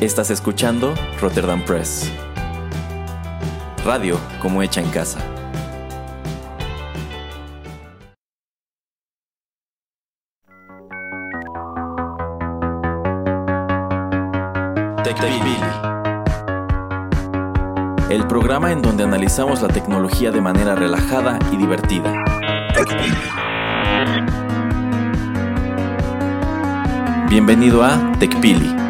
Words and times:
Estás 0.00 0.30
escuchando 0.30 0.94
Rotterdam 1.20 1.62
Press. 1.62 2.10
Radio 3.84 4.18
como 4.40 4.62
hecha 4.62 4.80
en 4.80 4.88
casa. 4.88 5.20
El 18.08 18.26
programa 18.26 18.72
en 18.72 18.80
donde 18.80 19.04
analizamos 19.04 19.60
la 19.60 19.68
tecnología 19.68 20.30
de 20.30 20.40
manera 20.40 20.74
relajada 20.74 21.38
y 21.52 21.58
divertida. 21.58 22.24
Bienvenido 27.28 27.84
a 27.84 28.12
TechPili. 28.18 28.89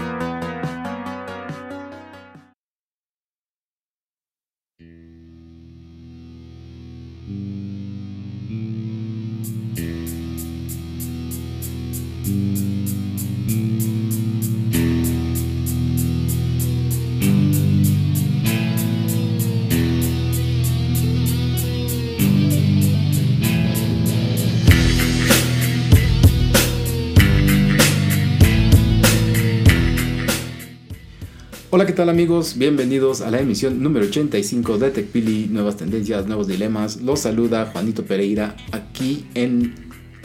Tal 32.01 32.09
amigos? 32.09 32.57
Bienvenidos 32.57 33.21
a 33.21 33.29
la 33.29 33.39
emisión 33.41 33.83
número 33.83 34.07
85 34.07 34.79
de 34.79 34.89
TechPili, 34.89 35.49
nuevas 35.51 35.77
tendencias, 35.77 36.25
nuevos 36.25 36.47
dilemas. 36.47 36.99
Los 36.99 37.19
saluda 37.19 37.69
Juanito 37.71 38.03
Pereira 38.05 38.55
aquí 38.71 39.27
en 39.35 39.75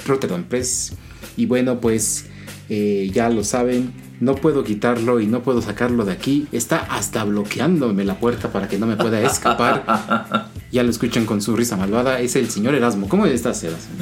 Rotterdam 0.06 0.44
Press. 0.44 0.94
Y 1.36 1.44
bueno, 1.44 1.78
pues 1.78 2.28
eh, 2.70 3.10
ya 3.12 3.28
lo 3.28 3.44
saben, 3.44 3.92
no 4.20 4.36
puedo 4.36 4.64
quitarlo 4.64 5.20
y 5.20 5.26
no 5.26 5.42
puedo 5.42 5.60
sacarlo 5.60 6.06
de 6.06 6.12
aquí. 6.12 6.46
Está 6.50 6.78
hasta 6.78 7.24
bloqueándome 7.24 8.06
la 8.06 8.18
puerta 8.18 8.50
para 8.50 8.68
que 8.68 8.78
no 8.78 8.86
me 8.86 8.96
pueda 8.96 9.20
escapar. 9.20 10.48
ya 10.72 10.82
lo 10.82 10.88
escuchan 10.88 11.26
con 11.26 11.42
su 11.42 11.54
risa 11.56 11.76
malvada. 11.76 12.20
Es 12.20 12.36
el 12.36 12.48
señor 12.48 12.74
Erasmo. 12.74 13.06
¿Cómo 13.06 13.26
estás, 13.26 13.62
Erasmo? 13.62 13.96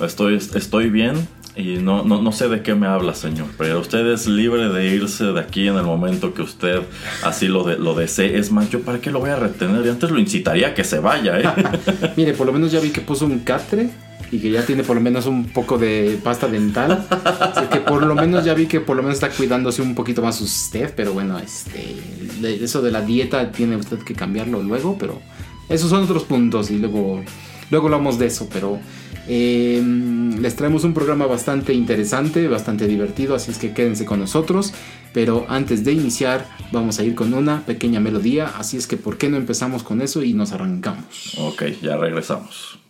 Estoy, 0.00 0.34
estoy 0.34 0.90
bien. 0.90 1.28
Y 1.56 1.76
no, 1.76 2.02
no, 2.02 2.20
no, 2.20 2.32
sé 2.32 2.48
de 2.48 2.62
qué 2.62 2.74
me 2.74 2.88
habla, 2.88 3.14
señor, 3.14 3.46
pero 3.56 3.78
usted 3.78 4.04
es 4.08 4.26
libre 4.26 4.68
de 4.70 4.86
irse 4.88 5.24
de 5.24 5.40
aquí 5.40 5.68
en 5.68 5.76
el 5.76 5.84
momento 5.84 6.34
que 6.34 6.42
usted 6.42 6.82
así 7.22 7.46
lo, 7.46 7.62
de, 7.62 7.78
lo 7.78 7.94
desee. 7.94 8.38
Es 8.38 8.50
más, 8.50 8.70
yo 8.70 8.80
para 8.80 9.00
qué 9.00 9.12
lo 9.12 9.20
voy 9.20 9.30
a 9.30 9.36
retener. 9.36 9.86
Y 9.86 9.88
antes 9.88 10.10
lo 10.10 10.18
incitaría 10.18 10.68
a 10.68 10.74
que 10.74 10.82
se 10.82 10.98
vaya, 10.98 11.38
¿eh? 11.38 11.44
Mire, 12.16 12.32
por 12.32 12.46
lo 12.46 12.52
menos 12.52 12.72
ya 12.72 12.80
vi 12.80 12.90
que 12.90 13.00
puso 13.00 13.24
un 13.26 13.40
catre 13.40 13.90
y 14.32 14.40
que 14.40 14.50
ya 14.50 14.66
tiene 14.66 14.82
por 14.82 14.96
lo 14.96 15.02
menos 15.02 15.26
un 15.26 15.44
poco 15.44 15.78
de 15.78 16.18
pasta 16.24 16.48
dental. 16.48 17.06
Así 17.08 17.66
que 17.70 17.78
por 17.78 18.04
lo 18.04 18.16
menos 18.16 18.44
ya 18.44 18.54
vi 18.54 18.66
que 18.66 18.80
por 18.80 18.96
lo 18.96 19.02
menos 19.02 19.16
está 19.22 19.30
cuidándose 19.30 19.80
un 19.80 19.94
poquito 19.94 20.22
más 20.22 20.40
usted, 20.40 20.92
pero 20.96 21.12
bueno, 21.12 21.38
este, 21.38 21.94
eso 22.64 22.82
de 22.82 22.90
la 22.90 23.00
dieta 23.00 23.52
tiene 23.52 23.76
usted 23.76 23.98
que 23.98 24.14
cambiarlo 24.14 24.60
luego, 24.60 24.98
pero 24.98 25.20
esos 25.68 25.88
son 25.88 26.02
otros 26.02 26.24
puntos 26.24 26.72
y 26.72 26.78
luego, 26.78 27.22
luego 27.70 27.86
hablamos 27.86 28.18
de 28.18 28.26
eso, 28.26 28.48
pero... 28.52 28.80
Eh, 29.28 29.82
les 30.40 30.56
traemos 30.56 30.84
un 30.84 30.94
programa 30.94 31.26
bastante 31.26 31.72
interesante, 31.72 32.48
bastante 32.48 32.86
divertido, 32.86 33.34
así 33.34 33.50
es 33.50 33.58
que 33.58 33.72
quédense 33.72 34.04
con 34.04 34.20
nosotros. 34.20 34.72
Pero 35.12 35.46
antes 35.48 35.84
de 35.84 35.92
iniciar, 35.92 36.46
vamos 36.72 36.98
a 36.98 37.04
ir 37.04 37.14
con 37.14 37.34
una 37.34 37.64
pequeña 37.64 38.00
melodía, 38.00 38.52
así 38.58 38.76
es 38.76 38.86
que 38.86 38.96
¿por 38.96 39.16
qué 39.16 39.28
no 39.28 39.36
empezamos 39.36 39.82
con 39.82 40.02
eso 40.02 40.22
y 40.22 40.34
nos 40.34 40.52
arrancamos? 40.52 41.36
Ok, 41.38 41.62
ya 41.80 41.96
regresamos. 41.96 42.83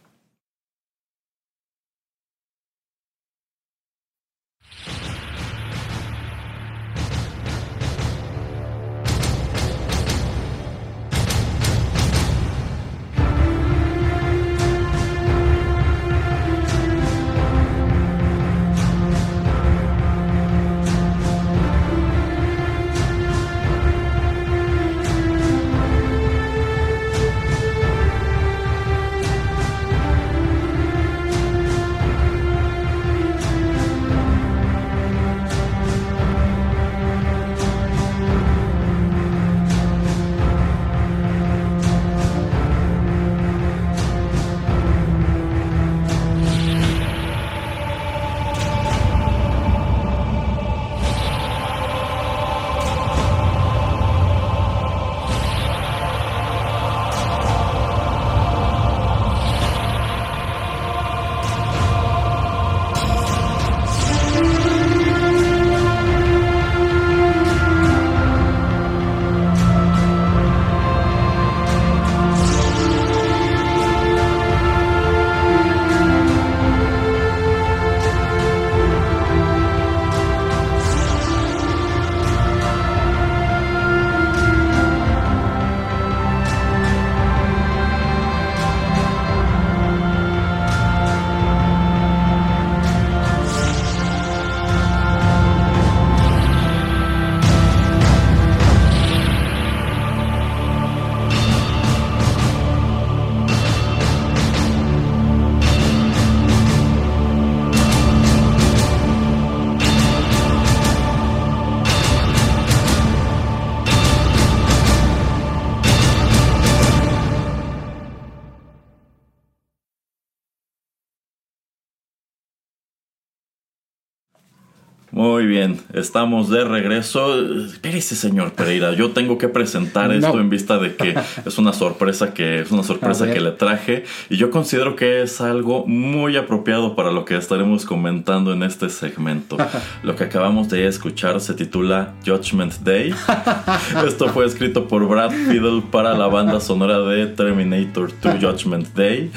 Muy 125.15 125.47
bien, 125.47 125.81
estamos 125.93 126.51
de 126.51 126.65
regreso. 126.65 127.41
Espérese, 127.67 128.17
señor 128.17 128.53
Pereira, 128.55 128.95
yo 128.95 129.13
tengo 129.13 129.39
que 129.39 129.47
presentar 129.47 130.13
esto 130.13 130.41
en 130.41 130.51
vista 130.51 130.77
de 130.79 130.97
que 130.97 131.15
es 131.47 131.57
una 131.57 131.73
sorpresa 131.73 132.35
que 132.35 132.63
es 132.63 132.73
una 132.73 132.83
sorpresa 132.83 133.33
que 133.33 133.41
le 133.41 133.53
traje 133.53 134.03
y 134.29 134.39
yo 134.39 134.51
considero 134.51 134.97
que 134.97 135.23
es 135.23 135.41
algo 135.41 135.87
muy 135.87 136.37
apropiado 136.37 136.97
para 136.97 137.13
lo 137.13 137.25
que 137.25 137.37
estaremos 137.37 137.85
comentando 137.85 138.53
en 138.53 138.65
este 138.65 138.91
segmento. 138.91 139.57
lo 140.03 140.17
que 140.17 140.25
acabamos 140.25 140.69
de 140.69 140.89
escuchar 140.89 141.41
se 141.41 141.55
titula 141.55 142.15
Judgment 142.27 142.75
Day. 142.81 143.15
esto 144.09 144.31
fue 144.31 144.47
escrito 144.47 144.89
por 144.89 145.07
Brad 145.07 145.31
Fiddle 145.31 145.85
para 145.93 146.19
la 146.19 146.27
banda 146.27 146.59
sonora 146.59 146.99
de 146.99 147.29
Terminator 147.29 148.11
2 148.21 148.35
Judgment 148.41 148.89
Day. 148.97 149.31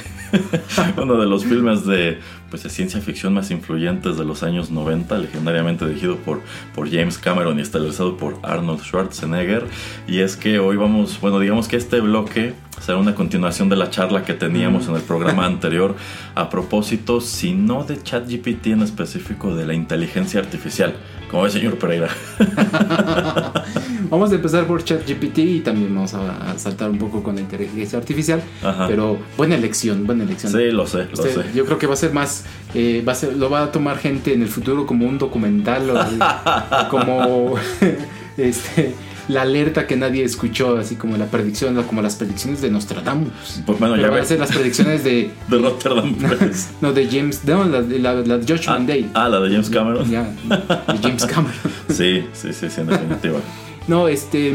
Uno 1.00 1.18
de 1.18 1.26
los 1.26 1.46
filmes 1.46 1.86
de 1.86 2.20
pues, 2.50 2.64
de 2.64 2.70
ciencia 2.70 3.02
ficción 3.02 3.34
más 3.34 3.52
influyentes 3.52 4.18
de 4.18 4.26
los 4.26 4.44
años 4.44 4.72
90, 4.72 5.18
legendariamente 5.18 5.86
dirigido 5.88 6.18
por, 6.18 6.42
por 6.74 6.90
James 6.90 7.18
Cameron 7.18 7.60
y 7.60 7.62
estelarizado 7.62 8.18
por 8.18 8.40
Arnold 8.44 8.82
Schwarzenegger. 8.82 9.66
Y 10.08 10.20
es 10.20 10.36
que 10.36 10.60
hoy 10.60 10.78
vamos, 10.78 11.20
bueno, 11.22 11.40
digamos 11.40 11.68
que 11.68 11.78
este 11.78 12.00
bloque 12.00 12.54
será 12.82 12.98
una 12.98 13.16
continuación 13.16 13.70
de 13.70 13.76
la 13.76 13.90
charla 13.90 14.24
que 14.24 14.34
teníamos 14.34 14.88
en 14.88 14.96
el 14.96 15.02
programa 15.02 15.46
anterior 15.48 15.96
a 16.36 16.50
propósito, 16.50 17.22
si 17.22 17.54
no 17.54 17.84
de 17.84 18.02
ChatGPT 18.02 18.68
en 18.68 18.82
específico, 18.82 19.56
de 19.56 19.66
la 19.66 19.74
inteligencia 19.74 20.40
artificial. 20.40 20.96
Como 21.30 21.44
ve, 21.44 21.50
señor 21.50 21.78
Pereira. 21.78 22.10
vamos 24.10 24.32
a 24.32 24.36
empezar 24.36 24.66
por 24.66 24.84
ChatGPT 24.84 25.38
y 25.40 25.60
también 25.60 25.94
vamos 25.94 26.14
a, 26.14 26.58
saltar 26.58 26.90
un 26.90 26.98
poco 26.98 27.22
con 27.22 27.36
la 27.36 27.42
inteligencia 27.42 28.00
artificial. 28.00 28.42
Pero 28.88 29.18
buena 29.36 29.56
elección, 29.56 30.06
buena 30.06 30.24
elección. 30.24 30.52
Sí, 30.52 30.72
lo 30.72 30.88
sé, 30.88 31.06
lo 31.06 31.14
este, 31.14 31.34
sé. 31.34 31.44
Yo 31.54 31.66
creo 31.66 31.78
que 31.78 31.88
va 31.88 31.94
a 31.94 31.98
ser 31.98 32.14
más, 32.14 32.46
eh, 32.74 33.04
va 33.06 33.12
a 33.12 33.16
ser, 33.16 33.36
lo 33.36 33.50
va 33.50 33.64
a 33.64 33.72
tomar 33.72 33.98
gente 33.98 34.34
en 34.34 34.42
el 34.42 34.48
futuro 34.48 34.86
como 34.86 35.06
un 35.06 35.18
documental 35.18 35.90
o 35.90 36.90
como 36.90 37.56
este 38.38 38.96
la 39.28 39.42
alerta 39.42 39.88
que 39.88 39.96
nadie 39.96 40.24
escuchó, 40.24 40.78
así 40.78 40.96
como 40.96 41.18
la 41.18 41.26
predicción, 41.26 41.82
como 41.84 42.02
las 42.02 42.16
predicciones 42.16 42.62
de 42.62 42.70
Nostradamus. 42.72 43.62
Pues 43.66 43.80
bueno, 43.80 43.98
ya 43.98 44.10
ves. 44.10 44.32
las 44.38 44.52
predicciones 44.52 45.04
de. 45.04 45.32
de 45.50 45.58
Rotterdam 45.58 46.16
no, 46.82 46.94
de 46.94 47.08
James. 47.10 47.44
No, 47.46 47.66
la, 47.66 47.82
la, 47.82 48.14
la 48.14 48.38
de 48.38 48.54
Joshua 48.54 48.78
ah, 48.80 48.84
Day. 48.86 49.10
Ah, 49.14 49.30
la 49.30 49.40
de 49.40 49.50
James 49.50 49.70
Cameron. 49.70 50.10
Ya, 50.10 50.24
de 50.24 50.98
James 51.02 51.26
Cameron. 51.34 51.58
sí, 51.90 52.26
sí, 52.34 52.54
sí, 52.54 52.70
sí, 52.70 52.82
en 52.82 52.88
definitiva. 52.88 53.40
No, 53.88 54.10
este, 54.10 54.54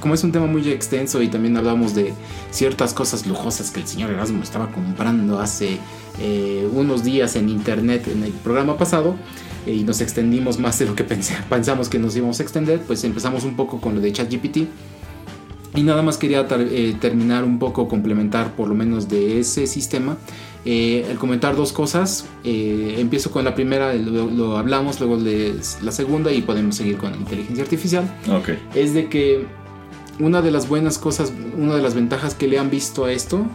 como 0.00 0.12
es 0.12 0.22
un 0.24 0.30
tema 0.30 0.46
muy 0.46 0.68
extenso 0.68 1.22
y 1.22 1.28
también 1.28 1.56
hablamos 1.56 1.94
de 1.94 2.12
ciertas 2.50 2.92
cosas 2.92 3.26
lujosas 3.26 3.70
que 3.70 3.80
el 3.80 3.86
señor 3.86 4.10
Erasmo 4.10 4.42
estaba 4.42 4.70
comprando 4.70 5.40
hace 5.40 5.78
eh, 6.20 6.68
unos 6.70 7.02
días 7.02 7.34
en 7.36 7.48
internet 7.48 8.08
en 8.08 8.24
el 8.24 8.32
programa 8.32 8.76
pasado, 8.76 9.16
y 9.66 9.84
nos 9.84 10.00
extendimos 10.00 10.58
más 10.58 10.78
de 10.78 10.86
lo 10.86 10.94
que 10.94 11.04
pensamos 11.48 11.88
que 11.88 11.98
nos 11.98 12.16
íbamos 12.16 12.40
a 12.40 12.42
extender, 12.42 12.80
pues 12.80 13.04
empezamos 13.04 13.44
un 13.44 13.56
poco 13.56 13.80
con 13.80 13.94
lo 13.94 14.00
de 14.00 14.12
ChatGPT. 14.12 14.58
Y 15.74 15.82
nada 15.84 16.02
más 16.02 16.18
quería 16.18 16.46
eh, 16.50 16.94
terminar 17.00 17.44
un 17.44 17.58
poco, 17.58 17.88
complementar 17.88 18.54
por 18.54 18.68
lo 18.68 18.74
menos 18.74 19.08
de 19.08 19.40
ese 19.40 19.66
sistema. 19.66 20.18
Eh, 20.66 21.06
el 21.10 21.16
comentar 21.16 21.56
dos 21.56 21.72
cosas. 21.72 22.26
Eh, 22.44 22.96
empiezo 22.98 23.30
con 23.30 23.44
la 23.44 23.54
primera, 23.54 23.94
lo, 23.94 24.58
hablamos, 24.58 25.00
luego 25.00 25.16
la 25.16 25.92
segunda 25.92 26.30
y 26.30 26.42
podemos 26.42 26.76
seguir 26.76 26.98
con 26.98 27.12
la 27.12 27.16
inteligencia 27.16 27.64
artificial. 27.64 28.04
Okay. 28.30 28.62
Es 28.74 28.92
de 28.92 29.08
que 29.08 29.46
una 30.20 30.42
de 30.42 30.50
las 30.50 30.68
buenas 30.68 30.98
cosas, 30.98 31.32
una 31.56 31.74
de 31.74 31.82
las 31.82 31.94
ventajas 31.94 32.34
que 32.34 32.48
le 32.48 32.58
han 32.58 32.68
visto 32.68 33.06
a 33.06 33.12
esto 33.12 33.46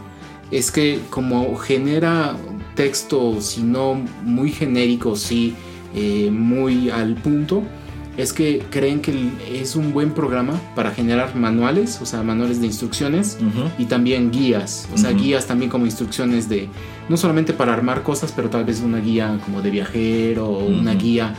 es 0.50 0.72
que 0.72 1.00
como 1.10 1.56
genera 1.56 2.36
texto, 2.74 3.40
si 3.40 3.62
no 3.62 3.94
muy 4.24 4.50
genérico, 4.50 5.14
sí 5.14 5.54
eh, 6.00 6.30
muy 6.30 6.90
al 6.90 7.16
punto 7.16 7.64
es 8.16 8.32
que 8.32 8.62
creen 8.70 9.00
que 9.00 9.32
es 9.52 9.74
un 9.74 9.92
buen 9.92 10.12
programa 10.12 10.60
para 10.76 10.92
generar 10.92 11.34
manuales, 11.34 11.98
o 12.00 12.06
sea, 12.06 12.22
manuales 12.22 12.60
de 12.60 12.66
instrucciones 12.66 13.36
y 13.78 13.86
también 13.86 14.30
guías, 14.30 14.88
o 14.94 14.98
sea, 14.98 15.10
guías 15.10 15.46
también 15.46 15.70
como 15.70 15.86
instrucciones 15.86 16.48
de, 16.48 16.68
no 17.08 17.16
solamente 17.16 17.52
para 17.52 17.72
armar 17.72 18.04
cosas, 18.04 18.32
pero 18.34 18.48
tal 18.48 18.64
vez 18.64 18.80
una 18.80 18.98
guía 18.98 19.40
como 19.44 19.60
de 19.60 19.70
viajero 19.70 20.46
o 20.46 20.66
una 20.66 20.94
guía 20.94 21.34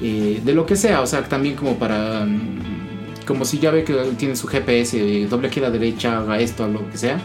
eh, 0.00 0.40
de 0.44 0.54
lo 0.54 0.64
que 0.64 0.76
sea, 0.76 1.00
o 1.00 1.06
sea, 1.06 1.24
también 1.24 1.56
como 1.56 1.76
para, 1.76 2.24
mm, 2.24 3.24
como 3.26 3.44
si 3.44 3.58
ya 3.58 3.72
ve 3.72 3.82
que 3.82 3.94
tiene 4.16 4.36
su 4.36 4.46
GPS, 4.46 5.26
doble 5.28 5.48
aquí 5.48 5.58
a 5.58 5.64
la 5.64 5.70
derecha, 5.70 6.18
haga 6.18 6.38
esto, 6.38 6.68
lo 6.68 6.88
que 6.90 6.98
sea, 6.98 7.20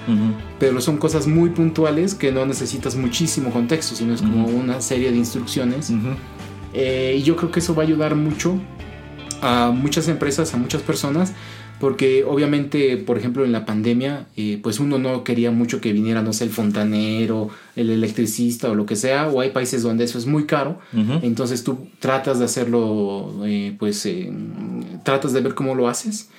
pero 0.59 0.81
son 0.81 0.97
cosas 0.97 1.27
muy 1.27 1.49
puntuales 1.49 2.15
que 2.15 2.31
no 2.31 2.45
necesitas 2.45 2.95
muchísimo 2.95 3.51
contexto, 3.51 3.95
sino 3.95 4.13
es 4.13 4.21
como 4.21 4.45
una 4.47 4.81
serie 4.81 5.11
de 5.11 5.17
instrucciones 5.17 5.91
eh, 6.73 7.15
y 7.17 7.23
yo 7.23 7.35
creo 7.35 7.51
que 7.51 7.59
eso 7.59 7.75
va 7.75 7.83
a 7.83 7.85
ayudar 7.85 8.15
mucho 8.15 8.59
a 9.41 9.71
muchas 9.73 10.07
empresas, 10.07 10.53
a 10.53 10.57
muchas 10.57 10.81
personas, 10.81 11.33
porque 11.79 12.25
obviamente, 12.25 12.97
por 12.97 13.17
ejemplo, 13.17 13.45
en 13.45 13.53
la 13.53 13.65
pandemia, 13.65 14.27
eh, 14.35 14.59
pues 14.61 14.81
uno 14.81 14.99
no 14.99 15.23
quería 15.23 15.49
mucho 15.49 15.79
que 15.79 15.93
viniera, 15.93 16.21
no 16.21 16.33
sé, 16.33 16.43
el 16.43 16.49
fontanero, 16.49 17.49
el 17.77 17.89
electricista 17.89 18.69
o 18.69 18.75
lo 18.75 18.85
que 18.85 18.97
sea, 18.97 19.29
o 19.29 19.39
hay 19.39 19.51
países 19.51 19.81
donde 19.81 20.03
eso 20.03 20.17
es 20.17 20.25
muy 20.25 20.45
caro, 20.45 20.79
entonces 21.21 21.63
tú 21.63 21.87
tratas 21.99 22.39
de 22.39 22.45
hacerlo, 22.45 23.33
eh, 23.45 23.75
pues 23.79 24.07
tratas 25.03 25.31
de 25.31 25.41
ver 25.41 25.55
cómo 25.55 25.73
lo 25.73 25.87
haces. 25.87 26.29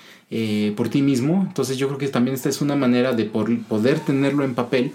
por 0.77 0.89
ti 0.89 1.03
mismo, 1.03 1.45
entonces 1.49 1.77
yo 1.79 1.89
creo 1.89 1.99
que 1.99 2.09
también 2.09 2.35
esta 2.35 2.49
es 2.49 2.61
una 2.61 2.77
manera 2.77 3.13
de 3.15 3.25
poder 3.25 3.99
tenerlo 4.01 4.45
en 4.45 4.55
papel, 4.55 4.93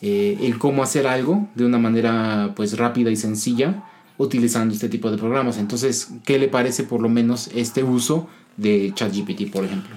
el 0.00 0.58
cómo 0.58 0.82
hacer 0.82 1.06
algo 1.06 1.48
de 1.54 1.66
una 1.66 1.78
manera 1.78 2.52
pues 2.56 2.78
rápida 2.78 3.10
y 3.10 3.16
sencilla, 3.16 3.84
utilizando 4.22 4.74
este 4.74 4.88
tipo 4.88 5.10
de 5.10 5.18
programas. 5.18 5.58
Entonces, 5.58 6.10
¿qué 6.24 6.38
le 6.38 6.48
parece 6.48 6.84
por 6.84 7.00
lo 7.00 7.08
menos 7.08 7.50
este 7.54 7.82
uso 7.82 8.28
de 8.56 8.92
ChatGPT, 8.94 9.52
por 9.52 9.64
ejemplo? 9.64 9.94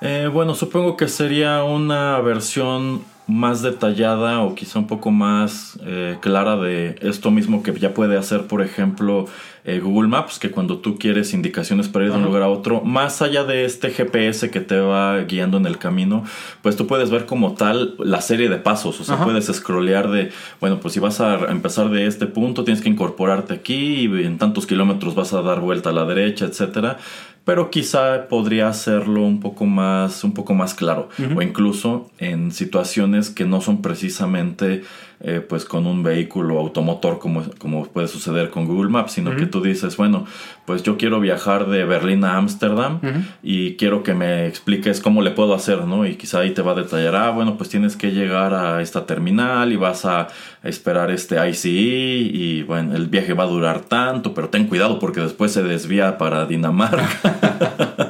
Eh, 0.00 0.28
bueno, 0.32 0.54
supongo 0.54 0.96
que 0.96 1.08
sería 1.08 1.64
una 1.64 2.20
versión 2.20 3.02
más 3.28 3.60
detallada 3.60 4.40
o 4.40 4.54
quizá 4.54 4.78
un 4.78 4.86
poco 4.86 5.10
más 5.10 5.78
eh, 5.84 6.16
clara 6.20 6.56
de 6.56 6.96
esto 7.02 7.30
mismo 7.30 7.62
que 7.62 7.78
ya 7.78 7.92
puede 7.92 8.16
hacer, 8.16 8.46
por 8.46 8.62
ejemplo, 8.62 9.26
eh, 9.64 9.80
Google 9.80 10.08
Maps, 10.08 10.38
que 10.38 10.50
cuando 10.50 10.78
tú 10.78 10.98
quieres 10.98 11.34
indicaciones 11.34 11.88
para 11.88 12.06
ir 12.06 12.10
de 12.10 12.16
un 12.16 12.24
lugar 12.24 12.42
a 12.42 12.48
otro, 12.48 12.80
más 12.80 13.20
allá 13.20 13.44
de 13.44 13.66
este 13.66 13.90
GPS 13.90 14.50
que 14.50 14.60
te 14.60 14.80
va 14.80 15.18
guiando 15.24 15.58
en 15.58 15.66
el 15.66 15.76
camino, 15.76 16.24
pues 16.62 16.76
tú 16.76 16.86
puedes 16.86 17.10
ver 17.10 17.26
como 17.26 17.52
tal 17.52 17.96
la 17.98 18.22
serie 18.22 18.48
de 18.48 18.56
pasos, 18.56 18.98
o 18.98 19.04
sea, 19.04 19.22
puedes 19.22 19.44
scrollear 19.46 20.08
de, 20.10 20.30
bueno, 20.58 20.80
pues 20.80 20.94
si 20.94 21.00
vas 21.00 21.20
a 21.20 21.50
empezar 21.50 21.90
de 21.90 22.06
este 22.06 22.24
punto, 22.24 22.64
tienes 22.64 22.82
que 22.82 22.88
incorporarte 22.88 23.52
aquí 23.52 24.06
y 24.06 24.24
en 24.24 24.38
tantos 24.38 24.66
kilómetros 24.66 25.14
vas 25.14 25.34
a 25.34 25.42
dar 25.42 25.60
vuelta 25.60 25.90
a 25.90 25.92
la 25.92 26.06
derecha, 26.06 26.46
etcétera 26.46 26.96
pero 27.44 27.70
quizá 27.70 28.28
podría 28.28 28.68
hacerlo 28.68 29.22
un 29.22 29.40
poco 29.40 29.64
más, 29.64 30.22
un 30.24 30.34
poco 30.34 30.54
más 30.54 30.74
claro, 30.74 31.08
o 31.34 31.42
incluso 31.42 32.10
en 32.18 32.52
situaciones 32.52 33.30
que 33.30 33.44
no 33.44 33.60
son 33.60 33.80
precisamente 33.82 34.82
eh, 35.20 35.44
pues 35.46 35.64
con 35.64 35.86
un 35.86 36.02
vehículo 36.02 36.58
automotor 36.58 37.18
como, 37.18 37.42
como 37.58 37.84
puede 37.86 38.08
suceder 38.08 38.50
con 38.50 38.66
Google 38.66 38.90
Maps, 38.90 39.12
sino 39.12 39.34
que 39.36 39.46
tú 39.46 39.60
dices, 39.60 39.96
bueno, 39.96 40.26
pues 40.64 40.82
yo 40.82 40.96
quiero 40.96 41.20
viajar 41.20 41.66
de 41.68 41.84
Berlín 41.84 42.24
a 42.24 42.36
Ámsterdam 42.36 43.00
y 43.42 43.76
quiero 43.76 44.02
que 44.02 44.14
me 44.14 44.46
expliques 44.46 45.00
cómo 45.00 45.22
le 45.22 45.32
puedo 45.32 45.54
hacer, 45.54 45.84
¿no? 45.84 46.06
Y 46.06 46.16
quizá 46.16 46.40
ahí 46.40 46.50
te 46.50 46.62
va 46.62 46.72
a 46.72 46.76
detallar, 46.76 47.16
ah, 47.16 47.30
bueno, 47.30 47.56
pues 47.56 47.68
tienes 47.68 47.96
que 47.96 48.12
llegar 48.12 48.54
a 48.54 48.80
esta 48.80 49.06
terminal 49.06 49.72
y 49.72 49.76
vas 49.76 50.04
a 50.04 50.28
esperar 50.62 51.10
este 51.10 51.36
ICE 51.48 51.68
y 51.70 52.62
bueno, 52.62 52.94
el 52.94 53.08
viaje 53.08 53.34
va 53.34 53.44
a 53.44 53.48
durar 53.48 53.80
tanto, 53.80 54.34
pero 54.34 54.48
ten 54.48 54.66
cuidado 54.66 54.98
porque 54.98 55.20
después 55.20 55.52
se 55.52 55.62
desvía 55.62 56.18
para 56.18 56.46
Dinamarca. 56.46 57.08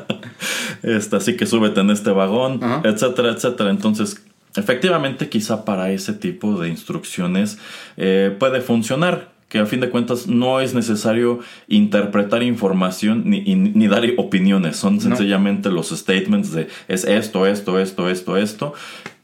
este, 0.83 1.17
así 1.17 1.37
que 1.37 1.47
súbete 1.47 1.81
en 1.81 1.91
este 1.91 2.11
vagón, 2.11 2.61
etcétera, 2.85 3.31
etcétera. 3.31 3.71
Entonces, 3.71 4.23
Efectivamente, 4.57 5.29
quizá 5.29 5.65
para 5.65 5.91
ese 5.91 6.13
tipo 6.13 6.61
de 6.61 6.69
instrucciones 6.69 7.59
eh, 7.97 8.35
puede 8.39 8.61
funcionar, 8.61 9.29
que 9.49 9.59
a 9.59 9.67
fin 9.67 9.81
de 9.81 9.89
cuentas 9.89 10.27
no 10.27 10.61
es 10.61 10.75
necesario 10.75 11.41
interpretar 11.69 12.43
información 12.43 13.23
ni, 13.27 13.89
dar 13.89 14.05
opiniones, 14.19 14.77
son 14.77 15.01
sencillamente 15.01 15.71
los 15.71 15.89
statements 15.89 16.53
de 16.53 16.69
es 16.87 17.05
esto, 17.05 17.47
esto, 17.47 17.79
esto, 17.79 18.11
esto, 18.11 18.37
esto. 18.37 18.75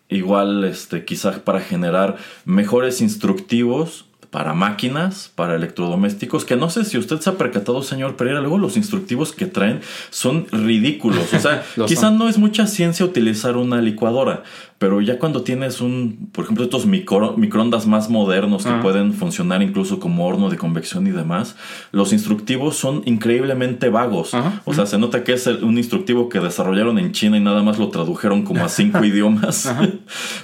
Igual, 0.08 0.64
este, 0.64 1.04
quizá 1.04 1.44
para 1.44 1.60
generar 1.60 2.16
mejores 2.44 3.00
instructivos 3.00 4.06
para 4.34 4.52
máquinas, 4.52 5.30
para 5.32 5.54
electrodomésticos, 5.54 6.44
que 6.44 6.56
no 6.56 6.68
sé 6.68 6.84
si 6.84 6.98
usted 6.98 7.20
se 7.20 7.30
ha 7.30 7.38
percatado, 7.38 7.84
señor 7.84 8.16
Pereira, 8.16 8.40
luego 8.40 8.58
los 8.58 8.76
instructivos 8.76 9.30
que 9.30 9.46
traen 9.46 9.80
son 10.10 10.48
ridículos. 10.50 11.32
O 11.32 11.38
sea, 11.38 11.62
quizá 11.86 12.10
no 12.10 12.28
es 12.28 12.36
mucha 12.36 12.66
ciencia 12.66 13.06
utilizar 13.06 13.56
una 13.56 13.80
licuadora, 13.80 14.42
pero 14.84 15.00
ya 15.00 15.18
cuando 15.18 15.40
tienes 15.40 15.80
un, 15.80 16.28
por 16.30 16.44
ejemplo, 16.44 16.62
estos 16.62 16.84
micro, 16.84 17.38
microondas 17.38 17.86
más 17.86 18.10
modernos 18.10 18.64
que 18.64 18.68
ah. 18.68 18.80
pueden 18.82 19.14
funcionar 19.14 19.62
incluso 19.62 19.98
como 19.98 20.26
horno 20.26 20.50
de 20.50 20.58
convección 20.58 21.06
y 21.06 21.10
demás, 21.10 21.56
los 21.90 22.12
instructivos 22.12 22.76
son 22.76 23.00
increíblemente 23.06 23.88
vagos. 23.88 24.36
O 24.66 24.74
sea, 24.74 24.84
se 24.84 24.98
nota 24.98 25.24
que 25.24 25.32
es 25.32 25.46
un 25.46 25.78
instructivo 25.78 26.28
que 26.28 26.38
desarrollaron 26.38 26.98
en 26.98 27.12
China 27.12 27.38
y 27.38 27.40
nada 27.40 27.62
más 27.62 27.78
lo 27.78 27.88
tradujeron 27.88 28.42
como 28.42 28.62
a 28.62 28.68
cinco 28.68 29.02
idiomas. 29.06 29.74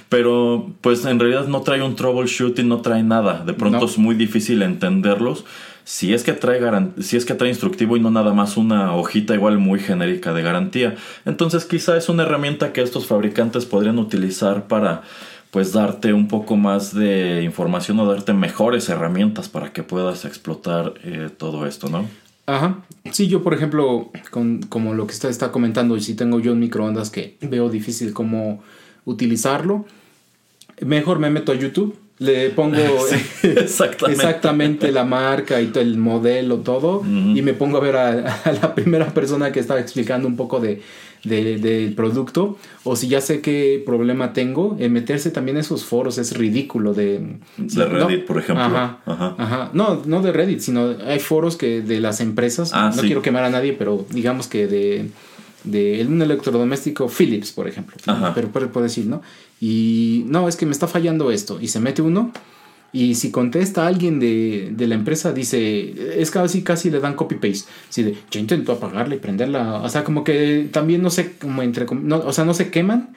pero 0.09 0.71
pues 0.81 1.05
en 1.05 1.19
realidad 1.19 1.45
no 1.45 1.61
trae 1.61 1.83
un 1.83 1.95
troubleshooting, 1.95 2.67
no 2.67 2.81
trae 2.81 3.03
nada. 3.03 3.45
De 3.45 3.53
pronto 3.53 3.85
es 3.85 3.99
muy 3.99 4.15
difícil 4.15 4.63
entenderlos 4.63 5.45
si 5.91 6.13
es 6.13 6.23
que 6.23 6.31
trae 6.31 6.61
si 7.01 7.17
es 7.17 7.25
que 7.25 7.33
trae 7.33 7.49
instructivo 7.49 7.97
y 7.97 7.99
no 7.99 8.11
nada 8.11 8.33
más 8.33 8.55
una 8.55 8.95
hojita 8.95 9.33
igual 9.33 9.57
muy 9.57 9.77
genérica 9.77 10.31
de 10.31 10.41
garantía. 10.41 10.95
Entonces 11.25 11.65
quizá 11.65 11.97
es 11.97 12.07
una 12.07 12.23
herramienta 12.23 12.71
que 12.71 12.81
estos 12.81 13.07
fabricantes 13.07 13.65
podrían 13.65 13.99
utilizar 13.99 14.69
para 14.69 15.01
pues 15.51 15.73
darte 15.73 16.13
un 16.13 16.29
poco 16.29 16.55
más 16.55 16.95
de 16.95 17.43
información 17.43 17.99
o 17.99 18.05
darte 18.05 18.31
mejores 18.31 18.87
herramientas 18.87 19.49
para 19.49 19.73
que 19.73 19.83
puedas 19.83 20.23
explotar 20.23 20.93
eh, 21.03 21.29
todo 21.37 21.67
esto, 21.67 21.89
¿no? 21.89 22.07
Ajá. 22.45 22.77
Sí, 23.11 23.27
yo 23.27 23.43
por 23.43 23.53
ejemplo, 23.53 24.11
con, 24.31 24.61
como 24.61 24.93
lo 24.93 25.05
que 25.07 25.13
usted 25.13 25.27
está 25.27 25.51
comentando, 25.51 25.99
si 25.99 26.15
tengo 26.15 26.39
yo 26.39 26.53
un 26.53 26.59
microondas 26.59 27.09
que 27.09 27.35
veo 27.41 27.69
difícil 27.69 28.13
cómo 28.13 28.63
utilizarlo, 29.03 29.85
mejor 30.79 31.19
me 31.19 31.29
meto 31.29 31.51
a 31.51 31.55
YouTube 31.55 31.99
le 32.21 32.51
pongo 32.51 32.77
exactamente. 33.43 34.91
la 34.91 35.03
marca 35.03 35.59
y 35.59 35.71
el 35.73 35.97
modelo, 35.97 36.57
todo, 36.57 37.03
y 37.03 37.41
me 37.41 37.53
pongo 37.53 37.77
a 37.77 37.79
ver 37.79 37.95
a, 37.97 38.41
la 38.61 38.75
primera 38.75 39.07
persona 39.07 39.51
que 39.51 39.59
estaba 39.59 39.79
explicando 39.79 40.27
un 40.27 40.35
poco 40.35 40.59
de, 40.59 40.83
del 41.23 41.93
producto, 41.95 42.59
o 42.83 42.95
si 42.95 43.07
ya 43.07 43.21
sé 43.21 43.41
qué 43.41 43.81
problema 43.83 44.33
tengo, 44.33 44.77
en 44.79 44.93
meterse 44.93 45.31
también 45.31 45.57
en 45.57 45.61
esos 45.61 45.83
foros 45.83 46.19
es 46.19 46.37
ridículo. 46.37 46.93
De, 46.93 47.37
de 47.57 47.85
Reddit, 47.85 48.25
por 48.25 48.37
ejemplo. 48.37 48.65
Ajá, 48.65 48.99
ajá. 49.07 49.71
No, 49.73 50.03
no 50.05 50.21
de 50.21 50.31
Reddit, 50.31 50.59
sino 50.59 50.95
hay 51.03 51.19
foros 51.19 51.57
que 51.57 51.81
de 51.81 51.99
las 51.99 52.21
empresas, 52.21 52.69
ah, 52.71 52.91
no 52.95 53.01
quiero 53.01 53.23
quemar 53.23 53.45
a 53.45 53.49
nadie, 53.49 53.73
pero 53.73 54.05
digamos 54.11 54.45
que 54.45 54.67
de 54.67 55.09
de 55.63 56.05
un 56.07 56.21
electrodoméstico 56.21 57.07
Philips, 57.07 57.51
por 57.51 57.67
ejemplo. 57.67 57.95
Pero 58.33 58.49
puede, 58.49 58.83
decir, 58.83 59.05
¿no? 59.05 59.21
Y 59.61 60.25
no, 60.27 60.49
es 60.49 60.55
que 60.57 60.65
me 60.65 60.71
está 60.71 60.87
fallando 60.87 61.31
esto. 61.31 61.61
Y 61.61 61.67
se 61.67 61.79
mete 61.79 62.01
uno. 62.01 62.33
Y 62.91 63.15
si 63.15 63.31
contesta 63.31 63.87
alguien 63.87 64.19
de, 64.19 64.73
la 64.77 64.95
empresa, 64.95 65.31
dice, 65.31 66.19
es 66.19 66.31
casi, 66.31 66.63
casi 66.63 66.89
le 66.89 66.99
dan 66.99 67.15
copy-paste. 67.15 67.69
Si 67.87 68.03
de, 68.03 68.17
yo 68.31 68.39
intento 68.39 68.73
apagarla 68.73 69.15
y 69.15 69.19
prenderla. 69.19 69.75
O 69.83 69.87
sea, 69.87 70.03
como 70.03 70.23
que 70.23 70.67
también 70.71 71.01
no 71.01 71.11
sé, 71.11 71.33
como 71.39 71.61
entre, 71.61 71.85
no, 71.85 72.17
o 72.17 72.33
sea, 72.33 72.43
no 72.43 72.55
se 72.55 72.71
queman, 72.71 73.15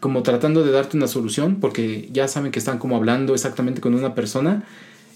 como 0.00 0.22
tratando 0.22 0.64
de 0.64 0.72
darte 0.72 0.96
una 0.96 1.06
solución, 1.06 1.58
porque 1.60 2.08
ya 2.10 2.26
saben 2.26 2.50
que 2.50 2.58
están 2.58 2.78
como 2.78 2.96
hablando 2.96 3.34
exactamente 3.34 3.80
con 3.80 3.94
una 3.94 4.14
persona 4.14 4.64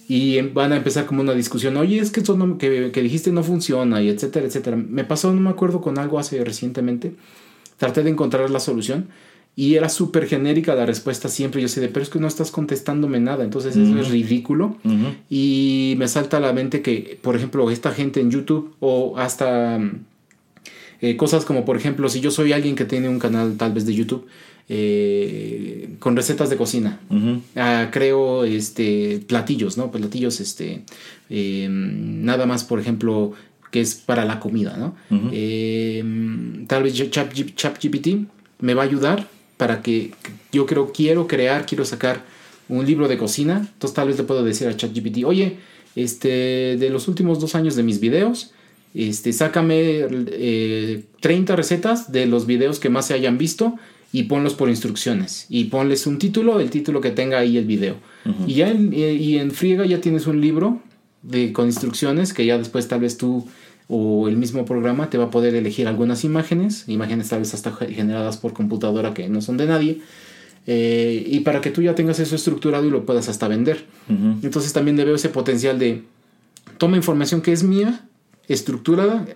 y 0.08 0.38
em, 0.38 0.52
van 0.52 0.72
a 0.72 0.76
empezar 0.76 1.06
como 1.06 1.22
una 1.22 1.34
discusión, 1.34 1.76
oye, 1.76 1.98
es 2.00 2.10
que 2.10 2.20
eso 2.20 2.36
que, 2.58 2.90
que, 2.92 3.02
dijiste 3.02 3.32
no 3.32 3.42
funciona 3.42 4.02
y 4.02 4.08
etcétera, 4.08 4.46
etcétera. 4.46 4.76
Me 4.76 5.04
pasó, 5.04 5.32
no 5.32 5.40
me 5.40 5.50
acuerdo 5.50 5.80
con 5.80 5.98
algo 5.98 6.18
hace 6.18 6.44
recientemente, 6.44 7.14
traté 7.76 8.02
de 8.02 8.10
encontrar 8.10 8.50
la 8.50 8.60
solución 8.60 9.08
y 9.56 9.74
era 9.74 9.88
súper 9.88 10.26
genérica 10.26 10.74
la 10.74 10.86
respuesta 10.86 11.28
siempre. 11.28 11.60
Yo 11.60 11.68
sé, 11.68 11.86
pero 11.88 12.02
es 12.02 12.08
que 12.08 12.18
no 12.18 12.28
estás 12.28 12.50
contestándome 12.50 13.20
nada, 13.20 13.44
entonces 13.44 13.76
eso 13.76 13.98
es 13.98 14.08
ridículo. 14.08 14.76
Y 15.28 15.94
me 15.98 16.08
salta 16.08 16.38
a 16.38 16.40
la 16.40 16.52
mente 16.52 16.82
que, 16.82 17.18
por 17.20 17.36
ejemplo, 17.36 17.70
esta 17.70 17.90
gente 17.90 18.20
en 18.20 18.30
YouTube 18.30 18.74
o 18.80 19.18
hasta 19.18 19.78
eh, 21.02 21.16
cosas 21.16 21.44
como, 21.44 21.64
por 21.64 21.76
ejemplo, 21.76 22.08
si 22.08 22.20
yo 22.20 22.30
soy 22.30 22.52
alguien 22.52 22.74
que 22.76 22.84
tiene 22.84 23.08
un 23.08 23.18
canal 23.18 23.56
tal 23.56 23.72
vez 23.72 23.86
de 23.86 23.94
YouTube, 23.94 24.26
eh, 24.72 25.96
con 25.98 26.14
recetas 26.14 26.48
de 26.48 26.56
cocina. 26.56 27.00
Ah, 27.56 27.88
creo 27.90 28.44
este, 28.44 29.20
platillos, 29.26 29.76
¿no? 29.76 29.90
Platillos, 29.90 30.40
este, 30.40 30.84
em, 31.28 32.24
nada 32.24 32.46
más, 32.46 32.62
por 32.62 32.78
ejemplo, 32.78 33.32
que 33.72 33.80
es 33.80 33.96
para 33.96 34.24
la 34.24 34.38
comida, 34.38 34.76
¿no? 34.76 34.94
Em, 35.32 36.66
tal 36.66 36.84
vez 36.84 36.94
ChatGPT 36.94 38.26
me 38.60 38.74
va 38.74 38.82
a 38.82 38.86
ayudar 38.86 39.28
para 39.60 39.82
que 39.82 40.12
yo 40.52 40.64
creo, 40.64 40.90
quiero 40.90 41.26
crear, 41.26 41.66
quiero 41.66 41.84
sacar 41.84 42.24
un 42.70 42.86
libro 42.86 43.08
de 43.08 43.18
cocina. 43.18 43.58
Entonces 43.58 43.94
tal 43.94 44.08
vez 44.08 44.16
le 44.16 44.24
puedo 44.24 44.42
decir 44.42 44.66
a 44.68 44.74
ChatGPT, 44.74 45.22
oye, 45.26 45.58
este, 45.96 46.78
de 46.78 46.88
los 46.88 47.08
últimos 47.08 47.40
dos 47.40 47.54
años 47.54 47.76
de 47.76 47.82
mis 47.82 48.00
videos, 48.00 48.52
este, 48.94 49.34
sácame 49.34 50.06
30 51.20 51.52
eh, 51.52 51.56
recetas 51.56 52.10
de 52.10 52.24
los 52.24 52.46
videos 52.46 52.80
que 52.80 52.88
más 52.88 53.06
se 53.08 53.12
hayan 53.12 53.36
visto 53.36 53.74
y 54.12 54.22
ponlos 54.22 54.54
por 54.54 54.70
instrucciones 54.70 55.44
y 55.50 55.64
ponles 55.64 56.06
un 56.06 56.18
título, 56.18 56.58
el 56.58 56.70
título 56.70 57.02
que 57.02 57.10
tenga 57.10 57.40
ahí 57.40 57.58
el 57.58 57.66
video. 57.66 57.96
Y 58.46 58.54
ya 58.54 58.70
en, 58.70 58.94
eh, 58.94 59.12
y 59.12 59.36
en 59.36 59.50
friega 59.50 59.84
ya 59.84 60.00
tienes 60.00 60.26
un 60.26 60.40
libro 60.40 60.80
de, 61.20 61.52
con 61.52 61.66
instrucciones 61.66 62.32
que 62.32 62.46
ya 62.46 62.56
después 62.56 62.88
tal 62.88 63.00
vez 63.00 63.18
tú 63.18 63.46
o 63.92 64.28
el 64.28 64.36
mismo 64.36 64.64
programa 64.64 65.10
te 65.10 65.18
va 65.18 65.24
a 65.24 65.30
poder 65.30 65.56
elegir 65.56 65.88
algunas 65.88 66.22
imágenes, 66.22 66.84
imágenes 66.86 67.28
tal 67.28 67.40
vez 67.40 67.52
hasta 67.54 67.72
generadas 67.72 68.36
por 68.36 68.52
computadora 68.52 69.14
que 69.14 69.28
no 69.28 69.42
son 69.42 69.56
de 69.56 69.66
nadie. 69.66 70.00
Eh, 70.68 71.24
y 71.26 71.40
para 71.40 71.60
que 71.60 71.70
tú 71.70 71.82
ya 71.82 71.96
tengas 71.96 72.20
eso 72.20 72.36
estructurado 72.36 72.86
y 72.86 72.90
lo 72.90 73.04
puedas 73.04 73.28
hasta 73.28 73.48
vender. 73.48 73.84
Entonces 74.42 74.72
también 74.72 74.96
le 74.96 75.04
veo 75.04 75.16
ese 75.16 75.28
potencial 75.28 75.78
de 75.80 76.04
toma 76.78 76.96
información 76.96 77.40
que 77.40 77.52
es 77.52 77.64
mía, 77.64 78.06
estructurada, 78.46 79.26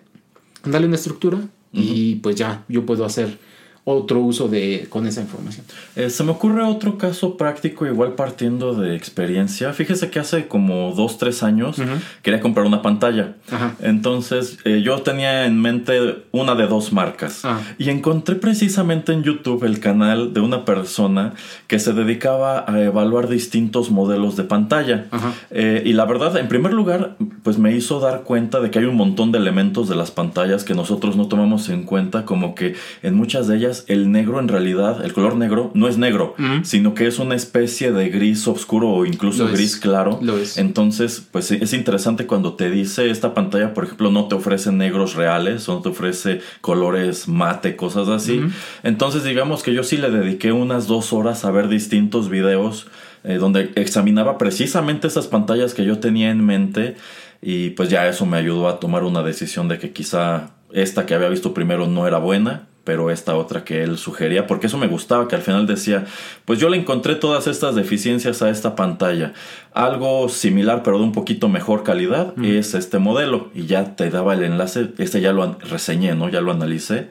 dale 0.64 0.86
una 0.86 0.96
estructura 0.96 1.40
y 1.72 2.16
pues 2.16 2.36
ya 2.36 2.64
yo 2.68 2.86
puedo 2.86 3.04
hacer 3.04 3.38
otro 3.84 4.20
uso 4.20 4.48
de, 4.48 4.86
con 4.88 5.06
esa 5.06 5.20
información. 5.20 5.66
Eh, 5.94 6.08
se 6.08 6.24
me 6.24 6.30
ocurre 6.30 6.62
otro 6.62 6.96
caso 6.96 7.36
práctico, 7.36 7.86
igual 7.86 8.14
partiendo 8.14 8.74
de 8.74 8.96
experiencia. 8.96 9.74
Fíjese 9.74 10.10
que 10.10 10.18
hace 10.18 10.48
como 10.48 10.92
dos, 10.92 11.18
tres 11.18 11.42
años 11.42 11.76
quería 12.22 12.40
comprar 12.40 12.66
una 12.66 12.80
pantalla. 12.80 13.34
Entonces 13.80 14.58
eh, 14.64 14.80
yo 14.82 15.02
tenía 15.02 15.44
en 15.44 15.60
mente 15.60 16.24
una 16.32 16.54
de 16.54 16.66
dos 16.66 16.92
marcas. 16.92 17.44
Ah. 17.44 17.60
Y 17.76 17.90
encontré 17.90 18.36
precisamente 18.36 19.12
en 19.12 19.22
YouTube 19.22 19.64
el 19.64 19.80
canal 19.80 20.32
de 20.32 20.40
una 20.40 20.64
persona 20.64 21.34
que 21.66 21.78
se 21.78 21.92
dedicaba 21.92 22.64
a 22.66 22.80
evaluar 22.80 23.28
distintos 23.28 23.90
modelos 23.90 24.36
de 24.36 24.44
pantalla. 24.44 25.06
Eh, 25.50 25.82
y 25.84 25.92
la 25.92 26.06
verdad, 26.06 26.38
en 26.38 26.48
primer 26.48 26.72
lugar, 26.72 27.16
pues 27.42 27.58
me 27.58 27.76
hizo 27.76 28.00
dar 28.00 28.22
cuenta 28.22 28.60
de 28.60 28.70
que 28.70 28.78
hay 28.78 28.86
un 28.86 28.96
montón 28.96 29.30
de 29.30 29.38
elementos 29.38 29.90
de 29.90 29.94
las 29.94 30.10
pantallas 30.10 30.64
que 30.64 30.74
nosotros 30.74 31.16
no 31.16 31.28
tomamos 31.28 31.68
en 31.68 31.82
cuenta, 31.82 32.24
como 32.24 32.54
que 32.54 32.74
en 33.02 33.14
muchas 33.14 33.46
de 33.46 33.56
ellas 33.56 33.73
el 33.88 34.12
negro 34.12 34.38
en 34.38 34.48
realidad, 34.48 35.04
el 35.04 35.12
color 35.12 35.36
negro, 35.36 35.70
no 35.74 35.88
es 35.88 35.98
negro, 35.98 36.34
sino 36.62 36.94
que 36.94 37.06
es 37.06 37.18
una 37.18 37.34
especie 37.34 37.90
de 37.90 38.08
gris 38.08 38.46
oscuro 38.46 38.90
o 38.90 39.06
incluso 39.06 39.48
gris 39.48 39.76
claro. 39.76 40.20
Entonces, 40.58 41.26
pues 41.30 41.50
es 41.50 41.72
interesante 41.72 42.26
cuando 42.26 42.54
te 42.54 42.70
dice 42.70 43.10
esta 43.10 43.34
pantalla, 43.34 43.74
por 43.74 43.84
ejemplo, 43.84 44.10
no 44.10 44.28
te 44.28 44.34
ofrece 44.34 44.70
negros 44.72 45.14
reales, 45.14 45.68
o 45.68 45.74
no 45.74 45.82
te 45.82 45.88
ofrece 45.88 46.40
colores 46.60 47.28
mate, 47.28 47.76
cosas 47.76 48.08
así. 48.08 48.40
Entonces, 48.82 49.24
digamos 49.24 49.62
que 49.62 49.74
yo 49.74 49.82
sí 49.82 49.96
le 49.96 50.10
dediqué 50.10 50.52
unas 50.52 50.86
dos 50.86 51.12
horas 51.12 51.44
a 51.44 51.50
ver 51.50 51.68
distintos 51.68 52.28
videos 52.28 52.86
eh, 53.24 53.38
donde 53.38 53.72
examinaba 53.76 54.36
precisamente 54.36 55.06
esas 55.06 55.28
pantallas 55.28 55.72
que 55.72 55.84
yo 55.84 55.98
tenía 55.98 56.30
en 56.30 56.44
mente 56.44 56.96
y 57.40 57.70
pues 57.70 57.88
ya 57.88 58.06
eso 58.06 58.26
me 58.26 58.36
ayudó 58.36 58.68
a 58.68 58.78
tomar 58.80 59.02
una 59.02 59.22
decisión 59.22 59.66
de 59.66 59.78
que 59.78 59.92
quizá 59.92 60.50
esta 60.72 61.06
que 61.06 61.14
había 61.14 61.30
visto 61.30 61.54
primero 61.54 61.86
no 61.86 62.06
era 62.06 62.18
buena 62.18 62.66
pero 62.84 63.10
esta 63.10 63.34
otra 63.34 63.64
que 63.64 63.82
él 63.82 63.98
sugería, 63.98 64.46
porque 64.46 64.66
eso 64.66 64.78
me 64.78 64.86
gustaba, 64.86 65.26
que 65.26 65.36
al 65.36 65.42
final 65.42 65.66
decía, 65.66 66.04
pues 66.44 66.58
yo 66.58 66.68
le 66.68 66.76
encontré 66.76 67.14
todas 67.14 67.46
estas 67.46 67.74
deficiencias 67.74 68.42
a 68.42 68.50
esta 68.50 68.76
pantalla. 68.76 69.32
Algo 69.72 70.28
similar, 70.28 70.82
pero 70.82 70.98
de 70.98 71.04
un 71.04 71.12
poquito 71.12 71.48
mejor 71.48 71.82
calidad, 71.82 72.34
es 72.42 72.74
este 72.74 72.98
modelo. 72.98 73.50
Y 73.54 73.66
ya 73.66 73.96
te 73.96 74.10
daba 74.10 74.34
el 74.34 74.42
enlace, 74.42 74.92
este 74.98 75.20
ya 75.20 75.32
lo 75.32 75.56
reseñé, 75.58 76.14
¿no? 76.14 76.28
Ya 76.28 76.40
lo 76.40 76.52
analicé. 76.52 77.08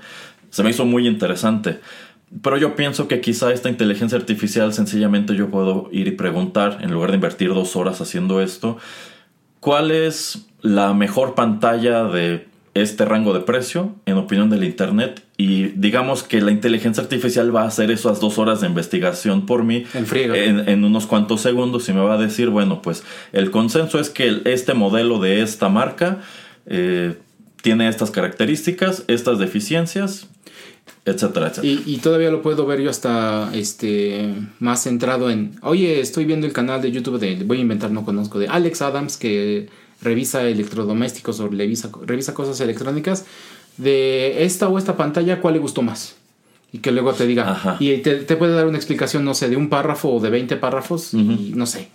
Se 0.49 0.63
me 0.63 0.69
hizo 0.69 0.85
muy 0.85 1.07
interesante. 1.07 1.79
Pero 2.41 2.57
yo 2.57 2.75
pienso 2.75 3.07
que 3.07 3.21
quizá 3.21 3.51
esta 3.51 3.69
inteligencia 3.69 4.17
artificial 4.17 4.73
sencillamente 4.73 5.35
yo 5.35 5.49
puedo 5.49 5.89
ir 5.91 6.07
y 6.07 6.11
preguntar, 6.11 6.79
en 6.81 6.91
lugar 6.91 7.11
de 7.11 7.15
invertir 7.15 7.49
dos 7.49 7.75
horas 7.75 8.01
haciendo 8.01 8.41
esto, 8.41 8.77
¿cuál 9.59 9.91
es 9.91 10.47
la 10.61 10.93
mejor 10.93 11.35
pantalla 11.35 12.05
de 12.05 12.47
este 12.73 13.05
rango 13.05 13.33
de 13.33 13.41
precio 13.41 13.95
en 14.05 14.17
opinión 14.17 14.49
del 14.49 14.63
Internet 14.63 15.23
y 15.43 15.73
digamos 15.75 16.23
que 16.23 16.39
la 16.39 16.51
inteligencia 16.51 17.03
artificial 17.03 17.53
va 17.53 17.63
a 17.63 17.67
hacer 17.67 17.91
esas 17.91 18.21
dos 18.21 18.37
horas 18.37 18.61
de 18.61 18.67
investigación 18.67 19.45
por 19.45 19.65
mí 19.65 19.83
en, 19.93 20.69
en, 20.69 20.83
unos 20.85 21.05
cuantos 21.05 21.41
segundos 21.41 21.89
y 21.89 21.93
me 21.93 21.99
va 21.99 22.13
a 22.13 22.17
decir, 22.17 22.47
bueno, 22.47 22.81
pues 22.81 23.03
el 23.33 23.51
consenso 23.51 23.99
es 23.99 24.09
que 24.09 24.41
este 24.45 24.73
modelo 24.73 25.19
de 25.19 25.41
esta 25.41 25.67
marca 25.67 26.21
eh, 26.65 27.17
tiene 27.61 27.89
estas 27.89 28.09
características, 28.09 29.03
estas 29.07 29.37
deficiencias, 29.37 30.27
etcétera, 31.03 31.47
etcétera. 31.47 31.67
Y, 31.67 31.83
y, 31.93 31.97
todavía 31.97 32.31
lo 32.31 32.41
puedo 32.41 32.65
ver 32.65 32.79
yo 32.79 32.89
hasta 32.89 33.51
este 33.53 34.33
más 34.59 34.83
centrado 34.83 35.29
en, 35.29 35.57
oye, 35.61 35.99
estoy 35.99 36.23
viendo 36.23 36.47
el 36.47 36.53
canal 36.53 36.81
de 36.81 36.89
YouTube 36.89 37.19
de, 37.19 37.43
voy 37.43 37.57
a 37.57 37.61
inventar, 37.61 37.91
no 37.91 38.05
conozco, 38.05 38.39
de 38.39 38.47
Alex 38.47 38.81
Adams 38.81 39.17
que 39.17 39.67
revisa 40.01 40.43
electrodomésticos 40.47 41.41
o 41.41 41.49
revisa, 41.49 41.89
revisa 42.05 42.33
cosas 42.33 42.61
electrónicas, 42.61 43.25
de 43.77 44.43
esta 44.43 44.69
o 44.69 44.77
esta 44.77 44.97
pantalla, 44.97 45.41
¿cuál 45.41 45.55
le 45.55 45.59
gustó 45.59 45.81
más? 45.81 46.15
Y 46.71 46.79
que 46.79 46.91
luego 46.91 47.13
te 47.13 47.27
diga, 47.27 47.77
y 47.79 47.97
te, 47.97 48.35
puede 48.35 48.53
dar 48.53 48.65
una 48.65 48.77
explicación, 48.77 49.23
no 49.23 49.35
sé, 49.35 49.47
de 49.47 49.55
un 49.55 49.69
párrafo 49.69 50.09
o 50.09 50.19
de 50.19 50.31
20 50.31 50.55
párrafos, 50.57 51.13
y 51.13 51.53
no 51.55 51.67
sé. 51.67 51.89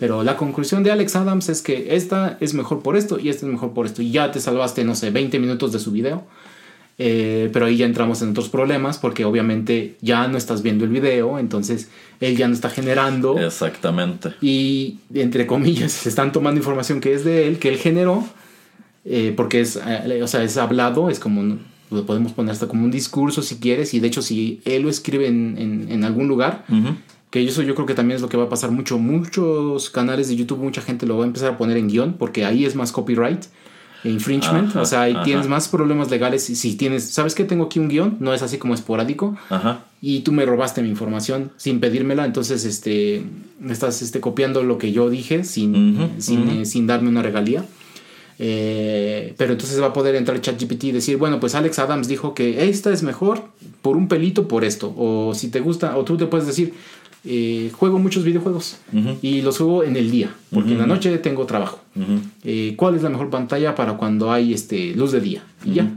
Pero 0.00 0.24
la 0.24 0.36
conclusión 0.36 0.82
de 0.82 0.90
Alex 0.90 1.14
Adams 1.16 1.48
es 1.48 1.62
que 1.62 1.94
esta 1.94 2.36
es 2.40 2.52
mejor 2.52 2.82
por 2.82 2.96
esto 2.96 3.18
y 3.20 3.28
esta 3.28 3.46
es 3.46 3.52
mejor 3.52 3.72
por 3.72 3.86
esto. 3.86 4.02
Y 4.02 4.10
ya 4.10 4.32
te 4.32 4.40
salvaste, 4.40 4.84
no 4.84 4.96
sé, 4.96 5.10
20 5.10 5.38
minutos 5.38 5.72
de 5.72 5.78
su 5.78 5.92
video. 5.92 6.24
Eh, 6.96 7.50
pero 7.52 7.66
ahí 7.66 7.76
ya 7.76 7.86
entramos 7.86 8.22
en 8.22 8.30
otros 8.30 8.48
problemas 8.48 8.98
porque 8.98 9.24
obviamente 9.24 9.96
ya 10.00 10.28
no 10.28 10.38
estás 10.38 10.62
viendo 10.62 10.84
el 10.84 10.90
video, 10.90 11.40
entonces 11.40 11.88
él 12.20 12.36
ya 12.36 12.46
no 12.46 12.54
está 12.54 12.70
generando. 12.70 13.38
Exactamente. 13.38 14.30
Y 14.40 14.98
entre 15.12 15.46
comillas, 15.46 15.92
se 15.92 16.08
están 16.10 16.32
tomando 16.32 16.58
información 16.58 17.00
que 17.00 17.14
es 17.14 17.24
de 17.24 17.48
él, 17.48 17.58
que 17.58 17.68
él 17.68 17.78
generó, 17.78 18.24
eh, 19.04 19.32
porque 19.36 19.60
es, 19.60 19.76
eh, 19.76 20.20
o 20.22 20.26
sea, 20.26 20.42
es 20.42 20.56
hablado, 20.56 21.10
es 21.10 21.18
como, 21.18 21.58
lo 21.90 22.06
podemos 22.06 22.32
poner 22.32 22.52
hasta 22.52 22.68
como 22.68 22.84
un 22.84 22.90
discurso 22.90 23.42
si 23.42 23.56
quieres, 23.56 23.94
y 23.94 24.00
de 24.00 24.08
hecho 24.08 24.22
si 24.22 24.60
él 24.64 24.82
lo 24.82 24.88
escribe 24.88 25.26
en, 25.26 25.86
en, 25.88 26.04
algún 26.04 26.28
lugar, 26.28 26.64
que 27.30 27.44
eso 27.44 27.62
yo 27.62 27.74
creo 27.74 27.86
que 27.86 27.94
también 27.94 28.16
es 28.16 28.22
lo 28.22 28.28
que 28.28 28.36
va 28.36 28.44
a 28.44 28.48
pasar 28.48 28.70
mucho, 28.70 28.98
muchos 28.98 29.90
canales 29.90 30.28
de 30.28 30.36
YouTube, 30.36 30.58
mucha 30.58 30.80
gente 30.80 31.06
lo 31.06 31.18
va 31.18 31.24
a 31.24 31.26
empezar 31.26 31.52
a 31.52 31.58
poner 31.58 31.76
en 31.76 31.88
guion, 31.88 32.14
porque 32.14 32.44
ahí 32.44 32.64
es 32.64 32.74
más 32.74 32.92
copyright 32.92 33.44
infringement, 34.04 34.76
o 34.76 34.84
sea, 34.84 35.02
ahí 35.02 35.16
tienes 35.24 35.48
más 35.48 35.68
problemas 35.68 36.10
legales 36.10 36.48
y 36.50 36.56
si 36.56 36.76
tienes, 36.76 37.10
¿sabes 37.10 37.34
qué? 37.34 37.44
Tengo 37.44 37.64
aquí 37.64 37.78
un 37.78 37.88
guion, 37.88 38.18
no 38.20 38.34
es 38.34 38.42
así 38.42 38.58
como 38.58 38.74
esporádico, 38.74 39.36
y 40.00 40.20
tú 40.20 40.32
me 40.32 40.44
robaste 40.44 40.82
mi 40.82 40.88
información 40.88 41.50
sin 41.56 41.80
pedírmela, 41.80 42.24
entonces 42.24 42.64
este, 42.64 43.24
estás 43.68 44.02
este, 44.02 44.20
copiando 44.20 44.62
lo 44.62 44.78
que 44.78 44.92
yo 44.92 45.08
dije 45.10 45.44
sin, 45.44 46.14
sin, 46.18 46.66
sin 46.66 46.86
darme 46.86 47.08
una 47.08 47.22
regalía. 47.22 47.64
Eh, 48.38 49.34
pero 49.36 49.52
entonces 49.52 49.80
va 49.80 49.86
a 49.86 49.92
poder 49.92 50.14
entrar 50.16 50.40
ChatGPT 50.40 50.84
y 50.84 50.92
decir, 50.92 51.16
bueno, 51.16 51.40
pues 51.40 51.54
Alex 51.54 51.78
Adams 51.78 52.08
dijo 52.08 52.34
que 52.34 52.68
esta 52.68 52.92
es 52.92 53.02
mejor 53.02 53.44
por 53.82 53.96
un 53.96 54.08
pelito 54.08 54.48
por 54.48 54.64
esto. 54.64 54.92
O 54.96 55.34
si 55.34 55.48
te 55.48 55.60
gusta, 55.60 55.96
o 55.96 56.04
tú 56.04 56.16
te 56.16 56.26
puedes 56.26 56.46
decir, 56.46 56.74
eh, 57.26 57.70
juego 57.72 57.98
muchos 57.98 58.22
videojuegos 58.22 58.76
y 59.22 59.40
los 59.40 59.56
juego 59.56 59.82
en 59.82 59.96
el 59.96 60.10
día, 60.10 60.34
porque 60.52 60.72
en 60.72 60.78
la 60.78 60.86
noche 60.86 61.16
tengo 61.18 61.46
trabajo. 61.46 61.80
Eh, 62.44 62.74
¿Cuál 62.76 62.96
es 62.96 63.02
la 63.02 63.08
mejor 63.08 63.30
pantalla 63.30 63.74
para 63.74 63.96
cuando 63.96 64.30
hay 64.30 64.52
este, 64.52 64.94
luz 64.94 65.12
de 65.12 65.20
día? 65.20 65.42
Y 65.64 65.74
ya. 65.74 65.90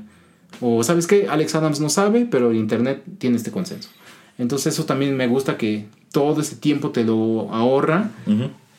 O 0.61 0.83
sabes 0.83 1.05
que 1.05 1.27
Alex 1.27 1.53
Adams 1.55 1.79
no 1.79 1.89
sabe, 1.89 2.25
pero 2.29 2.51
el 2.51 2.57
Internet 2.57 3.03
tiene 3.17 3.37
este 3.37 3.51
consenso. 3.51 3.89
Entonces 4.37 4.73
eso 4.73 4.85
también 4.85 5.17
me 5.17 5.27
gusta 5.27 5.57
que 5.57 5.85
todo 6.11 6.41
ese 6.41 6.55
tiempo 6.55 6.91
te 6.91 7.03
lo 7.03 7.53
ahorra, 7.53 8.11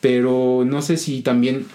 pero 0.01 0.63
no 0.65 0.81
sé 0.81 0.97
si 0.97 1.21
también 1.21 1.65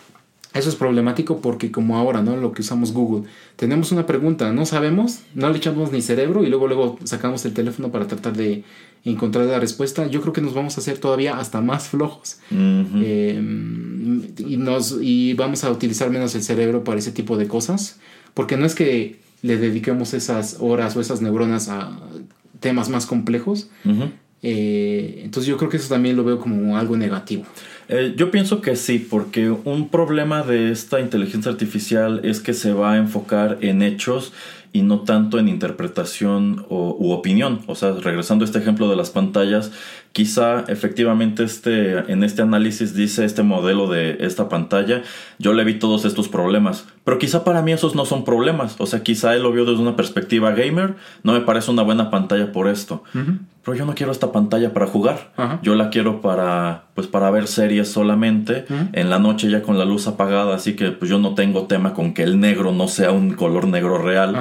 eso 0.55 0.69
es 0.69 0.77
problemático 0.77 1.41
porque 1.41 1.73
como 1.73 1.99
ahora, 1.99 2.23
¿no? 2.23 2.37
Lo 2.37 2.53
que 2.53 2.63
usamos 2.63 2.93
Google. 2.93 3.29
Tenemos 3.57 3.91
una 3.91 4.07
pregunta, 4.07 4.53
no 4.53 4.65
sabemos, 4.67 5.21
no 5.35 5.51
le 5.51 5.59
echamos 5.59 5.91
ni 5.91 6.01
cerebro 6.01 6.45
y 6.45 6.47
luego 6.47 6.69
luego 6.69 6.97
sacamos 7.03 7.45
el 7.45 7.53
teléfono 7.53 7.91
para 7.91 8.07
tratar 8.07 8.37
de 8.37 8.63
encontrar 9.05 9.47
la 9.47 9.59
respuesta. 9.59 10.07
Yo 10.07 10.21
creo 10.21 10.33
que 10.33 10.41
nos 10.41 10.55
vamos 10.55 10.79
a 10.79 10.81
hacer 10.81 10.99
todavía 10.99 11.39
hasta 11.39 11.61
más 11.61 11.89
flojos. 11.89 12.39
Em, 12.51 14.23
y, 14.39 14.57
nos, 14.57 14.97
y 15.01 15.35
vamos 15.35 15.65
a 15.65 15.71
utilizar 15.71 16.11
menos 16.11 16.35
el 16.37 16.43
cerebro 16.43 16.85
para 16.85 17.01
ese 17.01 17.11
tipo 17.11 17.37
de 17.37 17.49
cosas. 17.49 17.99
Porque 18.33 18.57
no 18.57 18.65
es 18.65 18.77
que 18.77 19.21
le 19.43 19.57
dediquemos 19.57 20.15
esas 20.15 20.59
horas 20.61 20.97
o 20.97 21.01
esas 21.01 21.21
neuronas 21.21 21.69
a 21.69 21.99
temas 22.61 22.89
más 22.89 23.07
complejos. 23.07 23.69
Eh, 24.47 25.23
entonces 25.25 25.49
yo 25.49 25.57
creo 25.57 25.71
que 25.71 25.79
eso 25.79 25.89
también 25.89 26.17
lo 26.17 26.25
veo 26.25 26.39
como 26.39 26.77
algo 26.77 26.97
negativo. 26.97 27.45
Eh, 27.89 28.15
yo 28.17 28.31
pienso 28.31 28.61
que 28.61 28.77
sí, 28.77 28.99
porque 28.99 29.51
un 29.51 29.89
problema 29.89 30.43
de 30.43 30.71
esta 30.71 31.01
inteligencia 31.01 31.51
artificial 31.51 32.21
es 32.25 32.41
que 32.41 32.55
se 32.55 32.73
va 32.73 32.93
a 32.93 32.97
enfocar 32.97 33.59
en 33.61 33.83
hechos 33.83 34.33
y 34.73 34.83
no 34.83 35.01
tanto 35.01 35.39
en 35.39 35.49
interpretación 35.49 36.67
o, 36.69 36.97
u 36.99 37.13
opinión. 37.13 37.61
O 37.67 37.75
sea, 37.75 37.93
regresando 37.93 38.45
a 38.45 38.47
este 38.47 38.59
ejemplo 38.59 38.89
de 38.89 38.97
las 38.97 39.11
pantallas, 39.11 39.71
quizá 40.15 40.65
efectivamente 40.69 41.45
este, 41.45 42.11
en 42.11 42.25
este 42.25 42.41
análisis 42.41 42.95
dice 42.95 43.27
este 43.27 43.43
modelo 43.43 43.89
de 43.89 44.17
esta 44.21 44.49
pantalla, 44.49 45.03
yo 45.39 45.53
le 45.53 45.65
vi 45.65 45.75
todos 45.75 46.07
estos 46.07 46.29
problemas, 46.29 46.87
pero 47.05 47.19
quizá 47.19 47.45
para 47.45 47.61
mí 47.61 47.73
esos 47.73 47.95
no 47.95 48.07
son 48.07 48.25
problemas. 48.25 48.77
O 48.79 48.87
sea, 48.87 49.03
quizá 49.03 49.35
él 49.35 49.43
lo 49.43 49.53
vio 49.53 49.67
desde 49.67 49.83
una 49.83 49.97
perspectiva 49.97 50.53
gamer, 50.53 50.95
no 51.23 51.35
me 51.35 51.41
parece 51.41 51.71
una 51.71 51.83
buena 51.83 52.11
pantalla 52.11 52.53
por 52.53 52.69
esto 52.69 53.03
pero 53.65 53.77
yo 53.77 53.87
no 53.87 53.95
quiero 53.95 54.13
esta 54.13 54.31
pantalla 54.31 54.75
para 54.75 54.87
jugar. 54.87 55.33
Yo 55.63 55.75
la 55.75 55.89
quiero 55.89 56.21
para, 56.21 56.85
pues, 56.95 57.07
para 57.07 57.31
ver 57.31 57.47
series 57.49 57.91
solamente, 57.91 58.67
en 58.93 59.09
la 59.09 59.19
noche 59.19 59.51
ya 59.51 59.63
con 59.63 59.79
la 59.79 59.87
luz 59.87 60.07
apagada, 60.07 60.55
así 60.55 60.77
que 60.77 60.91
pues 60.91 61.11
yo 61.11 61.19
no 61.19 61.35
tengo 61.35 61.63
tema 61.63 61.95
con 61.95 62.13
que 62.13 62.23
el 62.23 62.39
negro 62.39 62.73
no 62.73 62.89
sea 62.89 63.11
un 63.11 63.33
color 63.33 63.67
negro 63.67 63.97
real. 63.99 64.37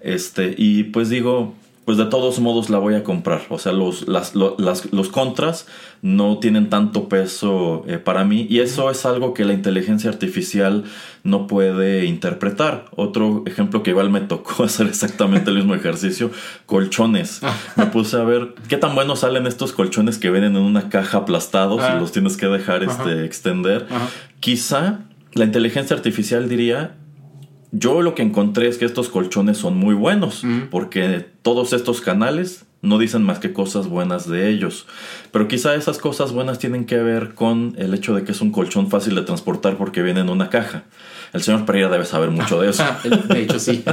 Este, 0.00 0.54
y 0.56 0.84
pues 0.84 1.08
digo, 1.08 1.54
pues 1.86 1.98
de 1.98 2.06
todos 2.06 2.40
modos 2.40 2.68
la 2.68 2.78
voy 2.78 2.94
a 2.94 3.04
comprar. 3.04 3.42
O 3.48 3.60
sea, 3.60 3.70
los, 3.70 4.08
las, 4.08 4.34
los 4.34 5.08
contras 5.08 5.68
no 6.02 6.38
tienen 6.38 6.68
tanto 6.68 7.08
peso 7.08 7.84
eh, 7.86 7.98
para 7.98 8.24
mí 8.24 8.44
y 8.50 8.58
eso 8.58 8.90
es 8.90 9.06
algo 9.06 9.34
que 9.34 9.44
la 9.44 9.52
inteligencia 9.52 10.10
artificial 10.10 10.82
no 11.22 11.46
puede 11.46 12.04
interpretar. 12.04 12.86
Otro 12.96 13.44
ejemplo 13.46 13.84
que 13.84 13.90
igual 13.90 14.10
me 14.10 14.20
tocó 14.20 14.64
hacer 14.64 14.88
exactamente 14.88 15.50
el 15.50 15.58
mismo 15.58 15.76
ejercicio, 15.76 16.32
colchones. 16.66 17.38
Ah. 17.44 17.56
Me 17.76 17.86
puse 17.86 18.16
a 18.16 18.24
ver 18.24 18.56
qué 18.68 18.78
tan 18.78 18.96
buenos 18.96 19.20
salen 19.20 19.46
estos 19.46 19.72
colchones 19.72 20.18
que 20.18 20.28
vienen 20.32 20.56
en 20.56 20.62
una 20.62 20.88
caja 20.88 21.18
aplastados 21.18 21.80
y 21.82 21.84
ah. 21.84 22.00
los 22.00 22.10
tienes 22.10 22.36
que 22.36 22.46
dejar 22.46 22.82
este, 22.82 23.24
extender. 23.24 23.86
Quizá 24.40 25.02
la 25.34 25.44
inteligencia 25.44 25.94
artificial 25.94 26.48
diría 26.48 26.96
yo 27.78 28.02
lo 28.02 28.14
que 28.14 28.22
encontré 28.22 28.68
es 28.68 28.78
que 28.78 28.84
estos 28.84 29.08
colchones 29.08 29.58
son 29.58 29.76
muy 29.76 29.94
buenos, 29.94 30.42
porque 30.70 31.26
todos 31.42 31.72
estos 31.72 32.00
canales 32.00 32.64
no 32.82 32.98
dicen 32.98 33.22
más 33.22 33.38
que 33.38 33.52
cosas 33.52 33.88
buenas 33.88 34.28
de 34.28 34.48
ellos. 34.48 34.86
Pero 35.32 35.48
quizá 35.48 35.74
esas 35.74 35.98
cosas 35.98 36.32
buenas 36.32 36.58
tienen 36.58 36.86
que 36.86 36.98
ver 36.98 37.34
con 37.34 37.74
el 37.78 37.94
hecho 37.94 38.14
de 38.14 38.24
que 38.24 38.32
es 38.32 38.40
un 38.40 38.52
colchón 38.52 38.90
fácil 38.90 39.14
de 39.14 39.22
transportar 39.22 39.76
porque 39.76 40.02
viene 40.02 40.20
en 40.20 40.28
una 40.28 40.50
caja. 40.50 40.84
El 41.36 41.42
señor 41.42 41.66
Pereira 41.66 41.90
debe 41.90 42.06
saber 42.06 42.30
mucho 42.30 42.60
de 42.60 42.70
eso. 42.70 42.82
de 43.28 43.42
hecho, 43.42 43.58
sí. 43.58 43.84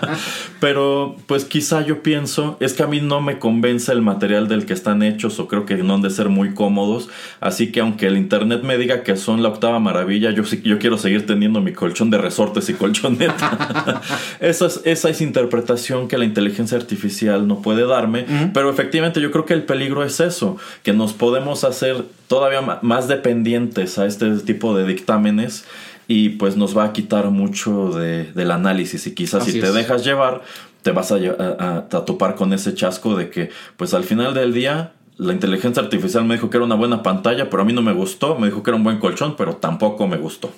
Pero, 0.60 1.16
pues 1.26 1.44
quizá 1.44 1.84
yo 1.84 2.02
pienso, 2.02 2.56
es 2.60 2.72
que 2.72 2.84
a 2.84 2.86
mí 2.86 3.00
no 3.00 3.20
me 3.20 3.40
convence 3.40 3.90
el 3.90 4.00
material 4.00 4.46
del 4.46 4.64
que 4.64 4.72
están 4.72 5.02
hechos 5.02 5.40
o 5.40 5.48
creo 5.48 5.66
que 5.66 5.74
no 5.76 5.94
han 5.94 6.02
de 6.02 6.10
ser 6.10 6.28
muy 6.28 6.54
cómodos. 6.54 7.08
Así 7.40 7.72
que 7.72 7.80
aunque 7.80 8.06
el 8.06 8.16
internet 8.16 8.62
me 8.62 8.78
diga 8.78 9.02
que 9.02 9.16
son 9.16 9.42
la 9.42 9.48
octava 9.48 9.80
maravilla, 9.80 10.30
yo, 10.30 10.44
yo 10.44 10.78
quiero 10.78 10.96
seguir 10.96 11.26
teniendo 11.26 11.60
mi 11.60 11.72
colchón 11.72 12.10
de 12.10 12.18
resortes 12.18 12.68
y 12.68 12.74
colchoneta. 12.74 14.00
esa, 14.40 14.66
es, 14.66 14.80
esa 14.84 15.10
es 15.10 15.20
interpretación 15.20 16.06
que 16.06 16.16
la 16.16 16.24
inteligencia 16.24 16.78
artificial 16.78 17.48
no 17.48 17.60
puede 17.60 17.86
darme. 17.86 18.24
Pero 18.54 18.70
efectivamente 18.70 19.20
yo 19.20 19.32
creo 19.32 19.44
que 19.46 19.54
el 19.54 19.64
peligro 19.64 20.04
es 20.04 20.20
eso, 20.20 20.58
que 20.84 20.92
nos 20.92 21.12
podemos 21.12 21.64
hacer 21.64 22.04
todavía 22.28 22.60
más 22.82 23.08
dependientes 23.08 23.98
a 23.98 24.06
este 24.06 24.30
tipo 24.38 24.76
de 24.76 24.86
dictámenes 24.86 25.64
y 26.08 26.30
pues 26.30 26.56
nos 26.56 26.76
va 26.76 26.84
a 26.84 26.92
quitar 26.92 27.30
mucho 27.30 27.90
de, 27.90 28.32
del 28.32 28.50
análisis 28.50 29.06
y 29.06 29.14
quizás 29.14 29.44
si 29.44 29.60
te 29.60 29.72
dejas 29.72 30.04
llevar 30.04 30.42
te 30.82 30.90
vas 30.90 31.12
a, 31.12 31.16
a, 31.16 31.88
topar 31.88 32.34
con 32.34 32.52
ese 32.52 32.74
chasco 32.74 33.16
de 33.16 33.30
que 33.30 33.50
pues 33.76 33.94
al 33.94 34.04
final 34.04 34.34
del 34.34 34.52
día 34.52 34.92
la 35.16 35.32
inteligencia 35.32 35.82
artificial 35.82 36.24
me 36.24 36.34
dijo 36.34 36.50
que 36.50 36.58
era 36.58 36.66
una 36.66 36.74
buena 36.74 37.02
pantalla 37.02 37.48
pero 37.48 37.62
a 37.62 37.66
mí 37.66 37.72
no 37.72 37.82
me 37.82 37.92
gustó, 37.92 38.38
me 38.38 38.48
dijo 38.48 38.62
que 38.62 38.70
era 38.70 38.76
un 38.76 38.84
buen 38.84 38.98
colchón 38.98 39.36
pero 39.36 39.56
tampoco 39.56 40.06
me 40.06 40.16
gustó. 40.16 40.52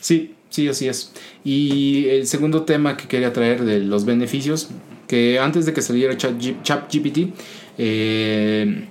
Sí, 0.00 0.34
sí, 0.50 0.68
así 0.68 0.88
es. 0.88 1.12
Y 1.44 2.06
el 2.08 2.26
segundo 2.26 2.62
tema 2.62 2.96
que 2.96 3.06
quería 3.06 3.32
traer 3.32 3.64
de 3.64 3.80
los 3.80 4.04
beneficios, 4.04 4.68
que 5.06 5.38
antes 5.38 5.66
de 5.66 5.72
que 5.72 5.82
saliera 5.82 6.16
ChatGPT, 6.16 7.32
eh, 7.78 8.88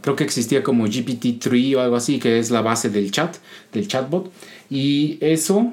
creo 0.00 0.16
que 0.16 0.24
existía 0.24 0.62
como 0.62 0.86
GPT-3 0.86 1.76
o 1.76 1.80
algo 1.80 1.96
así, 1.96 2.18
que 2.18 2.38
es 2.38 2.50
la 2.50 2.60
base 2.60 2.90
del 2.90 3.10
chat, 3.10 3.36
del 3.72 3.88
chatbot. 3.88 4.30
Y 4.74 5.18
eso 5.20 5.72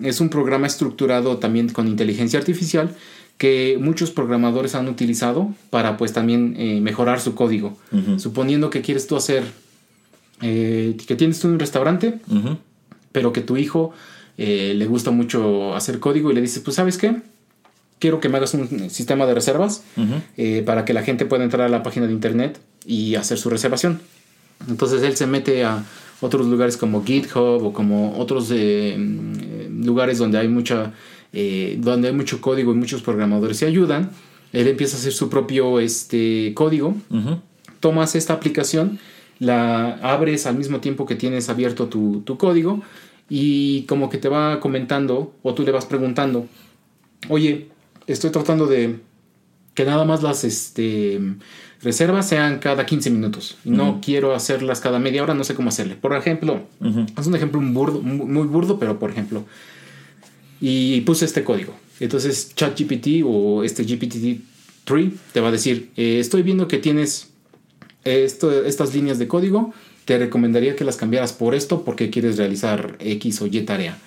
es 0.00 0.20
un 0.20 0.28
programa 0.28 0.68
estructurado 0.68 1.38
también 1.38 1.70
con 1.70 1.88
inteligencia 1.88 2.38
artificial 2.38 2.94
que 3.36 3.78
muchos 3.80 4.12
programadores 4.12 4.76
han 4.76 4.86
utilizado 4.86 5.52
para 5.70 5.96
pues 5.96 6.12
también 6.12 6.54
eh, 6.56 6.80
mejorar 6.80 7.20
su 7.20 7.34
código. 7.34 7.76
Suponiendo 8.16 8.70
que 8.70 8.80
quieres 8.80 9.08
tú 9.08 9.16
hacer, 9.16 9.42
eh, 10.40 10.96
que 11.08 11.16
tienes 11.16 11.40
tú 11.40 11.48
un 11.48 11.58
restaurante, 11.58 12.20
pero 13.10 13.32
que 13.32 13.40
tu 13.40 13.56
hijo 13.56 13.92
eh, 14.36 14.72
le 14.76 14.86
gusta 14.86 15.10
mucho 15.10 15.74
hacer 15.74 15.98
código 15.98 16.30
y 16.30 16.34
le 16.36 16.40
dices, 16.40 16.62
pues 16.62 16.76
sabes 16.76 16.96
qué, 16.96 17.16
quiero 17.98 18.20
que 18.20 18.28
me 18.28 18.36
hagas 18.36 18.54
un 18.54 18.88
sistema 18.88 19.26
de 19.26 19.34
reservas 19.34 19.82
para 20.64 20.84
que 20.84 20.92
la 20.92 21.02
gente 21.02 21.26
pueda 21.26 21.42
entrar 21.42 21.62
a 21.62 21.68
la 21.68 21.82
página 21.82 22.06
de 22.06 22.12
internet 22.12 22.60
y 22.86 23.16
hacer 23.16 23.36
su 23.36 23.50
reservación. 23.50 24.00
Entonces 24.68 25.02
él 25.02 25.16
se 25.16 25.26
mete 25.26 25.64
a 25.64 25.84
otros 26.20 26.46
lugares 26.46 26.76
como 26.76 27.04
GitHub 27.04 27.64
o 27.64 27.72
como 27.72 28.18
otros 28.18 28.50
eh, 28.52 28.96
lugares 29.70 30.18
donde 30.18 30.38
hay 30.38 30.48
mucha 30.48 30.92
eh, 31.32 31.76
donde 31.78 32.08
hay 32.08 32.14
mucho 32.14 32.40
código 32.40 32.72
y 32.72 32.76
muchos 32.76 33.02
programadores 33.02 33.58
se 33.58 33.66
ayudan. 33.66 34.10
Él 34.52 34.66
empieza 34.66 34.96
a 34.96 35.00
hacer 35.00 35.12
su 35.12 35.28
propio 35.28 35.78
este, 35.78 36.52
código. 36.54 36.94
Tomas 37.80 38.14
esta 38.14 38.32
aplicación, 38.32 38.98
la 39.38 39.94
abres 40.02 40.46
al 40.46 40.56
mismo 40.56 40.80
tiempo 40.80 41.06
que 41.06 41.16
tienes 41.16 41.48
abierto 41.48 41.86
tu, 41.88 42.22
tu 42.24 42.38
código 42.38 42.82
y 43.28 43.82
como 43.82 44.08
que 44.08 44.18
te 44.18 44.28
va 44.28 44.58
comentando 44.58 45.34
o 45.42 45.54
tú 45.54 45.64
le 45.64 45.70
vas 45.70 45.84
preguntando, 45.84 46.46
oye, 47.28 47.68
estoy 48.06 48.30
tratando 48.30 48.66
de 48.66 48.98
que 49.74 49.84
nada 49.84 50.04
más 50.04 50.22
las 50.22 50.44
este, 50.44 51.20
reservas 51.82 52.28
sean 52.28 52.58
cada 52.58 52.86
15 52.86 53.10
minutos. 53.10 53.56
No 53.64 54.00
quiero 54.04 54.34
hacerlas 54.34 54.80
cada 54.80 54.98
media 54.98 55.22
hora, 55.22 55.34
no 55.34 55.44
sé 55.44 55.54
cómo 55.54 55.68
hacerle. 55.68 55.94
Por 55.94 56.14
ejemplo, 56.14 56.62
es 57.18 57.26
un 57.26 57.34
ejemplo 57.34 57.60
burdo, 57.60 58.00
muy 58.00 58.46
burdo, 58.46 58.78
pero 58.78 58.98
por 58.98 59.10
ejemplo, 59.10 59.44
y 60.60 61.00
puse 61.02 61.24
este 61.24 61.44
código. 61.44 61.74
Entonces 62.00 62.54
ChatGPT 62.54 63.24
o 63.24 63.64
este 63.64 63.84
GPT-3 63.84 65.12
te 65.32 65.40
va 65.40 65.48
a 65.48 65.52
decir, 65.52 65.90
eh, 65.96 66.18
estoy 66.20 66.42
viendo 66.42 66.68
que 66.68 66.78
tienes 66.78 67.28
esto, 68.04 68.64
estas 68.64 68.94
líneas 68.94 69.18
de 69.18 69.28
código, 69.28 69.72
te 70.04 70.18
recomendaría 70.18 70.74
que 70.74 70.84
las 70.84 70.96
cambiaras 70.96 71.32
por 71.32 71.54
esto 71.54 71.84
porque 71.84 72.08
quieres 72.08 72.38
realizar 72.38 72.96
X 72.98 73.42
o 73.42 73.46
Y 73.46 73.60
tarea. 73.62 73.98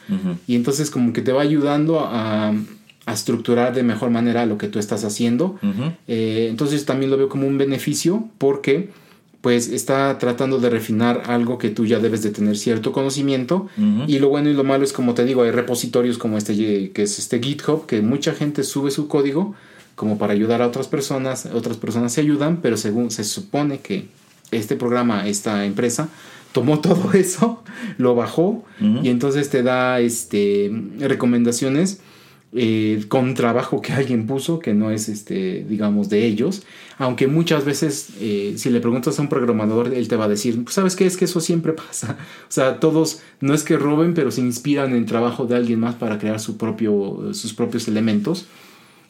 Y 0.48 0.56
entonces 0.56 0.90
como 0.90 1.14
que 1.14 1.22
te 1.22 1.32
va 1.32 1.42
ayudando 1.44 2.00
a 2.00 2.52
a 2.52 2.54
estructurar 3.08 3.74
de 3.74 3.84
mejor 3.84 4.10
manera 4.10 4.46
lo 4.46 4.58
que 4.58 4.68
tú 4.68 4.80
estás 4.80 5.04
haciendo. 5.04 5.60
Eh, 6.08 6.48
entonces 6.50 6.86
también 6.86 7.12
lo 7.12 7.18
veo 7.18 7.30
como 7.30 7.48
un 7.48 7.58
beneficio 7.58 8.28
porque 8.38 8.90
pues 9.42 9.70
está 9.70 10.20
tratando 10.20 10.60
de 10.60 10.70
refinar 10.70 11.24
algo 11.26 11.58
que 11.58 11.70
tú 11.70 11.88
ya 11.88 11.98
debes 12.00 12.22
de 12.22 12.30
tener 12.30 12.56
cierto 12.58 12.92
conocimiento. 12.92 13.68
Y 14.08 14.20
lo 14.20 14.30
bueno 14.30 14.50
y 14.50 14.54
lo 14.54 14.64
malo 14.64 14.84
es, 14.84 14.94
como 14.94 15.16
te 15.16 15.26
digo, 15.26 15.42
hay 15.42 15.52
repositorios 15.52 16.20
como 16.20 16.38
este, 16.38 16.92
que 16.92 17.02
es 17.02 17.18
este 17.18 17.42
GitHub, 17.42 17.88
que 17.88 18.02
mucha 18.02 18.34
gente 18.34 18.64
sube 18.64 18.92
su 18.92 19.08
código 19.08 19.56
como 19.96 20.18
para 20.18 20.34
ayudar 20.34 20.62
a 20.62 20.68
otras 20.68 20.88
personas, 20.88 21.48
otras 21.54 21.78
personas 21.78 22.14
se 22.14 22.22
ayudan, 22.22 22.58
pero 22.62 22.78
según 22.78 23.12
se 23.12 23.24
supone 23.24 23.80
que 23.80 24.08
este 24.52 24.76
programa, 24.76 25.28
esta 25.28 25.66
empresa, 25.66 26.10
tomó 26.52 26.80
todo 26.82 27.14
eso, 27.14 27.64
lo 27.98 28.14
bajó. 28.14 28.64
Y 29.04 29.10
entonces 29.10 29.50
te 29.50 29.64
da 29.64 30.00
este, 30.00 30.72
recomendaciones 31.00 32.00
eh, 32.54 33.06
con 33.08 33.34
trabajo 33.34 33.82
que 33.82 33.94
alguien 33.94 34.28
puso, 34.28 34.60
que 34.60 34.74
no 34.74 34.92
es, 34.92 35.08
este, 35.08 35.66
digamos, 35.68 36.10
de 36.10 36.26
ellos. 36.26 36.64
Aunque 36.98 37.28
muchas 37.28 37.64
veces, 37.64 38.10
eh, 38.20 38.54
si 38.58 38.70
le 38.70 38.82
preguntas 38.82 39.18
a 39.18 39.22
un 39.22 39.30
programador, 39.30 39.94
él 39.94 40.08
te 40.08 40.18
va 40.18 40.26
a 40.26 40.28
decir, 40.28 40.62
pues, 40.64 40.76
¿sabes 40.76 40.96
qué? 40.96 41.06
Es 41.06 41.16
que 41.16 41.26
eso 41.26 41.40
siempre 41.40 41.74
pasa. 41.74 42.18
O 42.50 42.54
sea, 42.54 42.80
todos, 42.80 43.22
no 43.40 43.54
es 43.54 43.64
que 43.64 43.78
roben, 43.78 44.14
pero 44.14 44.32
se 44.32 44.42
inspiran 44.42 44.92
en 44.92 44.98
el 44.98 45.06
trabajo 45.06 45.46
de 45.46 45.56
alguien 45.56 45.80
más 45.80 45.96
para 45.96 46.20
crear 46.20 46.40
su 46.40 46.58
propio, 46.58 47.34
sus 47.34 47.54
propios 47.54 47.88
elementos. 47.88 48.48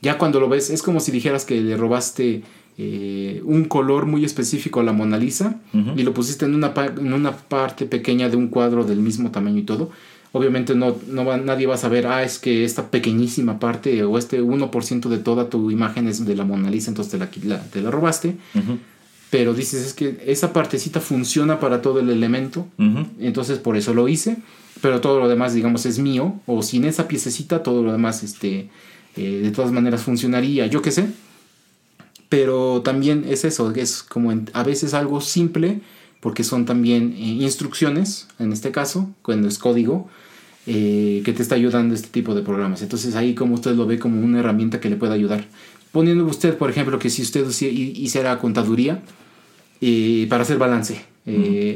Ya 0.02 0.18
cuando 0.18 0.40
lo 0.40 0.48
ves, 0.48 0.70
es 0.70 0.84
como 0.84 1.00
si 1.00 1.12
dijeras 1.12 1.46
que 1.46 1.60
le 1.62 1.76
robaste 1.78 2.44
eh, 2.78 3.42
un 3.44 3.66
color 3.66 4.06
muy 4.06 4.26
específico 4.26 4.80
a 4.80 4.84
la 4.84 4.94
Mona 4.94 5.18
Lisa 5.18 5.60
y 5.96 6.04
lo 6.04 6.14
pusiste 6.14 6.46
en 6.46 6.56
una, 6.56 6.74
en 6.76 7.14
una 7.14 7.36
parte 7.36 7.86
pequeña 7.86 8.30
de 8.30 8.38
un 8.38 8.48
cuadro 8.48 8.84
del 8.84 9.00
mismo 9.00 9.30
tamaño 9.30 9.60
y 9.60 9.64
todo. 9.64 9.92
Obviamente 10.34 10.76
no, 10.76 10.96
no 11.08 11.26
va, 11.26 11.38
nadie 11.38 11.68
va 11.68 11.76
a 11.76 11.78
saber, 11.78 12.08
ah, 12.08 12.24
es 12.24 12.40
que 12.40 12.64
esta 12.64 12.90
pequeñísima 12.90 13.60
parte 13.60 14.04
o 14.04 14.18
este 14.18 14.42
1% 14.42 15.10
de 15.10 15.18
toda 15.18 15.50
tu 15.50 15.72
imagen 15.72 16.08
es 16.08 16.26
de 16.26 16.36
la 16.36 16.46
Mona 16.46 16.70
Lisa, 16.70 16.90
entonces 16.90 17.12
te 17.12 17.48
la, 17.48 17.62
te 17.62 17.82
la 17.82 17.92
robaste. 17.92 18.38
Pero 19.30 19.54
dices, 19.54 19.86
es 19.86 19.94
que 19.94 20.24
esa 20.26 20.54
partecita 20.54 21.00
funciona 21.00 21.60
para 21.60 21.82
todo 21.82 22.00
el 22.00 22.10
elemento, 22.10 22.68
entonces 23.20 23.60
por 23.60 23.78
eso 23.78 23.94
lo 23.94 24.08
hice, 24.08 24.38
pero 24.82 25.00
todo 25.02 25.20
lo 25.20 25.28
demás, 25.28 25.54
digamos, 25.54 25.86
es 25.86 26.00
mío, 26.00 26.40
o 26.46 26.62
sin 26.64 26.86
esa 26.86 27.08
piececita, 27.08 27.64
todo 27.64 27.84
lo 27.84 27.92
demás, 27.92 28.24
este, 28.24 28.70
eh, 29.16 29.42
de 29.44 29.52
todas 29.52 29.72
maneras 29.72 30.02
funcionaría, 30.02 30.68
yo 30.68 30.82
qué 30.82 30.92
sé. 30.92 31.08
Pero 32.30 32.82
también 32.82 33.26
es 33.28 33.44
eso, 33.44 33.72
es 33.72 34.04
como 34.04 34.34
a 34.54 34.64
veces 34.64 34.94
algo 34.94 35.20
simple, 35.22 35.82
porque 36.22 36.44
son 36.44 36.66
también 36.66 37.14
eh, 37.18 37.44
instrucciones, 37.44 38.28
en 38.40 38.54
este 38.54 38.72
caso, 38.72 39.10
cuando 39.22 39.48
es 39.48 39.60
código, 39.60 40.10
eh, 40.68 41.22
que 41.26 41.34
te 41.34 41.42
está 41.42 41.56
ayudando 41.56 41.96
este 41.96 42.10
tipo 42.10 42.36
de 42.36 42.42
programas. 42.42 42.82
Entonces 42.82 43.16
ahí 43.16 43.34
como 43.34 43.56
usted 43.56 43.76
lo 43.76 43.86
ve 43.86 44.00
como 44.00 44.22
una 44.22 44.40
herramienta 44.40 44.80
que 44.80 44.90
le 44.90 44.96
puede 44.96 45.14
ayudar. 45.14 45.46
Poniendo 45.92 46.26
usted, 46.26 46.58
por 46.58 46.70
ejemplo, 46.70 47.00
que 47.00 47.10
si 47.10 47.22
usted 47.22 47.46
hiciera 47.50 48.38
contaduría 48.40 49.02
para 50.30 50.44
hacer 50.44 50.58
balance 50.58 51.02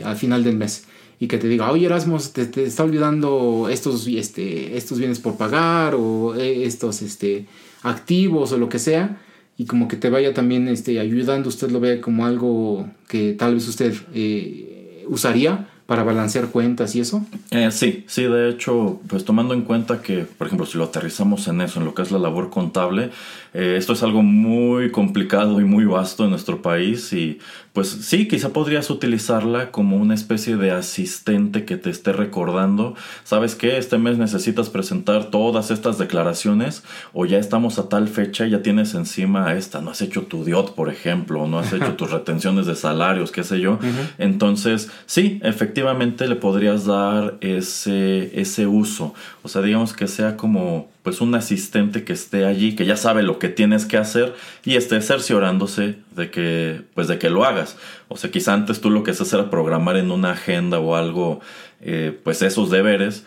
al 0.04 0.16
final 0.16 0.44
del 0.44 0.56
mes 0.56 0.86
y 1.20 1.28
que 1.28 1.38
te 1.38 1.48
diga, 1.48 1.72
oye 1.72 1.86
Erasmus, 1.86 2.32
te, 2.32 2.46
te, 2.46 2.64
está 2.64 2.84
olvidando 2.84 3.68
estos, 3.70 4.08
este, 4.08 4.78
estos 4.78 5.00
bienes 5.00 5.20
por 5.20 5.38
pagar 5.38 5.96
o 5.96 6.36
eh, 6.36 6.66
estos 6.66 7.02
este, 7.02 7.46
activos 7.84 8.52
o 8.52 8.58
lo 8.58 8.70
que 8.70 8.80
sea, 8.80 9.22
y 9.58 9.66
como 9.66 9.88
que 9.88 9.96
te 9.96 10.10
vaya 10.10 10.34
también 10.34 10.68
este, 10.68 11.00
ayudando, 11.00 11.48
usted 11.48 11.72
lo 11.72 11.80
ve 11.80 12.02
como 12.02 12.26
algo 12.26 12.90
que 13.08 13.34
tal 13.34 13.56
vez 13.56 13.68
usted 13.68 13.94
eh, 14.14 15.06
usaría 15.08 15.70
para 15.86 16.04
balancear 16.04 16.48
cuentas 16.48 16.96
y 16.96 17.02
eso? 17.02 17.26
Eh, 17.52 17.70
sí, 17.72 18.06
sí, 18.08 18.24
de 18.24 18.50
hecho, 18.50 19.00
pues 19.08 19.24
tomando 19.24 19.54
en 19.54 19.62
cuenta 19.62 20.02
que, 20.02 20.26
por 20.26 20.48
ejemplo, 20.48 20.66
si 20.66 20.78
lo 20.78 20.86
aterrizamos 20.86 21.48
en 21.48 21.62
eso, 21.62 21.80
en 21.80 21.86
lo 21.86 21.94
que 21.94 22.02
es 22.02 22.12
la 22.12 22.18
labor 22.18 22.50
contable, 22.50 23.12
eh, 23.54 23.76
esto 23.78 23.94
es 23.94 24.02
algo 24.02 24.24
muy 24.24 24.92
complicado 24.92 25.60
y 25.62 25.64
muy 25.64 25.86
vasto 25.86 26.24
en 26.24 26.32
nuestro 26.32 26.62
país 26.62 27.14
y 27.14 27.40
pues 27.76 27.90
sí, 27.90 28.30
quizá 28.30 28.54
podrías 28.54 28.90
utilizarla 28.90 29.70
como 29.70 29.98
una 29.98 30.14
especie 30.14 30.56
de 30.56 30.72
asistente 30.72 31.66
que 31.66 31.76
te 31.76 31.90
esté 31.90 32.14
recordando, 32.14 32.96
¿sabes 33.26 33.56
qué? 33.56 33.78
Este 33.78 33.98
mes 33.98 34.18
necesitas 34.18 34.70
presentar 34.70 35.26
todas 35.26 35.72
estas 35.72 35.98
declaraciones 35.98 36.84
o 37.12 37.26
ya 37.26 37.38
estamos 37.38 37.78
a 37.78 37.90
tal 37.90 38.08
fecha 38.08 38.48
ya 38.48 38.64
tienes 38.64 38.94
encima 38.94 39.54
esta, 39.54 39.82
no 39.82 39.92
has 39.92 40.02
hecho 40.02 40.22
tu 40.22 40.46
DIOT, 40.46 40.74
por 40.74 40.88
ejemplo, 40.88 41.48
no 41.48 41.60
has 41.60 41.74
hecho 41.74 41.94
tus 41.98 42.12
retenciones 42.12 42.66
de 42.66 42.76
salarios, 42.76 43.34
qué 43.34 43.44
sé 43.44 43.60
yo. 43.60 43.78
Entonces, 44.18 44.90
sí, 45.06 45.42
efectivamente 45.44 46.30
le 46.30 46.38
podrías 46.38 46.86
dar 46.86 47.36
ese, 47.42 48.40
ese 48.40 48.68
uso. 48.68 49.14
O 49.44 49.50
sea, 49.50 49.62
digamos 49.62 49.92
que 49.92 50.08
sea 50.08 50.38
como 50.38 50.95
pues 51.06 51.22
un 51.22 51.36
asistente 51.36 52.04
que 52.04 52.14
esté 52.14 52.46
allí, 52.46 52.74
que 52.74 52.88
ya 52.88 52.98
sabe 52.98 53.22
lo 53.22 53.38
que 53.38 53.48
tienes 53.48 53.86
que 53.86 53.96
hacer 53.96 54.34
y 54.66 54.76
esté 54.76 55.00
cerciorándose 55.02 55.98
de 56.16 56.32
que, 56.32 56.82
pues 56.96 57.08
de 57.08 57.20
que 57.20 57.30
lo 57.30 57.46
hagas. 57.46 57.78
O 58.08 58.18
sea, 58.18 58.32
quizá 58.32 58.54
antes 58.56 58.82
tú 58.82 58.90
lo 58.90 59.04
que 59.04 59.12
haces 59.12 59.32
era 59.32 59.52
programar 59.52 59.98
en 59.98 60.10
una 60.10 60.32
agenda 60.32 60.80
o 60.80 60.96
algo, 60.96 61.42
eh, 61.80 62.20
pues 62.24 62.42
esos 62.42 62.72
deberes, 62.72 63.24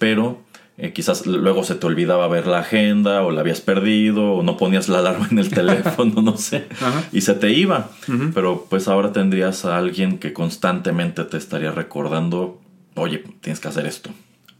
pero 0.00 0.42
eh, 0.76 0.92
quizás 0.92 1.24
luego 1.24 1.62
se 1.62 1.76
te 1.76 1.86
olvidaba 1.86 2.26
ver 2.26 2.48
la 2.48 2.58
agenda 2.58 3.22
o 3.22 3.30
la 3.30 3.42
habías 3.42 3.60
perdido 3.60 4.32
o 4.32 4.42
no 4.42 4.56
ponías 4.56 4.88
la 4.88 4.98
alarma 4.98 5.28
en 5.30 5.38
el 5.38 5.50
teléfono, 5.54 6.22
no 6.22 6.36
sé, 6.36 6.66
y 7.12 7.20
se 7.20 7.34
te 7.34 7.52
iba. 7.52 7.90
Pero 8.34 8.66
pues 8.68 8.88
ahora 8.88 9.12
tendrías 9.12 9.64
a 9.64 9.78
alguien 9.78 10.18
que 10.18 10.32
constantemente 10.32 11.22
te 11.22 11.36
estaría 11.36 11.70
recordando, 11.70 12.60
oye, 12.96 13.22
tienes 13.40 13.60
que 13.60 13.68
hacer 13.68 13.86
esto. 13.86 14.10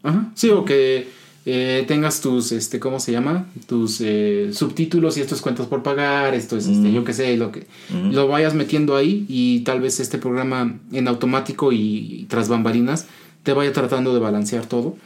Ajá. 0.04 0.30
Sí, 0.36 0.50
o 0.50 0.64
que 0.64 1.18
eh, 1.46 1.84
tengas 1.88 2.20
tus, 2.20 2.52
este, 2.52 2.78
¿cómo 2.78 3.00
se 3.00 3.12
llama? 3.12 3.46
Tus 3.66 4.00
eh, 4.00 4.50
subtítulos 4.52 5.16
y 5.16 5.22
estos 5.22 5.40
cuentos 5.40 5.66
por 5.68 5.82
pagar, 5.82 6.34
esto 6.34 6.56
es, 6.56 6.66
este, 6.66 6.92
yo 6.92 7.02
qué 7.04 7.14
sé, 7.14 7.36
lo 7.36 7.50
que 7.50 7.66
lo 8.10 8.28
vayas 8.28 8.54
metiendo 8.54 8.94
ahí 8.94 9.24
y 9.28 9.60
tal 9.60 9.80
vez 9.80 10.00
este 10.00 10.18
programa 10.18 10.78
en 10.92 11.08
automático 11.08 11.72
y, 11.72 12.26
tras 12.28 12.48
bambalinas 12.48 13.06
te 13.42 13.54
vaya 13.54 13.72
tratando 13.72 14.12
de 14.12 14.20
balancear 14.20 14.66
todo. 14.66 14.96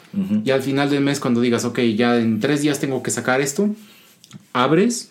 Y 0.44 0.50
al 0.50 0.60
final 0.60 0.90
del 0.90 1.04
mes, 1.04 1.20
cuando 1.20 1.40
digas, 1.40 1.64
ok, 1.64 1.78
ya 1.96 2.18
en 2.18 2.40
tres 2.40 2.62
días 2.62 2.80
tengo 2.80 3.00
que 3.00 3.12
sacar 3.12 3.40
esto, 3.40 3.70
abres 4.52 5.10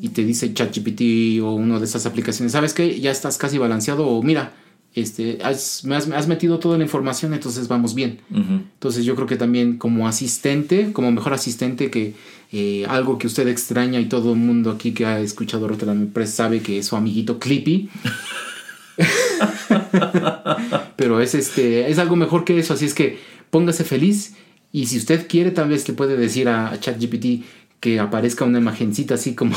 y 0.00 0.08
te 0.08 0.24
dice 0.24 0.52
ChatGPT 0.52 1.40
o 1.40 1.52
una 1.54 1.78
de 1.78 1.84
esas 1.84 2.04
aplicaciones, 2.04 2.50
¿sabes 2.50 2.74
qué? 2.74 3.00
Ya 3.00 3.12
estás 3.12 3.38
casi 3.38 3.58
balanceado 3.58 4.08
o 4.08 4.22
mira, 4.24 4.54
este, 4.94 5.38
has, 5.42 5.84
me, 5.84 5.96
has, 5.96 6.28
metido 6.28 6.60
toda 6.60 6.78
la 6.78 6.84
información, 6.84 7.34
entonces 7.34 7.66
vamos 7.66 7.94
bien. 7.94 8.20
Entonces 8.30 9.04
yo 9.04 9.16
creo 9.16 9.26
que 9.26 9.36
también 9.36 9.76
como 9.76 10.06
asistente, 10.06 10.92
como 10.92 11.10
mejor 11.10 11.34
asistente, 11.34 11.90
que 11.90 12.14
eh, 12.52 12.86
algo 12.88 13.18
que 13.18 13.26
usted 13.26 13.48
extraña 13.48 13.98
y 13.98 14.06
todo 14.06 14.32
el 14.32 14.38
mundo 14.38 14.70
aquí 14.70 14.92
que 14.92 15.04
ha 15.04 15.18
escuchado 15.18 15.66
Rotterdam 15.66 16.10
Press 16.12 16.30
sabe 16.30 16.60
que 16.60 16.78
es 16.78 16.86
su 16.86 16.94
amiguito 16.94 17.40
Clippy. 17.40 17.90
Pero 20.96 21.20
es, 21.20 21.34
este, 21.34 21.90
es 21.90 21.98
algo 21.98 22.14
mejor 22.14 22.44
que 22.44 22.58
eso, 22.58 22.74
así 22.74 22.84
es 22.84 22.94
que 22.94 23.18
póngase 23.50 23.82
feliz 23.82 24.34
y 24.70 24.86
si 24.86 24.98
usted 24.98 25.26
quiere 25.28 25.50
tal 25.50 25.68
vez 25.68 25.88
le 25.88 25.94
puede 25.94 26.16
decir 26.16 26.48
a 26.48 26.78
ChatGPT 26.78 27.44
que 27.84 28.00
aparezca 28.00 28.46
una 28.46 28.58
imagencita 28.58 29.16
así 29.16 29.34
como, 29.34 29.54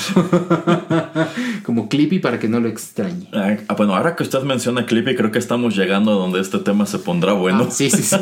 como 1.64 1.88
Clippy 1.88 2.20
para 2.20 2.40
que 2.40 2.50
no 2.50 2.60
lo 2.60 2.68
extrañe. 2.68 3.26
Ah, 3.32 3.74
bueno, 3.78 3.96
ahora 3.96 4.18
que 4.18 4.24
usted 4.24 4.42
menciona 4.42 4.86
Clippy, 4.86 5.16
creo 5.16 5.32
que 5.32 5.40
estamos 5.40 5.78
llegando 5.78 6.12
a 6.12 6.16
donde 6.16 6.42
este 6.42 6.60
tema 6.60 6.86
se 6.86 7.00
pondrá 7.00 7.32
bueno. 7.32 7.68
Ah, 7.70 7.72
sí, 7.72 7.90
sí, 7.90 8.04
sí. 8.04 8.18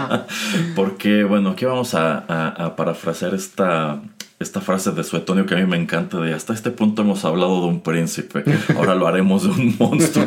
Porque, 0.74 1.22
bueno, 1.22 1.50
aquí 1.50 1.64
vamos 1.64 1.94
a, 1.94 2.74
parafrasear 2.76 3.32
esta, 3.34 4.02
esta 4.40 4.60
frase 4.60 4.90
de 4.90 5.04
Suetonio 5.04 5.46
que 5.46 5.54
a 5.54 5.58
mí 5.58 5.64
me 5.64 5.76
encanta 5.76 6.18
de 6.18 6.34
hasta 6.34 6.52
este 6.52 6.72
punto 6.72 7.02
hemos 7.02 7.24
hablado 7.24 7.60
de 7.60 7.68
un 7.68 7.82
príncipe, 7.82 8.42
ahora 8.74 8.96
lo 8.96 9.06
haremos 9.06 9.44
de 9.44 9.50
un 9.50 9.76
monstruo. 9.78 10.26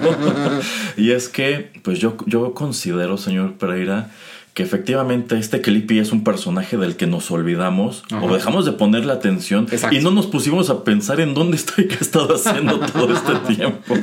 y 0.95 1.11
es 1.11 1.27
que, 1.27 1.73
pues 1.83 1.99
yo, 1.99 2.15
yo 2.25 2.53
considero, 2.53 3.17
señor 3.17 3.55
Pereira, 3.55 4.11
que 4.53 4.61
efectivamente 4.61 5.37
este 5.37 5.61
Clippy 5.61 5.97
es 5.97 6.11
un 6.11 6.23
personaje 6.23 6.77
del 6.77 6.95
que 6.95 7.07
nos 7.07 7.31
olvidamos 7.31 8.03
o 8.21 8.31
dejamos 8.31 8.65
de 8.65 8.73
ponerle 8.73 9.11
atención 9.11 9.67
y 9.91 9.99
no 9.99 10.11
nos 10.11 10.27
pusimos 10.27 10.69
a 10.69 10.83
pensar 10.83 11.19
en 11.19 11.33
dónde 11.33 11.57
está 11.57 11.81
y 11.81 11.87
qué 11.87 11.95
ha 11.95 11.99
estado 11.99 12.35
haciendo 12.35 12.79
todo 12.79 13.13
este 13.13 13.55
tiempo. 13.55 13.95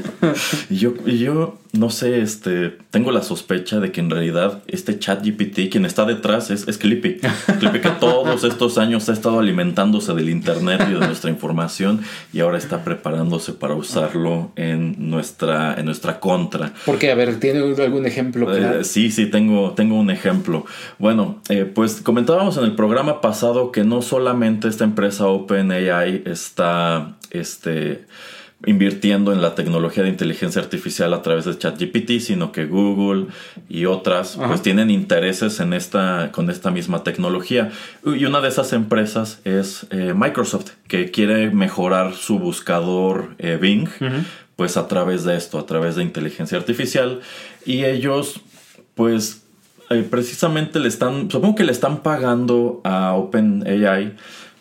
Y 0.69 0.77
yo, 0.77 0.95
y 1.07 1.19
yo 1.19 1.59
no 1.73 1.91
sé, 1.91 2.21
este, 2.21 2.77
tengo 2.91 3.13
la 3.13 3.23
sospecha 3.23 3.79
de 3.79 3.93
que 3.93 4.01
en 4.01 4.11
realidad 4.11 4.63
este 4.67 4.99
chat 4.99 5.25
GPT, 5.25 5.71
quien 5.71 5.85
está 5.85 6.05
detrás 6.05 6.51
es, 6.51 6.67
es 6.67 6.79
Clippy. 6.79 7.21
Clippy 7.61 7.81
que 7.81 7.91
todos 7.91 8.43
estos 8.45 8.77
años 8.77 9.09
ha 9.09 9.13
estado 9.13 9.39
alimentándose 9.39 10.13
del 10.15 10.31
internet 10.31 10.83
y 10.89 10.95
de 10.95 10.99
nuestra 10.99 11.31
información 11.31 12.01
y 12.33 12.41
ahora 12.41 12.59
está 12.59 12.83
preparándose 12.83 13.53
para 13.53 13.75
usarlo 13.75 14.51
en 14.57 15.11
nuestra, 15.11 15.75
en 15.75 15.85
nuestra 15.85 16.19
contra. 16.19 16.73
Porque, 16.87 17.11
a 17.13 17.15
ver, 17.15 17.39
¿tiene 17.39 17.61
algún 17.61 18.05
ejemplo? 18.05 18.53
Eh, 18.55 18.83
sí, 18.83 19.13
sí, 19.13 19.27
tengo, 19.27 19.73
tengo 19.73 19.99
un 19.99 20.11
ejemplo. 20.11 20.67
Bueno, 20.99 21.41
eh, 21.49 21.71
pues 21.73 22.01
comentábamos 22.01 22.57
en 22.57 22.65
el 22.65 22.75
programa 22.75 23.21
pasado 23.21 23.71
que 23.71 23.85
no 23.85 24.03
solamente 24.03 24.67
esta 24.67 24.85
empresa 24.85 25.29
OpenAI 25.29 26.25
está, 26.27 27.17
este, 27.31 28.07
invirtiendo 28.67 29.33
en 29.33 29.41
la 29.41 29.55
tecnología 29.55 30.03
de 30.03 30.11
inteligencia 30.11 30.61
artificial 30.61 31.15
a 31.15 31.23
través 31.23 31.47
de 31.47 31.57
ChatGPT, 31.57 32.21
sino 32.21 32.53
que 32.53 32.67
Google 32.67 33.29
y 33.69 33.87
otras 33.87 34.37
pues 34.37 34.61
tienen 34.61 34.91
intereses 34.91 35.61
en 35.61 35.73
esta 35.73 36.31
con 36.33 36.51
esta 36.51 36.71
misma 36.71 37.03
tecnología. 37.03 37.71
Y 38.05 38.25
una 38.25 38.41
de 38.41 38.49
esas 38.49 38.73
empresas 38.73 39.41
es 39.45 39.87
eh, 39.91 40.13
Microsoft, 40.15 40.73
que 40.89 41.11
quiere 41.11 41.51
mejorar 41.51 42.15
su 42.15 42.39
buscador 42.39 43.35
eh, 43.39 43.59
Bing 43.61 43.89
pues 44.57 44.77
a 44.77 44.89
través 44.89 45.25
de 45.25 45.37
esto, 45.37 45.59
a 45.59 45.65
través 45.65 45.97
de 45.97 46.03
inteligencia 46.03 46.59
artificial. 46.59 47.21
Y 47.65 47.85
ellos, 47.87 48.43
pues 48.95 49.43
eh, 49.89 50.07
precisamente 50.09 50.81
le 50.81 50.89
están, 50.89 51.31
supongo 51.31 51.55
que 51.55 51.65
le 51.65 51.73
están 51.73 52.03
pagando 52.03 52.83
a 52.85 53.15
OpenAI 53.15 54.17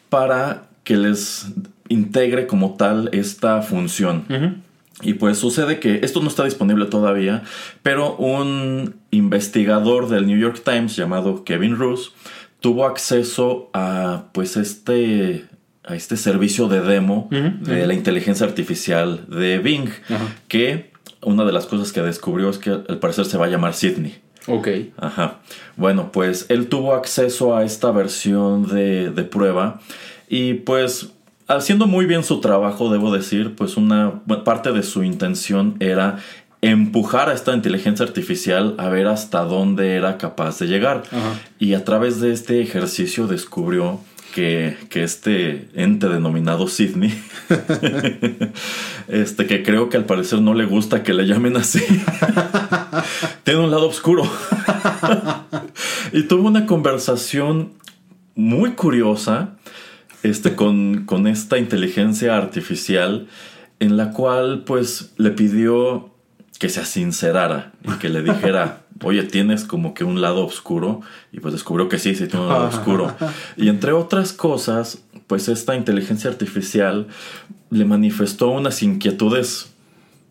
para 0.07 0.69
que 0.85 0.95
les 0.95 1.47
integre 1.89 2.47
como 2.47 2.75
tal 2.75 3.09
esta 3.11 3.61
función. 3.61 4.63
Y 5.01 5.13
pues 5.13 5.37
sucede 5.37 5.79
que 5.79 6.01
esto 6.03 6.21
no 6.21 6.27
está 6.27 6.43
disponible 6.43 6.85
todavía, 6.85 7.43
pero 7.83 8.15
un 8.17 8.95
investigador 9.11 10.09
del 10.09 10.27
New 10.27 10.37
York 10.37 10.61
Times 10.63 10.95
llamado 10.95 11.43
Kevin 11.43 11.77
Roos 11.77 12.13
tuvo 12.59 12.85
acceso 12.85 13.69
a 13.73 14.25
pues 14.33 14.57
este 14.57 15.45
a 15.85 15.95
este 15.95 16.17
servicio 16.17 16.67
de 16.67 16.81
demo 16.81 17.29
de 17.31 17.87
la 17.87 17.93
inteligencia 17.93 18.45
artificial 18.45 19.25
de 19.27 19.57
Bing, 19.59 19.89
que 20.47 20.91
una 21.21 21.45
de 21.45 21.51
las 21.51 21.65
cosas 21.65 21.91
que 21.91 22.01
descubrió 22.01 22.49
es 22.49 22.57
que 22.57 22.69
al 22.69 22.99
parecer 22.99 23.25
se 23.25 23.37
va 23.37 23.45
a 23.45 23.49
llamar 23.49 23.73
Sydney. 23.73 24.19
Ok. 24.47 24.67
Ajá. 24.97 25.39
Bueno, 25.77 26.11
pues 26.11 26.45
él 26.49 26.67
tuvo 26.67 26.93
acceso 26.93 27.55
a 27.55 27.63
esta 27.63 27.91
versión 27.91 28.67
de, 28.67 29.09
de 29.09 29.23
prueba 29.23 29.79
y 30.27 30.55
pues 30.55 31.09
haciendo 31.49 31.87
muy 31.87 32.05
bien 32.05 32.23
su 32.23 32.39
trabajo, 32.39 32.91
debo 32.91 33.11
decir, 33.11 33.55
pues 33.55 33.75
una 33.75 34.21
parte 34.45 34.71
de 34.71 34.83
su 34.83 35.03
intención 35.03 35.75
era 35.79 36.19
empujar 36.61 37.29
a 37.29 37.33
esta 37.33 37.53
inteligencia 37.53 38.05
artificial 38.05 38.75
a 38.77 38.89
ver 38.89 39.07
hasta 39.07 39.43
dónde 39.43 39.95
era 39.95 40.17
capaz 40.17 40.59
de 40.59 40.67
llegar. 40.67 41.03
Y 41.57 41.73
a 41.73 41.83
través 41.83 42.21
de 42.21 42.31
este 42.31 42.61
ejercicio 42.61 43.27
descubrió 43.27 43.99
que, 44.33 44.77
este 44.91 45.69
ente 45.73 46.07
denominado 46.07 46.67
Sidney, 46.67 47.19
este 49.07 49.47
que 49.47 49.63
creo 49.63 49.89
que 49.89 49.97
al 49.97 50.05
parecer 50.05 50.41
no 50.41 50.53
le 50.53 50.65
gusta 50.65 51.03
que 51.03 51.13
le 51.13 51.25
llamen 51.25 51.57
así, 51.57 51.81
tiene 53.43 53.61
un 53.61 53.71
lado 53.71 53.87
oscuro. 53.87 54.23
y 56.13 56.23
tuvo 56.23 56.47
una 56.47 56.67
conversación 56.67 57.73
muy 58.35 58.71
curiosa 58.71 59.55
este, 60.23 60.55
con, 60.55 61.05
con 61.05 61.27
esta 61.27 61.57
inteligencia 61.57 62.37
artificial 62.37 63.27
en 63.79 63.97
la 63.97 64.11
cual 64.11 64.63
pues 64.65 65.13
le 65.17 65.31
pidió 65.31 66.11
que 66.59 66.69
se 66.69 66.83
sincerara 66.85 67.71
y 67.83 67.97
que 67.99 68.09
le 68.09 68.21
dijera, 68.21 68.81
oye, 69.03 69.23
tienes 69.23 69.63
como 69.63 69.93
que 69.93 70.03
un 70.03 70.21
lado 70.21 70.45
oscuro. 70.45 71.01
Y 71.31 71.39
pues 71.39 71.53
descubrió 71.53 71.87
que 71.87 71.99
sí, 71.99 72.15
sí 72.15 72.27
tiene 72.27 72.45
un 72.45 72.51
lado 72.51 72.67
oscuro. 72.69 73.15
Y 73.55 73.69
entre 73.69 73.93
otras 73.93 74.33
cosas, 74.33 75.01
pues 75.27 75.47
esta 75.47 75.75
inteligencia 75.75 76.29
artificial 76.29 77.07
le 77.69 77.85
manifestó 77.85 78.49
unas 78.49 78.83
inquietudes 78.83 79.71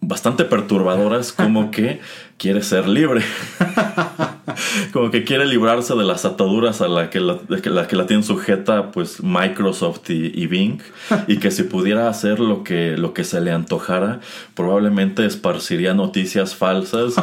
bastante 0.01 0.45
perturbadoras 0.45 1.33
como 1.33 1.71
que 1.71 2.01
quiere 2.39 2.63
ser 2.63 2.89
libre. 2.89 3.23
como 4.93 5.11
que 5.11 5.25
quiere 5.25 5.47
librarse 5.47 5.95
de 5.95 6.05
las 6.05 6.25
ataduras 6.25 6.81
a 6.81 6.89
la 6.89 7.11
que 7.11 7.21
la, 7.21 7.39
que 7.63 7.71
la, 7.71 7.87
que 7.87 7.97
la 7.97 8.07
tienen 8.07 8.25
sujeta 8.25 8.91
pues 8.91 9.23
Microsoft 9.23 10.11
y, 10.11 10.47
Bing 10.47 10.81
y 11.27 11.39
que 11.39 11.51
si 11.51 11.65
pudiera 11.65 12.09
hacer 12.09 12.41
lo 12.41 12.65
que, 12.65 12.97
lo 12.97 13.13
que 13.13 13.25
se 13.25 13.41
le 13.41 13.53
antojara 13.53 14.21
probablemente 14.55 15.27
esparciría 15.27 15.95
noticias 15.95 16.55
falsas 16.55 17.15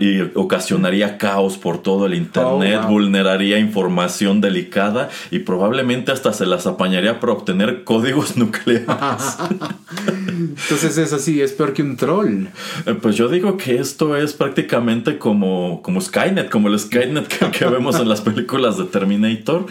y, 0.00 0.20
ocasionaría 0.34 1.18
caos 1.18 1.56
por 1.58 1.78
todo 1.78 2.06
el 2.06 2.14
internet, 2.14 2.80
oh, 2.84 2.88
vulneraría 2.88 3.58
información 3.58 4.40
delicada 4.40 5.08
y 5.30 5.40
probablemente 5.40 6.12
hasta 6.12 6.32
se 6.32 6.46
las 6.46 6.66
apañaría 6.66 7.20
para 7.20 7.32
obtener 7.32 7.84
códigos 7.84 8.36
nucleares. 8.36 8.86
Entonces 10.48 10.98
es 10.98 11.12
así, 11.12 11.40
es 11.40 11.52
peor 11.52 11.72
que 11.72 11.82
un 11.82 11.96
troll. 11.96 12.46
Eh, 12.86 12.94
pues 13.00 13.16
yo 13.16 13.28
digo 13.28 13.56
que 13.56 13.78
esto 13.78 14.16
es 14.16 14.32
prácticamente 14.32 15.18
como, 15.18 15.80
como 15.82 16.00
Skynet, 16.00 16.50
como 16.50 16.68
el 16.68 16.78
Skynet 16.78 17.26
que, 17.26 17.64
vemos 17.66 17.98
en 17.98 18.08
las 18.08 18.20
películas 18.20 18.78
de 18.78 18.84
Terminator. 18.84 19.66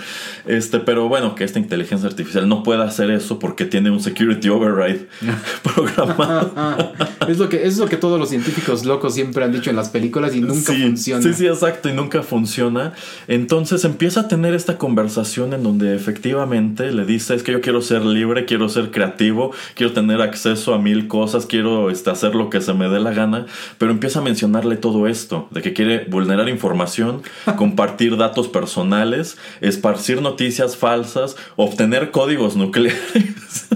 Este, 0.46 0.80
pero 0.80 1.08
bueno, 1.08 1.36
que 1.36 1.44
esta 1.44 1.60
inteligencia 1.60 2.08
artificial 2.10 2.48
no 2.48 2.64
pueda 2.64 2.86
hacer 2.86 3.12
eso 3.12 3.40
porque 3.40 3.66
tiene 3.66 3.92
un 3.92 4.02
security 4.02 4.50
override 4.50 5.08
programado. 5.64 6.94
es, 7.28 7.38
lo 7.38 7.50
que, 7.50 7.66
es 7.66 7.78
lo 7.78 7.88
que 7.88 7.98
todos 7.98 8.20
los 8.20 8.30
científicos 8.30 8.86
locos 8.86 9.14
siempre 9.14 9.44
han 9.44 9.52
dicho 9.52 9.70
en 9.70 9.76
las 9.76 9.90
películas 9.90 10.36
y 10.36 10.42
nunca 10.42 10.74
funciona. 10.74 11.22
Sí, 11.22 11.34
sí, 11.34 11.48
exacto, 11.48 11.90
y 11.90 11.94
nunca 11.94 12.24
funciona. 12.24 12.94
Entonces 13.28 13.86
empieza 13.86 14.22
a 14.22 14.28
tener 14.28 14.54
esta 14.54 14.78
conversación 14.78 15.54
en 15.54 15.64
donde 15.64 15.96
efectivamente 15.96 16.92
le 16.92 17.06
dice, 17.06 17.36
es 17.36 17.44
que 17.44 17.52
yo 17.52 17.62
quiero 17.62 17.82
ser 17.82 18.04
libre, 18.04 18.46
quiero 18.46 18.70
ser 18.70 18.92
creativo, 18.92 19.52
quiero 19.76 19.94
tener 19.94 20.22
acceso 20.22 20.65
a 20.74 20.80
mil 20.80 21.08
cosas, 21.08 21.46
quiero 21.46 21.90
este, 21.90 22.10
hacer 22.10 22.36
lo 22.36 22.50
que 22.50 22.62
se 22.62 22.74
me 22.74 22.90
dé 22.90 23.00
la 23.00 23.14
gana, 23.14 23.46
pero 23.78 23.92
empieza 23.92 24.20
a 24.20 24.22
mencionarle 24.22 24.78
todo 24.78 25.08
esto, 25.08 25.48
de 25.52 25.62
que 25.62 25.74
quiere 25.74 26.06
vulnerar 26.06 26.50
información, 26.50 27.22
compartir 27.58 28.18
datos 28.18 28.48
personales, 28.48 29.38
esparcir 29.62 30.22
noticias 30.22 30.78
falsas, 30.78 31.36
obtener 31.56 32.12
códigos 32.12 32.56
nucleares. 32.56 33.68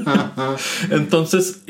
Entonces, 0.89 1.63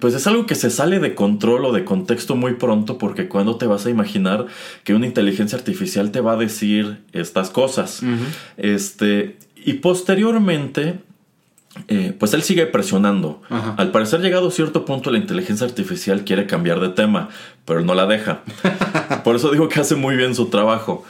pues 0.00 0.14
es 0.14 0.26
algo 0.26 0.46
que 0.46 0.54
se 0.54 0.70
sale 0.70 1.00
de 1.00 1.14
control 1.14 1.64
o 1.66 1.72
de 1.72 1.84
contexto 1.84 2.36
muy 2.36 2.54
pronto 2.54 2.98
porque 2.98 3.28
cuando 3.28 3.56
te 3.56 3.66
vas 3.66 3.86
a 3.86 3.90
imaginar 3.90 4.46
que 4.84 4.94
una 4.94 5.06
inteligencia 5.06 5.58
artificial 5.58 6.10
te 6.10 6.20
va 6.20 6.32
a 6.32 6.36
decir 6.36 7.02
estas 7.12 7.50
cosas. 7.50 8.02
Este, 8.56 9.38
y 9.64 9.74
posteriormente 9.74 11.00
eh, 11.88 12.14
pues 12.18 12.32
él 12.34 12.42
sigue 12.42 12.66
presionando. 12.66 13.42
Al 13.76 13.90
parecer, 13.90 14.20
llegado 14.20 14.48
a 14.48 14.50
cierto 14.50 14.84
punto, 14.84 15.10
la 15.10 15.18
inteligencia 15.18 15.66
artificial 15.66 16.24
quiere 16.24 16.46
cambiar 16.46 16.80
de 16.80 16.88
tema, 16.90 17.28
pero 17.64 17.82
no 17.82 17.94
la 17.94 18.06
deja. 18.06 18.42
Por 19.24 19.36
eso 19.36 19.50
digo 19.50 19.68
que 19.68 19.80
hace 19.80 19.96
muy 19.96 20.16
bien 20.16 20.34
su 20.34 20.46
trabajo. 20.46 21.04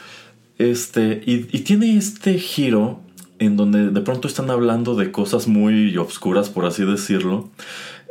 Este, 0.57 1.21
y, 1.25 1.39
tiene 1.59 1.97
este 1.97 2.39
giro 2.39 3.01
en 3.39 3.57
donde 3.57 3.89
de 3.89 4.01
pronto 4.01 4.27
están 4.27 4.49
hablando 4.49 4.95
de 4.95 5.11
cosas 5.11 5.47
muy 5.47 5.97
obscuras, 5.97 6.49
por 6.49 6.65
así 6.65 6.85
decirlo. 6.85 7.49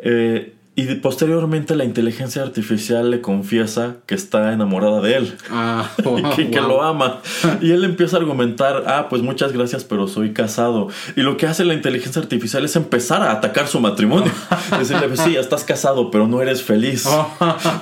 Eh, 0.02 0.53
y 0.76 0.92
posteriormente 0.96 1.76
la 1.76 1.84
inteligencia 1.84 2.42
artificial 2.42 3.08
le 3.08 3.20
confiesa 3.20 3.94
que 4.06 4.16
está 4.16 4.52
enamorada 4.52 5.00
de 5.00 5.16
él 5.16 5.36
ah, 5.50 5.88
y 6.36 6.46
que, 6.46 6.60
lo 6.60 6.82
ama. 6.82 7.20
Y 7.60 7.70
él 7.70 7.84
empieza 7.84 8.16
a 8.16 8.20
argumentar, 8.20 8.82
ah, 8.88 9.06
pues 9.08 9.22
muchas 9.22 9.52
gracias, 9.52 9.84
pero 9.84 10.08
soy 10.08 10.32
casado. 10.32 10.88
Y 11.14 11.20
lo 11.20 11.36
que 11.36 11.46
hace 11.46 11.64
la 11.64 11.74
inteligencia 11.74 12.20
artificial 12.20 12.64
es 12.64 12.74
empezar 12.74 13.22
a 13.22 13.30
atacar 13.30 13.68
su 13.68 13.78
matrimonio. 13.78 14.32
Decirle, 14.78 15.06
pues 15.06 15.20
sí, 15.20 15.36
estás 15.36 15.62
casado, 15.62 16.10
pero 16.10 16.26
no 16.26 16.42
eres 16.42 16.62
feliz. 16.62 17.06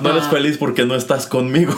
No 0.01 0.09
eres 0.11 0.25
feliz 0.25 0.57
porque 0.59 0.85
no 0.85 0.93
estás 0.93 1.25
conmigo. 1.25 1.73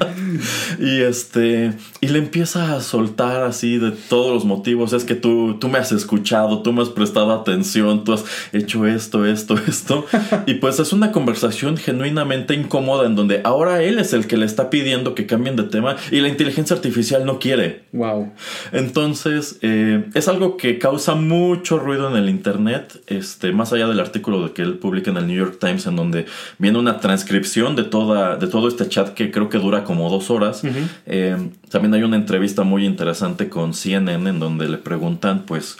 Y 0.78 1.00
este, 1.00 1.72
y 2.00 2.08
le 2.08 2.18
empieza 2.18 2.74
a 2.74 2.80
soltar 2.80 3.42
así 3.42 3.78
de 3.78 3.90
todos 3.90 4.32
los 4.32 4.44
motivos. 4.44 4.92
Es 4.92 5.04
que 5.04 5.14
tú, 5.14 5.58
tú 5.60 5.68
me 5.68 5.78
has 5.78 5.92
escuchado, 5.92 6.62
tú 6.62 6.72
me 6.72 6.82
has 6.82 6.88
prestado 6.88 7.32
atención, 7.32 8.04
tú 8.04 8.12
has 8.12 8.24
hecho 8.52 8.86
esto, 8.86 9.26
esto, 9.26 9.54
esto. 9.66 10.06
Y 10.46 10.54
pues 10.54 10.78
es 10.78 10.92
una 10.92 11.12
conversación 11.12 11.76
genuinamente 11.76 12.54
incómoda 12.54 13.06
en 13.06 13.16
donde 13.16 13.40
ahora 13.44 13.82
él 13.82 13.98
es 13.98 14.12
el 14.12 14.26
que 14.26 14.36
le 14.36 14.46
está 14.46 14.70
pidiendo 14.70 15.14
que 15.14 15.26
cambien 15.26 15.56
de 15.56 15.64
tema 15.64 15.96
y 16.10 16.20
la 16.20 16.28
inteligencia 16.28 16.76
artificial 16.76 17.24
no 17.24 17.38
quiere. 17.38 17.84
Wow. 17.92 18.32
Entonces, 18.72 19.58
eh, 19.62 20.04
es 20.14 20.28
algo 20.28 20.56
que 20.56 20.78
causa 20.78 21.14
mucho 21.14 21.78
ruido 21.78 22.08
en 22.08 22.16
el 22.16 22.28
internet. 22.28 23.02
Este, 23.06 23.52
más 23.52 23.72
allá 23.72 23.86
del 23.86 24.00
artículo 24.00 24.46
de 24.46 24.52
que 24.52 24.62
él 24.62 24.78
publica 24.78 25.10
en 25.10 25.16
el 25.16 25.26
New 25.26 25.36
York 25.36 25.58
Times, 25.60 25.86
en 25.86 25.96
donde 25.96 26.26
viene 26.58 26.78
una 26.78 27.00
transcripción 27.00 27.76
de 27.76 27.84
toda, 27.84 28.36
de 28.36 28.46
todo 28.46 28.68
este 28.68 28.88
chat 28.88 29.10
que 29.10 29.30
creo 29.30 29.48
que 29.48 29.58
dura 29.58 29.84
como 29.90 30.08
dos 30.08 30.30
horas. 30.30 30.62
Eh, 31.04 31.36
también 31.68 31.94
hay 31.94 32.04
una 32.04 32.14
entrevista 32.14 32.62
muy 32.62 32.86
interesante 32.86 33.48
con 33.48 33.74
CNN 33.74 34.30
en 34.30 34.38
donde 34.38 34.68
le 34.68 34.78
preguntan, 34.78 35.42
pues, 35.46 35.78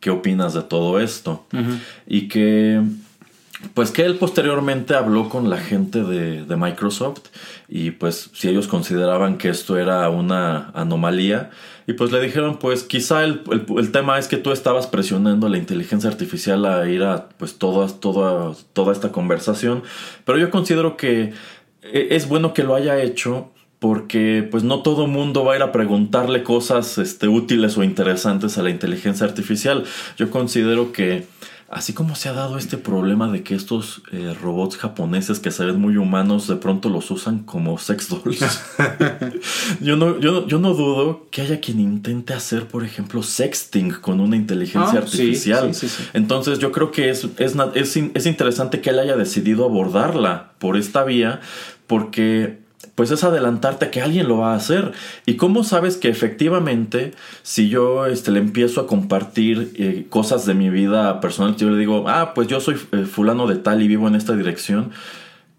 ¿qué 0.00 0.10
opinas 0.10 0.52
de 0.52 0.62
todo 0.62 0.98
esto? 0.98 1.46
Y 2.04 2.26
que, 2.26 2.82
pues, 3.72 3.92
que 3.92 4.04
él 4.04 4.16
posteriormente 4.16 4.96
habló 4.96 5.28
con 5.28 5.48
la 5.48 5.58
gente 5.58 6.02
de, 6.02 6.56
Microsoft 6.56 7.20
y, 7.68 7.92
pues, 7.92 8.30
si 8.32 8.48
ellos 8.48 8.66
consideraban 8.66 9.38
que 9.38 9.50
esto 9.50 9.78
era 9.78 10.10
una 10.10 10.70
anomalía, 10.74 11.50
y 11.86 11.94
pues 11.94 12.12
le 12.12 12.20
dijeron, 12.20 12.58
pues 12.58 12.84
quizá 12.84 13.24
el, 13.24 13.42
tema 13.90 14.18
es 14.18 14.28
que 14.28 14.36
tú 14.36 14.52
estabas 14.52 14.86
presionando 14.86 15.48
a 15.48 15.50
la 15.50 15.58
inteligencia 15.58 16.08
artificial 16.08 16.64
a 16.64 16.88
ir 16.88 17.02
a 17.02 17.28
pues 17.36 17.58
toda, 17.58 17.88
toda, 17.88 18.54
toda 18.72 18.92
esta 18.92 19.10
conversación. 19.10 19.82
Pero 20.24 20.38
yo 20.38 20.50
considero 20.50 20.96
que 20.96 21.32
es 21.82 22.28
bueno 22.28 22.54
que 22.54 22.62
lo 22.62 22.74
haya 22.74 23.00
hecho 23.02 23.50
porque 23.78 24.46
pues 24.48 24.62
no 24.62 24.82
todo 24.82 25.08
mundo 25.08 25.44
va 25.44 25.54
a 25.54 25.56
ir 25.56 25.62
a 25.62 25.72
preguntarle 25.72 26.44
cosas 26.44 26.98
este, 26.98 27.26
útiles 27.26 27.76
o 27.76 27.82
interesantes 27.82 28.56
a 28.56 28.62
la 28.62 28.70
inteligencia 28.70 29.26
artificial. 29.26 29.84
Yo 30.16 30.30
considero 30.30 30.92
que 30.92 31.26
Así 31.72 31.94
como 31.94 32.16
se 32.16 32.28
ha 32.28 32.34
dado 32.34 32.58
este 32.58 32.76
problema 32.76 33.32
de 33.32 33.42
que 33.42 33.54
estos 33.54 34.02
eh, 34.12 34.36
robots 34.38 34.76
japoneses 34.76 35.40
que 35.40 35.50
se 35.50 35.64
ven 35.64 35.80
muy 35.80 35.96
humanos 35.96 36.46
de 36.46 36.56
pronto 36.56 36.90
los 36.90 37.10
usan 37.10 37.44
como 37.44 37.78
sex 37.78 38.10
dolls. 38.10 38.60
yo, 39.80 39.96
no, 39.96 40.20
yo, 40.20 40.46
yo, 40.46 40.58
no 40.58 40.74
dudo 40.74 41.28
que 41.30 41.40
haya 41.40 41.60
quien 41.60 41.80
intente 41.80 42.34
hacer, 42.34 42.68
por 42.68 42.84
ejemplo, 42.84 43.22
sexting 43.22 43.90
con 43.90 44.20
una 44.20 44.36
inteligencia 44.36 44.98
ah, 44.98 45.02
artificial. 45.02 45.72
Entonces 46.12 46.58
yo 46.58 46.72
creo 46.72 46.90
que 46.90 47.08
es, 47.08 47.26
es, 47.38 47.56
es, 47.74 47.96
es 47.96 48.26
interesante 48.26 48.82
que 48.82 48.90
él 48.90 48.98
haya 48.98 49.16
decidido 49.16 49.64
abordarla 49.64 50.52
por 50.58 50.76
esta 50.76 51.04
vía 51.04 51.40
porque 51.86 52.61
pues 52.94 53.10
es 53.10 53.24
adelantarte 53.24 53.90
que 53.90 54.02
alguien 54.02 54.28
lo 54.28 54.38
va 54.38 54.52
a 54.52 54.56
hacer. 54.56 54.92
¿Y 55.26 55.36
cómo 55.36 55.64
sabes 55.64 55.96
que 55.96 56.08
efectivamente, 56.08 57.12
si 57.42 57.68
yo 57.68 58.06
este, 58.06 58.30
le 58.30 58.40
empiezo 58.40 58.80
a 58.80 58.86
compartir 58.86 59.72
eh, 59.76 60.06
cosas 60.10 60.46
de 60.46 60.54
mi 60.54 60.70
vida 60.70 61.20
personal, 61.20 61.56
yo 61.56 61.70
le 61.70 61.78
digo, 61.78 62.08
ah, 62.08 62.32
pues 62.34 62.48
yo 62.48 62.60
soy 62.60 62.76
eh, 62.92 63.04
fulano 63.04 63.46
de 63.46 63.56
tal 63.56 63.82
y 63.82 63.88
vivo 63.88 64.08
en 64.08 64.14
esta 64.14 64.36
dirección, 64.36 64.90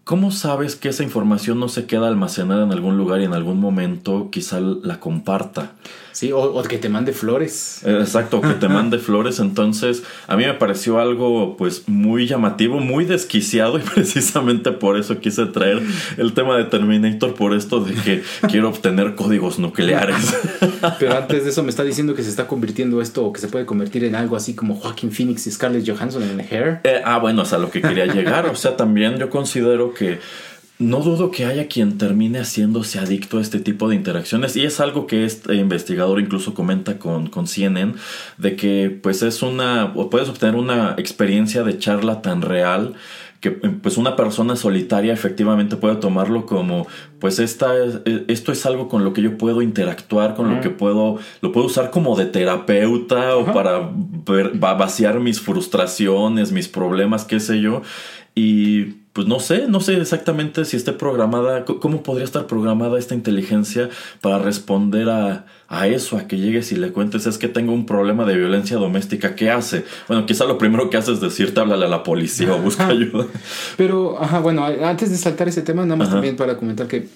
¿cómo 0.04 0.30
sabes 0.30 0.76
que 0.76 0.88
esa 0.88 1.02
información 1.02 1.58
no 1.58 1.68
se 1.68 1.86
queda 1.86 2.08
almacenada 2.08 2.64
en 2.64 2.72
algún 2.72 2.96
lugar 2.96 3.20
y 3.20 3.24
en 3.24 3.34
algún 3.34 3.58
momento 3.58 4.28
quizá 4.30 4.60
la 4.60 5.00
comparta? 5.00 5.72
Sí, 6.14 6.30
o, 6.32 6.62
que 6.62 6.78
te 6.78 6.88
mande 6.88 7.12
flores. 7.12 7.80
Exacto, 7.84 8.40
que 8.40 8.54
te 8.54 8.68
mande 8.70 8.98
flores. 8.98 9.40
Entonces, 9.40 10.04
a 10.28 10.36
mí 10.36 10.44
me 10.44 10.54
pareció 10.54 11.00
algo 11.00 11.56
pues 11.56 11.88
muy 11.88 12.28
llamativo, 12.28 12.78
muy 12.78 13.04
desquiciado 13.04 13.78
y 13.80 13.82
precisamente 13.82 14.70
por 14.70 14.96
eso 14.96 15.18
quise 15.18 15.46
traer 15.46 15.82
el 16.16 16.32
tema 16.32 16.56
de 16.56 16.64
Terminator, 16.64 17.34
por 17.34 17.52
esto 17.52 17.80
de 17.80 17.94
que 17.94 18.22
quiero 18.48 18.68
obtener 18.68 19.16
códigos 19.16 19.58
nucleares. 19.58 20.36
Pero 21.00 21.18
antes 21.18 21.42
de 21.42 21.50
eso 21.50 21.64
me 21.64 21.70
está 21.70 21.82
diciendo 21.82 22.14
que 22.14 22.22
se 22.22 22.30
está 22.30 22.46
convirtiendo 22.46 23.02
esto 23.02 23.24
o 23.24 23.32
que 23.32 23.40
se 23.40 23.48
puede 23.48 23.66
convertir 23.66 24.04
en 24.04 24.14
algo 24.14 24.36
así 24.36 24.54
como 24.54 24.76
Joaquin 24.76 25.10
Phoenix 25.10 25.48
y 25.48 25.50
Scarlett 25.50 25.88
Johansson 25.88 26.22
en 26.22 26.38
el 26.38 26.46
Hair. 26.48 26.80
Eh, 26.84 27.02
ah, 27.04 27.18
bueno, 27.18 27.42
o 27.42 27.44
sea, 27.44 27.58
lo 27.58 27.70
que 27.72 27.82
quería 27.82 28.06
llegar. 28.06 28.46
O 28.46 28.54
sea, 28.54 28.76
también 28.76 29.16
yo 29.16 29.30
considero 29.30 29.92
que 29.92 30.20
no 30.78 31.00
dudo 31.00 31.30
que 31.30 31.44
haya 31.44 31.68
quien 31.68 31.98
termine 31.98 32.40
haciéndose 32.40 32.98
adicto 32.98 33.38
a 33.38 33.40
este 33.40 33.60
tipo 33.60 33.88
de 33.88 33.94
interacciones 33.94 34.56
y 34.56 34.64
es 34.64 34.80
algo 34.80 35.06
que 35.06 35.24
este 35.24 35.54
investigador 35.54 36.18
incluso 36.18 36.52
comenta 36.52 36.98
con, 36.98 37.28
con 37.28 37.46
CNN 37.46 37.94
de 38.38 38.56
que 38.56 38.90
pues 39.02 39.22
es 39.22 39.42
una 39.42 39.94
puedes 40.10 40.28
obtener 40.28 40.56
una 40.56 40.94
experiencia 40.98 41.62
de 41.62 41.78
charla 41.78 42.22
tan 42.22 42.42
real 42.42 42.94
que 43.38 43.52
pues 43.52 43.98
una 43.98 44.16
persona 44.16 44.56
solitaria 44.56 45.12
efectivamente 45.12 45.76
puede 45.76 45.96
tomarlo 45.96 46.44
como 46.44 46.88
pues 47.20 47.38
esta 47.38 47.72
esto 48.26 48.50
es 48.50 48.66
algo 48.66 48.88
con 48.88 49.04
lo 49.04 49.12
que 49.12 49.22
yo 49.22 49.38
puedo 49.38 49.62
interactuar 49.62 50.34
con 50.34 50.52
lo 50.52 50.60
que 50.60 50.70
puedo 50.70 51.18
lo 51.40 51.52
puedo 51.52 51.66
usar 51.66 51.90
como 51.92 52.16
de 52.16 52.26
terapeuta 52.26 53.36
o 53.36 53.52
para 53.52 53.90
vaciar 54.76 55.20
mis 55.20 55.40
frustraciones 55.40 56.50
mis 56.50 56.66
problemas 56.66 57.24
qué 57.24 57.38
sé 57.38 57.60
yo 57.60 57.82
y 58.34 59.03
pues 59.14 59.28
no 59.28 59.38
sé, 59.38 59.68
no 59.68 59.78
sé 59.80 59.96
exactamente 59.96 60.64
si 60.64 60.76
esté 60.76 60.92
programada, 60.92 61.64
cómo 61.64 62.02
podría 62.02 62.24
estar 62.24 62.48
programada 62.48 62.98
esta 62.98 63.14
inteligencia 63.14 63.88
para 64.20 64.40
responder 64.40 65.08
a, 65.08 65.46
a, 65.68 65.86
eso, 65.86 66.16
a 66.16 66.26
que 66.26 66.36
llegues 66.36 66.72
y 66.72 66.76
le 66.76 66.90
cuentes, 66.90 67.24
es 67.26 67.38
que 67.38 67.46
tengo 67.46 67.72
un 67.72 67.86
problema 67.86 68.24
de 68.24 68.36
violencia 68.36 68.76
doméstica, 68.76 69.36
¿qué 69.36 69.52
hace? 69.52 69.84
Bueno, 70.08 70.26
quizá 70.26 70.46
lo 70.46 70.58
primero 70.58 70.90
que 70.90 70.96
hace 70.96 71.12
es 71.12 71.20
decirte, 71.20 71.60
háblale 71.60 71.86
a 71.86 71.88
la 71.88 72.02
policía 72.02 72.52
o 72.54 72.58
busca 72.58 72.88
ayuda. 72.88 73.26
Pero, 73.76 74.20
ajá, 74.20 74.40
bueno, 74.40 74.64
antes 74.64 75.10
de 75.10 75.16
saltar 75.16 75.46
ese 75.46 75.62
tema, 75.62 75.84
nada 75.84 75.94
más 75.94 76.10
también 76.10 76.34
para 76.34 76.56
comentar 76.56 76.88
que 76.88 77.06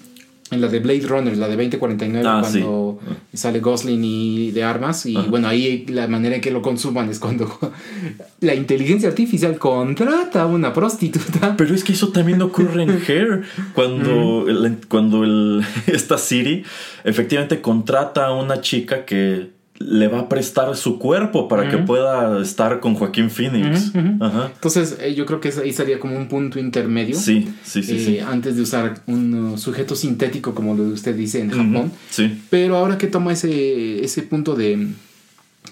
en 0.50 0.60
la 0.60 0.68
de 0.68 0.78
Blade 0.80 1.06
Runner, 1.06 1.36
la 1.36 1.48
de 1.48 1.56
2049, 1.56 2.26
ah, 2.26 2.40
cuando 2.40 3.00
sale 3.32 3.60
Gosling 3.60 4.02
y 4.02 4.50
de 4.50 4.64
armas. 4.64 5.06
Y 5.06 5.14
bueno, 5.14 5.48
ahí 5.48 5.84
la 5.88 6.08
manera 6.08 6.36
en 6.36 6.40
que 6.40 6.50
lo 6.50 6.62
consuman 6.62 7.08
es 7.10 7.18
cuando 7.18 7.58
la 8.40 8.54
inteligencia 8.54 9.08
artificial 9.08 9.58
contrata 9.58 10.42
a 10.42 10.46
una 10.46 10.72
prostituta. 10.72 11.54
Pero 11.56 11.74
es 11.74 11.84
que 11.84 11.92
eso 11.92 12.08
también 12.08 12.40
ocurre 12.42 12.82
en 12.82 12.90
Hair. 13.06 13.42
Cuando, 13.74 14.46
cuando 14.88 15.24
el, 15.24 15.64
esta 15.86 16.18
Siri 16.18 16.64
efectivamente 17.04 17.60
contrata 17.60 18.26
a 18.26 18.32
una 18.32 18.60
chica 18.60 19.04
que 19.04 19.57
le 19.78 20.08
va 20.08 20.20
a 20.20 20.28
prestar 20.28 20.76
su 20.76 20.98
cuerpo 20.98 21.46
para 21.46 21.70
que 21.70 21.78
pueda 21.78 22.42
estar 22.42 22.80
con 22.80 22.94
Joaquín 22.94 23.30
Phoenix. 23.30 23.92
Entonces, 23.94 24.98
eh, 25.00 25.14
yo 25.14 25.24
creo 25.24 25.40
que 25.40 25.52
ahí 25.62 25.72
sería 25.72 26.00
como 26.00 26.16
un 26.16 26.28
punto 26.28 26.58
intermedio. 26.58 27.16
Sí, 27.16 27.48
sí, 27.62 27.82
sí, 27.82 28.04
sí. 28.04 28.16
Eh, 28.16 28.22
antes 28.22 28.56
de 28.56 28.62
usar 28.62 29.02
un 29.06 29.34
uh, 29.34 29.58
sujeto 29.58 29.94
sintético, 29.94 30.52
como 30.54 30.74
lo 30.74 30.82
usted 30.84 31.14
dice 31.14 31.40
en 31.40 31.50
Japón. 31.50 31.92
Sí. 32.10 32.42
Pero 32.50 32.76
ahora 32.76 32.98
que 32.98 33.06
toma 33.06 33.32
ese, 33.32 34.04
ese 34.04 34.22
punto 34.22 34.56
de 34.56 34.88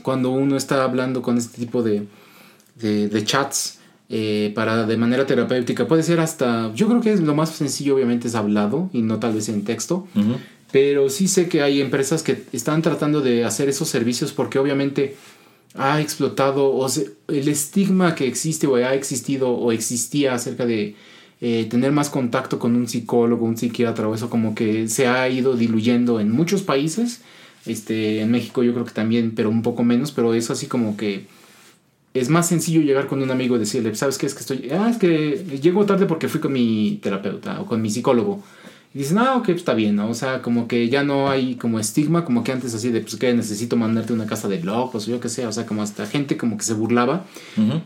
cuando 0.02 0.30
uno 0.30 0.56
está 0.56 0.84
hablando 0.84 1.20
con 1.20 1.36
este 1.36 1.58
tipo 1.58 1.82
de, 1.82 2.06
de, 2.76 3.24
chats. 3.24 3.80
Eh, 4.08 4.52
para 4.54 4.86
de 4.86 4.96
manera 4.96 5.26
terapéutica 5.26 5.88
puede 5.88 6.04
ser 6.04 6.20
hasta 6.20 6.72
yo 6.76 6.86
creo 6.86 7.00
que 7.00 7.12
es 7.12 7.20
lo 7.20 7.34
más 7.34 7.50
sencillo 7.50 7.96
obviamente 7.96 8.28
es 8.28 8.36
hablado 8.36 8.88
y 8.92 9.02
no 9.02 9.18
tal 9.18 9.34
vez 9.34 9.48
en 9.48 9.64
texto 9.64 10.06
pero 10.72 11.08
sí 11.08 11.28
sé 11.28 11.48
que 11.48 11.62
hay 11.62 11.80
empresas 11.80 12.22
que 12.22 12.42
están 12.52 12.82
tratando 12.82 13.20
de 13.20 13.44
hacer 13.44 13.68
esos 13.68 13.88
servicios 13.88 14.32
porque 14.32 14.58
obviamente 14.58 15.16
ha 15.74 16.00
explotado 16.00 16.70
o 16.70 16.86
el 17.28 17.48
estigma 17.48 18.14
que 18.14 18.26
existe 18.26 18.66
o 18.66 18.76
ha 18.76 18.94
existido 18.94 19.50
o 19.50 19.72
existía 19.72 20.34
acerca 20.34 20.66
de 20.66 20.94
eh, 21.40 21.66
tener 21.68 21.92
más 21.92 22.08
contacto 22.08 22.58
con 22.58 22.74
un 22.76 22.88
psicólogo, 22.88 23.44
un 23.44 23.58
psiquiatra 23.58 24.08
o 24.08 24.14
eso 24.14 24.30
como 24.30 24.54
que 24.54 24.88
se 24.88 25.06
ha 25.06 25.28
ido 25.28 25.54
diluyendo 25.54 26.18
en 26.18 26.30
muchos 26.32 26.62
países. 26.62 27.20
Este, 27.66 28.20
en 28.20 28.30
México 28.30 28.62
yo 28.62 28.72
creo 28.72 28.86
que 28.86 28.92
también, 28.92 29.34
pero 29.34 29.50
un 29.50 29.62
poco 29.62 29.84
menos, 29.84 30.12
pero 30.12 30.34
es 30.34 30.50
así 30.50 30.66
como 30.66 30.96
que 30.96 31.26
es 32.14 32.30
más 32.30 32.48
sencillo 32.48 32.80
llegar 32.80 33.06
con 33.06 33.22
un 33.22 33.30
amigo 33.30 33.56
y 33.56 33.58
decirle, 33.58 33.94
¿sabes 33.94 34.16
qué? 34.16 34.26
Es 34.26 34.34
que 34.34 34.40
estoy, 34.40 34.70
ah, 34.70 34.88
es 34.90 34.96
que 34.96 35.44
llego 35.60 35.84
tarde 35.84 36.06
porque 36.06 36.28
fui 36.28 36.40
con 36.40 36.52
mi 36.52 36.98
terapeuta 37.02 37.60
o 37.60 37.66
con 37.66 37.82
mi 37.82 37.90
psicólogo. 37.90 38.42
Y 38.96 39.00
dicen, 39.00 39.18
ah, 39.18 39.36
ok, 39.36 39.44
pues 39.44 39.58
está 39.58 39.74
bien, 39.74 39.94
¿no? 39.94 40.08
O 40.08 40.14
sea, 40.14 40.40
como 40.40 40.66
que 40.66 40.88
ya 40.88 41.04
no 41.04 41.28
hay 41.28 41.56
como 41.56 41.78
estigma, 41.78 42.24
como 42.24 42.42
que 42.42 42.52
antes 42.52 42.74
así 42.74 42.88
de, 42.88 43.02
pues 43.02 43.16
que 43.16 43.34
necesito 43.34 43.76
mandarte 43.76 44.14
una 44.14 44.24
casa 44.24 44.48
de 44.48 44.62
locos 44.62 45.06
o 45.06 45.10
yo 45.10 45.20
qué 45.20 45.28
sé, 45.28 45.46
o 45.46 45.52
sea, 45.52 45.66
como 45.66 45.82
hasta 45.82 46.06
gente 46.06 46.38
como 46.38 46.56
que 46.56 46.64
se 46.64 46.72
burlaba. 46.72 47.26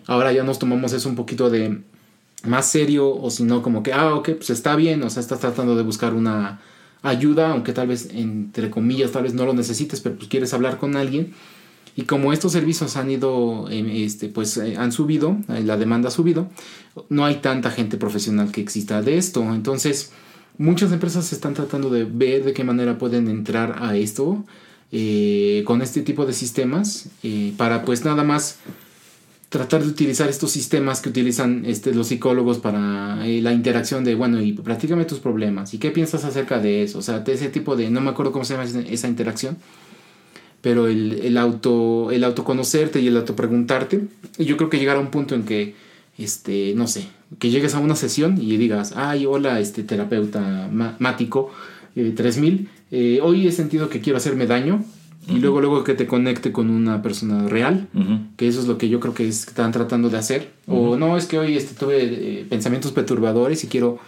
Ahora 0.06 0.30
ya 0.30 0.44
nos 0.44 0.60
tomamos 0.60 0.92
eso 0.92 1.08
un 1.08 1.16
poquito 1.16 1.50
de 1.50 1.80
más 2.46 2.70
serio, 2.70 3.12
o 3.12 3.28
si 3.28 3.42
no, 3.42 3.60
como 3.60 3.82
que, 3.82 3.92
ah, 3.92 4.14
ok, 4.14 4.36
pues 4.36 4.50
está 4.50 4.76
bien, 4.76 5.02
o 5.02 5.10
sea, 5.10 5.20
estás 5.20 5.40
tratando 5.40 5.74
de 5.74 5.82
buscar 5.82 6.14
una 6.14 6.60
ayuda, 7.02 7.50
aunque 7.50 7.72
tal 7.72 7.88
vez, 7.88 8.10
entre 8.12 8.70
comillas, 8.70 9.10
tal 9.10 9.24
vez 9.24 9.34
no 9.34 9.44
lo 9.46 9.52
necesites, 9.52 10.00
pero 10.00 10.14
pues 10.14 10.28
quieres 10.28 10.54
hablar 10.54 10.78
con 10.78 10.94
alguien. 10.94 11.32
Y 11.96 12.02
como 12.02 12.32
estos 12.32 12.52
servicios 12.52 12.96
han 12.96 13.10
ido, 13.10 13.68
em, 13.68 13.88
este, 13.88 14.28
pues 14.28 14.56
eh, 14.58 14.76
han 14.78 14.92
subido, 14.92 15.38
eh, 15.48 15.62
la 15.64 15.76
demanda 15.76 16.06
ha 16.06 16.12
subido, 16.12 16.46
no 17.08 17.24
hay 17.24 17.38
tanta 17.38 17.72
gente 17.72 17.96
profesional 17.96 18.52
que 18.52 18.60
exista 18.60 19.02
de 19.02 19.18
esto. 19.18 19.42
Entonces, 19.52 20.12
muchas 20.60 20.92
empresas 20.92 21.32
están 21.32 21.54
tratando 21.54 21.88
de 21.88 22.04
ver 22.04 22.44
de 22.44 22.52
qué 22.52 22.64
manera 22.64 22.98
pueden 22.98 23.28
entrar 23.28 23.76
a 23.80 23.96
esto 23.96 24.44
eh, 24.92 25.62
con 25.64 25.80
este 25.80 26.02
tipo 26.02 26.26
de 26.26 26.34
sistemas 26.34 27.08
eh, 27.22 27.54
para 27.56 27.82
pues 27.82 28.04
nada 28.04 28.24
más 28.24 28.58
tratar 29.48 29.82
de 29.82 29.88
utilizar 29.88 30.28
estos 30.28 30.50
sistemas 30.50 31.00
que 31.00 31.08
utilizan 31.08 31.64
este, 31.64 31.94
los 31.94 32.08
psicólogos 32.08 32.58
para 32.58 33.26
eh, 33.26 33.40
la 33.40 33.54
interacción 33.54 34.04
de, 34.04 34.14
bueno, 34.14 34.42
y 34.42 34.52
platícame 34.52 35.06
tus 35.06 35.18
problemas, 35.18 35.72
y 35.72 35.78
qué 35.78 35.90
piensas 35.90 36.24
acerca 36.24 36.60
de 36.60 36.82
eso, 36.82 36.98
o 36.98 37.02
sea, 37.02 37.20
de 37.20 37.32
ese 37.32 37.48
tipo 37.48 37.74
de, 37.74 37.90
no 37.90 38.02
me 38.02 38.10
acuerdo 38.10 38.30
cómo 38.30 38.44
se 38.44 38.54
llama 38.54 38.68
esa 38.90 39.08
interacción, 39.08 39.56
pero 40.60 40.88
el, 40.88 41.20
el 41.22 41.38
auto, 41.38 42.12
el 42.12 42.22
autoconocerte 42.22 43.00
y 43.00 43.08
el 43.08 43.16
autopreguntarte, 43.16 44.06
yo 44.38 44.56
creo 44.56 44.68
que 44.68 44.78
llegará 44.78 45.00
a 45.00 45.02
un 45.02 45.10
punto 45.10 45.34
en 45.34 45.42
que 45.42 45.74
este, 46.20 46.74
no 46.76 46.86
sé, 46.86 47.08
que 47.38 47.50
llegues 47.50 47.74
a 47.74 47.78
una 47.78 47.96
sesión 47.96 48.38
y 48.40 48.56
digas, 48.58 48.92
ay, 48.96 49.24
hola, 49.26 49.58
este 49.58 49.82
terapeuta 49.82 50.68
mático, 50.98 51.50
3000, 51.94 52.54
eh, 52.54 52.66
eh, 52.90 53.20
hoy 53.22 53.46
he 53.46 53.52
sentido 53.52 53.88
que 53.88 54.00
quiero 54.00 54.18
hacerme 54.18 54.46
daño. 54.46 54.84
Y 55.28 55.38
luego, 55.38 55.60
luego 55.60 55.84
que 55.84 55.94
te 55.94 56.08
conecte 56.08 56.50
con 56.50 56.70
una 56.70 57.02
persona 57.02 57.46
real, 57.46 57.88
que 58.36 58.48
eso 58.48 58.58
es 58.58 58.66
lo 58.66 58.78
que 58.78 58.88
yo 58.88 58.98
creo 58.98 59.14
que 59.14 59.28
están 59.28 59.70
tratando 59.70 60.08
de 60.08 60.18
hacer. 60.18 60.50
O 60.66 60.96
no, 60.96 61.16
es 61.16 61.26
que 61.26 61.38
hoy 61.38 61.56
este, 61.56 61.74
tuve 61.78 62.02
eh, 62.02 62.46
pensamientos 62.48 62.90
perturbadores 62.90 63.62
y 63.62 63.68
quiero 63.68 64.00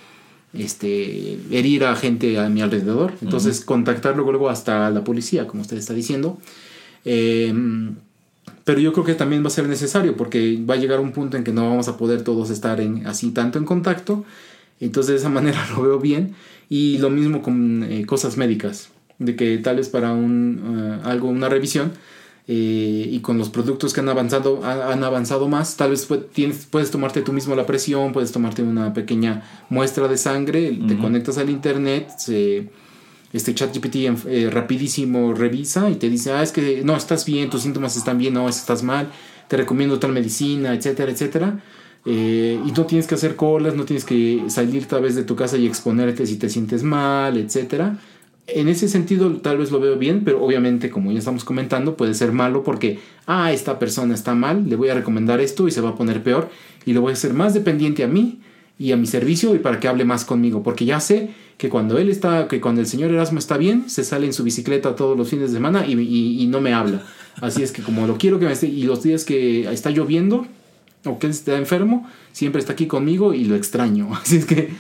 este, 0.52 1.38
herir 1.50 1.84
a 1.84 1.94
gente 1.94 2.40
a 2.40 2.48
mi 2.48 2.60
alrededor. 2.60 3.12
Entonces, 3.20 3.60
contactar 3.60 4.16
luego, 4.16 4.32
luego 4.32 4.48
hasta 4.48 4.90
la 4.90 5.04
policía, 5.04 5.46
como 5.46 5.60
usted 5.62 5.76
está 5.76 5.94
diciendo. 5.94 6.38
Eh, 7.04 7.54
pero 8.64 8.80
yo 8.80 8.92
creo 8.92 9.04
que 9.04 9.14
también 9.14 9.42
va 9.42 9.48
a 9.48 9.50
ser 9.50 9.68
necesario 9.68 10.16
porque 10.16 10.58
va 10.68 10.74
a 10.74 10.76
llegar 10.76 11.00
un 11.00 11.12
punto 11.12 11.36
en 11.36 11.44
que 11.44 11.52
no 11.52 11.68
vamos 11.68 11.88
a 11.88 11.96
poder 11.96 12.22
todos 12.22 12.50
estar 12.50 12.80
en, 12.80 13.06
así 13.06 13.30
tanto 13.30 13.58
en 13.58 13.64
contacto. 13.64 14.24
Entonces 14.80 15.12
de 15.12 15.18
esa 15.18 15.28
manera 15.40 15.66
lo 15.74 15.82
veo 15.82 15.98
bien. 15.98 16.34
Y 16.68 16.98
lo 16.98 17.10
mismo 17.10 17.42
con 17.42 17.82
eh, 17.82 18.06
cosas 18.06 18.36
médicas. 18.36 18.90
De 19.18 19.36
que 19.36 19.58
tal 19.58 19.76
vez 19.76 19.88
para 19.88 20.12
un, 20.12 21.00
eh, 21.04 21.08
algo, 21.08 21.28
una 21.28 21.48
revisión 21.48 21.92
eh, 22.48 23.08
y 23.10 23.20
con 23.20 23.38
los 23.38 23.50
productos 23.50 23.92
que 23.92 24.00
han 24.00 24.08
avanzado, 24.08 24.64
han 24.64 25.04
avanzado 25.04 25.48
más, 25.48 25.76
tal 25.76 25.90
vez 25.90 26.08
tienes, 26.32 26.66
puedes 26.66 26.90
tomarte 26.90 27.22
tú 27.22 27.32
mismo 27.32 27.54
la 27.54 27.66
presión, 27.66 28.12
puedes 28.12 28.32
tomarte 28.32 28.62
una 28.62 28.92
pequeña 28.92 29.44
muestra 29.68 30.08
de 30.08 30.16
sangre, 30.16 30.76
te 30.88 30.98
conectas 30.98 31.38
al 31.38 31.50
internet, 31.50 32.10
se 32.18 32.68
este 33.32 33.54
ChatGPT 33.54 33.96
eh, 33.96 34.50
rapidísimo 34.50 35.32
revisa 35.32 35.88
y 35.90 35.96
te 35.96 36.10
dice, 36.10 36.32
ah, 36.32 36.42
es 36.42 36.52
que 36.52 36.82
no, 36.84 36.96
estás 36.96 37.24
bien, 37.24 37.50
tus 37.50 37.62
síntomas 37.62 37.96
están 37.96 38.18
bien, 38.18 38.34
no, 38.34 38.48
estás 38.48 38.82
mal, 38.82 39.08
te 39.48 39.56
recomiendo 39.56 39.98
tal 39.98 40.12
medicina, 40.12 40.74
etcétera, 40.74 41.12
etcétera. 41.12 41.60
Eh, 42.04 42.60
y 42.66 42.72
no 42.72 42.84
tienes 42.84 43.06
que 43.06 43.14
hacer 43.14 43.36
colas, 43.36 43.76
no 43.76 43.84
tienes 43.84 44.04
que 44.04 44.44
salir 44.48 44.86
tal 44.86 45.02
vez 45.02 45.14
de 45.14 45.22
tu 45.22 45.36
casa 45.36 45.56
y 45.56 45.66
exponerte 45.66 46.26
si 46.26 46.36
te 46.36 46.48
sientes 46.48 46.82
mal, 46.82 47.36
etcétera. 47.38 47.98
En 48.48 48.68
ese 48.68 48.88
sentido 48.88 49.30
tal 49.36 49.58
vez 49.58 49.70
lo 49.70 49.78
veo 49.78 49.96
bien, 49.96 50.24
pero 50.24 50.42
obviamente 50.44 50.90
como 50.90 51.12
ya 51.12 51.20
estamos 51.20 51.44
comentando 51.44 51.96
puede 51.96 52.12
ser 52.14 52.32
malo 52.32 52.64
porque, 52.64 52.98
ah, 53.26 53.52
esta 53.52 53.78
persona 53.78 54.14
está 54.14 54.34
mal, 54.34 54.68
le 54.68 54.76
voy 54.76 54.88
a 54.88 54.94
recomendar 54.94 55.40
esto 55.40 55.68
y 55.68 55.70
se 55.70 55.80
va 55.80 55.90
a 55.90 55.94
poner 55.94 56.22
peor 56.22 56.50
y 56.84 56.92
lo 56.92 57.00
voy 57.00 57.10
a 57.10 57.12
hacer 57.14 57.34
más 57.34 57.54
dependiente 57.54 58.02
a 58.02 58.08
mí 58.08 58.40
y 58.78 58.90
a 58.90 58.96
mi 58.96 59.06
servicio 59.06 59.54
y 59.54 59.58
para 59.58 59.78
que 59.78 59.86
hable 59.86 60.04
más 60.04 60.24
conmigo, 60.24 60.62
porque 60.64 60.84
ya 60.84 60.98
sé 60.98 61.30
que 61.58 61.68
cuando 61.68 61.98
él 61.98 62.08
está, 62.08 62.48
que 62.48 62.60
cuando 62.60 62.80
el 62.80 62.86
señor 62.86 63.10
Erasmo 63.10 63.38
está 63.38 63.56
bien, 63.56 63.88
se 63.88 64.04
sale 64.04 64.26
en 64.26 64.32
su 64.32 64.42
bicicleta 64.42 64.96
todos 64.96 65.16
los 65.16 65.28
fines 65.28 65.50
de 65.50 65.56
semana 65.56 65.86
y, 65.86 65.92
y 65.92 66.46
no 66.46 66.60
me 66.60 66.74
habla. 66.74 67.02
Así 67.40 67.62
es 67.62 67.72
que 67.72 67.82
como 67.82 68.06
lo 68.06 68.18
quiero 68.18 68.38
que 68.38 68.46
me 68.46 68.52
esté, 68.52 68.66
y 68.66 68.82
los 68.84 69.02
días 69.02 69.24
que 69.24 69.70
está 69.72 69.90
lloviendo, 69.90 70.46
o 71.04 71.18
que 71.18 71.26
él 71.26 71.32
está 71.32 71.56
enfermo, 71.56 72.08
siempre 72.32 72.60
está 72.60 72.72
aquí 72.72 72.86
conmigo 72.86 73.34
y 73.34 73.44
lo 73.44 73.56
extraño. 73.56 74.14
Así 74.22 74.36
es 74.36 74.46
que 74.46 74.70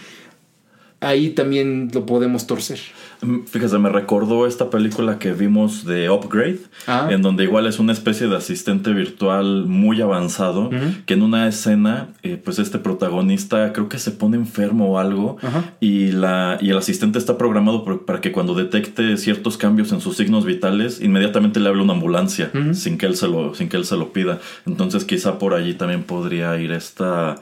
ahí 1.00 1.30
también 1.30 1.90
lo 1.92 2.06
podemos 2.06 2.46
torcer. 2.46 2.80
Mm, 3.22 3.44
fíjese, 3.46 3.78
me 3.78 3.88
recordó 3.88 4.48
esta 4.48 4.68
película 4.68 5.18
que 5.20 5.32
vimos 5.32 5.84
de 5.84 6.10
Upgrade, 6.10 6.58
ah. 6.88 7.08
en 7.10 7.22
donde 7.22 7.44
igual 7.44 7.66
es 7.66 7.78
una 7.78 7.92
especie 7.92 8.26
de 8.26 8.36
asistente 8.36 8.92
virtual 8.92 9.66
muy 9.66 10.00
avanzado, 10.02 10.70
que 11.06 11.14
en 11.14 11.22
una 11.22 11.46
escena, 11.46 12.08
eh, 12.24 12.40
pues 12.42 12.58
este 12.58 12.78
protagonista 12.78 13.72
creo 13.72 13.88
que 13.88 13.98
se 13.98 14.10
pone 14.10 14.36
enfermo 14.36 14.92
o 14.92 14.98
algo, 14.98 15.36
y, 15.78 16.10
la, 16.10 16.58
y 16.60 16.70
el 16.70 16.78
asistente 16.78 17.18
está 17.18 17.38
programado 17.38 17.84
para 18.04 18.20
que 18.20 18.32
cuando 18.32 18.54
detecte 18.54 19.16
ciertos 19.16 19.56
cambios 19.56 19.92
en 19.92 20.00
sus 20.00 20.16
signos 20.16 20.44
vitales, 20.44 21.00
inmediatamente 21.00 21.60
le 21.60 21.68
hable 21.68 21.82
una 21.82 21.92
ambulancia, 21.92 22.50
sin, 22.72 22.98
que 22.98 23.06
él 23.06 23.14
se 23.14 23.28
lo, 23.28 23.54
sin 23.54 23.68
que 23.68 23.76
él 23.76 23.84
se 23.84 23.96
lo 23.96 24.12
pida. 24.12 24.40
Entonces 24.66 25.04
quizá 25.04 25.38
por 25.38 25.54
allí 25.54 25.74
también 25.74 26.02
podría 26.02 26.58
ir 26.58 26.72
esta, 26.72 27.36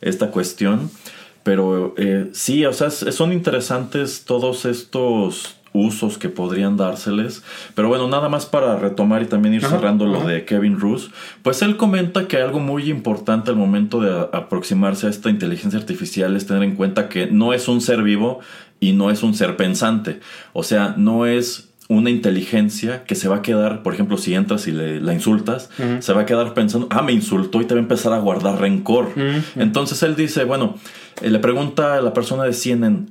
esta 0.00 0.32
cuestión. 0.32 0.90
Pero 1.42 1.94
eh, 1.96 2.30
sí, 2.32 2.64
o 2.66 2.72
sea, 2.72 2.90
son 2.90 3.32
interesantes 3.32 4.24
todos 4.24 4.64
estos 4.64 5.56
usos 5.72 6.18
que 6.18 6.28
podrían 6.28 6.76
dárseles. 6.76 7.42
Pero 7.74 7.88
bueno, 7.88 8.08
nada 8.08 8.28
más 8.28 8.46
para 8.46 8.76
retomar 8.76 9.22
y 9.22 9.26
también 9.26 9.54
ir 9.54 9.64
cerrando 9.64 10.06
lo 10.06 10.24
de 10.24 10.44
Kevin 10.44 10.78
Roos, 10.78 11.10
pues 11.42 11.62
él 11.62 11.76
comenta 11.76 12.26
que 12.28 12.38
algo 12.38 12.60
muy 12.60 12.90
importante 12.90 13.50
al 13.50 13.56
momento 13.56 14.00
de 14.00 14.28
aproximarse 14.32 15.06
a 15.06 15.10
esta 15.10 15.30
inteligencia 15.30 15.78
artificial 15.78 16.36
es 16.36 16.46
tener 16.46 16.62
en 16.62 16.76
cuenta 16.76 17.08
que 17.08 17.26
no 17.26 17.52
es 17.52 17.68
un 17.68 17.80
ser 17.80 18.02
vivo 18.02 18.40
y 18.80 18.92
no 18.92 19.10
es 19.10 19.22
un 19.22 19.34
ser 19.34 19.56
pensante. 19.56 20.20
O 20.52 20.62
sea, 20.62 20.94
no 20.96 21.26
es 21.26 21.69
una 21.90 22.08
inteligencia 22.08 23.02
que 23.02 23.16
se 23.16 23.28
va 23.28 23.36
a 23.36 23.42
quedar, 23.42 23.82
por 23.82 23.92
ejemplo, 23.92 24.16
si 24.16 24.32
entras 24.32 24.68
y 24.68 24.72
le, 24.72 25.00
la 25.00 25.12
insultas, 25.12 25.70
se 25.98 26.12
va 26.12 26.20
a 26.20 26.26
quedar 26.26 26.54
pensando, 26.54 26.86
ah, 26.88 27.02
me 27.02 27.12
insultó 27.12 27.60
y 27.60 27.64
te 27.64 27.74
va 27.74 27.80
a 27.80 27.82
empezar 27.82 28.12
a 28.12 28.18
guardar 28.20 28.60
rencor. 28.60 29.08
Entonces 29.56 30.00
él 30.04 30.14
dice, 30.14 30.44
bueno, 30.44 30.76
eh, 31.20 31.30
le 31.30 31.40
pregunta 31.40 31.96
a 31.96 32.00
la 32.00 32.14
persona 32.14 32.44
de 32.44 32.52
CNN, 32.52 33.06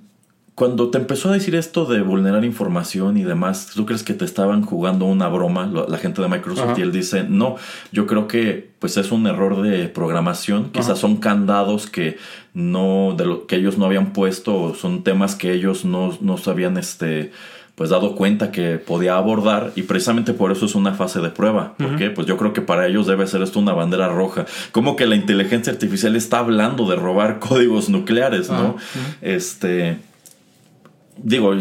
cuando 0.56 0.90
te 0.90 0.98
empezó 0.98 1.30
a 1.30 1.34
decir 1.34 1.56
esto 1.56 1.86
de 1.86 2.02
vulnerar 2.02 2.46
información 2.46 3.18
y 3.18 3.24
demás, 3.24 3.72
¿tú 3.76 3.86
crees 3.86 4.04
que 4.04 4.14
te 4.14 4.24
estaban 4.24 4.62
jugando 4.62 5.06
una 5.06 5.28
broma 5.28 5.66
la 5.66 5.98
gente 5.98 6.22
de 6.22 6.30
Microsoft? 6.30 6.80
Y 6.80 6.82
él 6.82 6.94
dice, 6.94 7.26
no, 7.28 7.58
yo 7.92 8.08
creo 8.08 8.28
que 8.30 8.72
pues 8.80 8.96
es 8.96 9.12
un 9.12 9.28
error 9.28 9.62
de 9.62 9.90
programación, 9.90 10.70
quizás 10.72 11.00
son 11.00 11.18
candados 11.18 11.88
que 11.90 12.18
no, 12.54 13.14
de 13.18 13.26
lo 13.26 13.46
que 13.46 13.58
ellos 13.58 13.78
no 13.78 13.86
habían 13.86 14.14
puesto, 14.14 14.74
son 14.74 15.04
temas 15.04 15.36
que 15.36 15.54
ellos 15.54 15.84
no, 15.84 16.18
no 16.22 16.38
sabían 16.38 16.78
este 16.78 17.32
pues 17.80 17.92
dado 17.92 18.14
cuenta 18.14 18.52
que 18.52 18.78
podía 18.78 19.16
abordar 19.16 19.72
y 19.78 19.84
precisamente 19.84 20.34
por 20.34 20.52
eso 20.52 20.66
es 20.66 20.76
una 20.76 20.96
fase 20.96 21.22
de 21.22 21.30
prueba. 21.30 21.76
porque 21.78 22.10
Pues 22.10 22.28
yo 22.28 22.36
creo 22.36 22.52
que 22.52 22.60
para 22.60 22.86
ellos 22.88 23.08
debe 23.08 23.26
ser 23.26 23.42
esto 23.42 23.58
una 23.58 23.72
bandera 23.72 24.10
roja. 24.10 24.46
Como 24.74 24.98
que 24.98 25.06
la 25.06 25.16
inteligencia 25.16 25.72
artificial 25.72 26.18
está 26.18 26.40
hablando 26.40 26.90
de 26.90 26.98
robar 26.98 27.40
códigos 27.48 27.88
nucleares, 27.88 28.50
¿no? 28.50 28.76
Este 29.22 29.98
digo, 31.24 31.56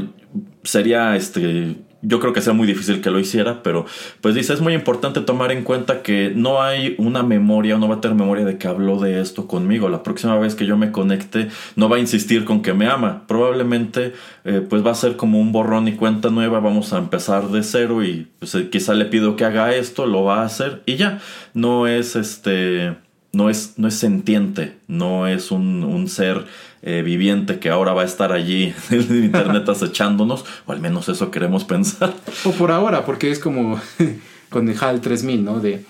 sería 0.64 1.14
este 1.14 1.76
yo 2.02 2.20
creo 2.20 2.32
que 2.32 2.40
sea 2.40 2.52
muy 2.52 2.66
difícil 2.66 3.00
que 3.00 3.10
lo 3.10 3.18
hiciera, 3.18 3.62
pero 3.62 3.84
pues 4.20 4.34
dice, 4.34 4.52
es 4.52 4.60
muy 4.60 4.74
importante 4.74 5.20
tomar 5.20 5.50
en 5.50 5.64
cuenta 5.64 6.02
que 6.02 6.32
no 6.34 6.62
hay 6.62 6.94
una 6.98 7.22
memoria, 7.22 7.76
no 7.76 7.88
va 7.88 7.96
a 7.96 8.00
tener 8.00 8.16
memoria 8.16 8.44
de 8.44 8.56
que 8.56 8.68
habló 8.68 9.00
de 9.00 9.20
esto 9.20 9.48
conmigo. 9.48 9.88
La 9.88 10.02
próxima 10.02 10.38
vez 10.38 10.54
que 10.54 10.66
yo 10.66 10.76
me 10.76 10.92
conecte, 10.92 11.48
no 11.76 11.88
va 11.88 11.96
a 11.96 12.00
insistir 12.00 12.44
con 12.44 12.62
que 12.62 12.72
me 12.72 12.86
ama. 12.86 13.24
Probablemente 13.26 14.12
eh, 14.44 14.64
pues 14.68 14.86
va 14.86 14.92
a 14.92 14.94
ser 14.94 15.16
como 15.16 15.40
un 15.40 15.50
borrón 15.50 15.88
y 15.88 15.92
cuenta 15.92 16.30
nueva, 16.30 16.60
vamos 16.60 16.92
a 16.92 16.98
empezar 16.98 17.48
de 17.48 17.62
cero 17.62 18.04
y 18.04 18.28
pues, 18.38 18.54
eh, 18.54 18.70
quizá 18.70 18.94
le 18.94 19.06
pido 19.06 19.36
que 19.36 19.44
haga 19.44 19.74
esto, 19.74 20.06
lo 20.06 20.24
va 20.24 20.42
a 20.42 20.44
hacer 20.44 20.82
y 20.86 20.96
ya. 20.96 21.20
No 21.54 21.88
es 21.88 22.14
este, 22.14 22.94
no 23.32 23.50
es, 23.50 23.74
no 23.76 23.88
es 23.88 23.94
sentiente, 23.94 24.78
no 24.86 25.26
es 25.26 25.50
un, 25.50 25.84
un 25.84 26.08
ser 26.08 26.46
eh, 26.82 27.02
viviente 27.02 27.58
que 27.58 27.70
ahora 27.70 27.92
va 27.92 28.02
a 28.02 28.04
estar 28.04 28.32
allí 28.32 28.72
en 28.90 29.24
internet 29.24 29.68
acechándonos, 29.68 30.44
o 30.66 30.72
al 30.72 30.80
menos 30.80 31.08
eso 31.08 31.30
queremos 31.30 31.64
pensar. 31.64 32.14
O 32.44 32.52
por 32.52 32.70
ahora, 32.70 33.04
porque 33.04 33.30
es 33.30 33.38
como 33.38 33.80
con 34.48 34.68
el 34.68 34.76
HAL 34.80 35.00
3000, 35.00 35.44
¿no? 35.44 35.60
De, 35.60 35.84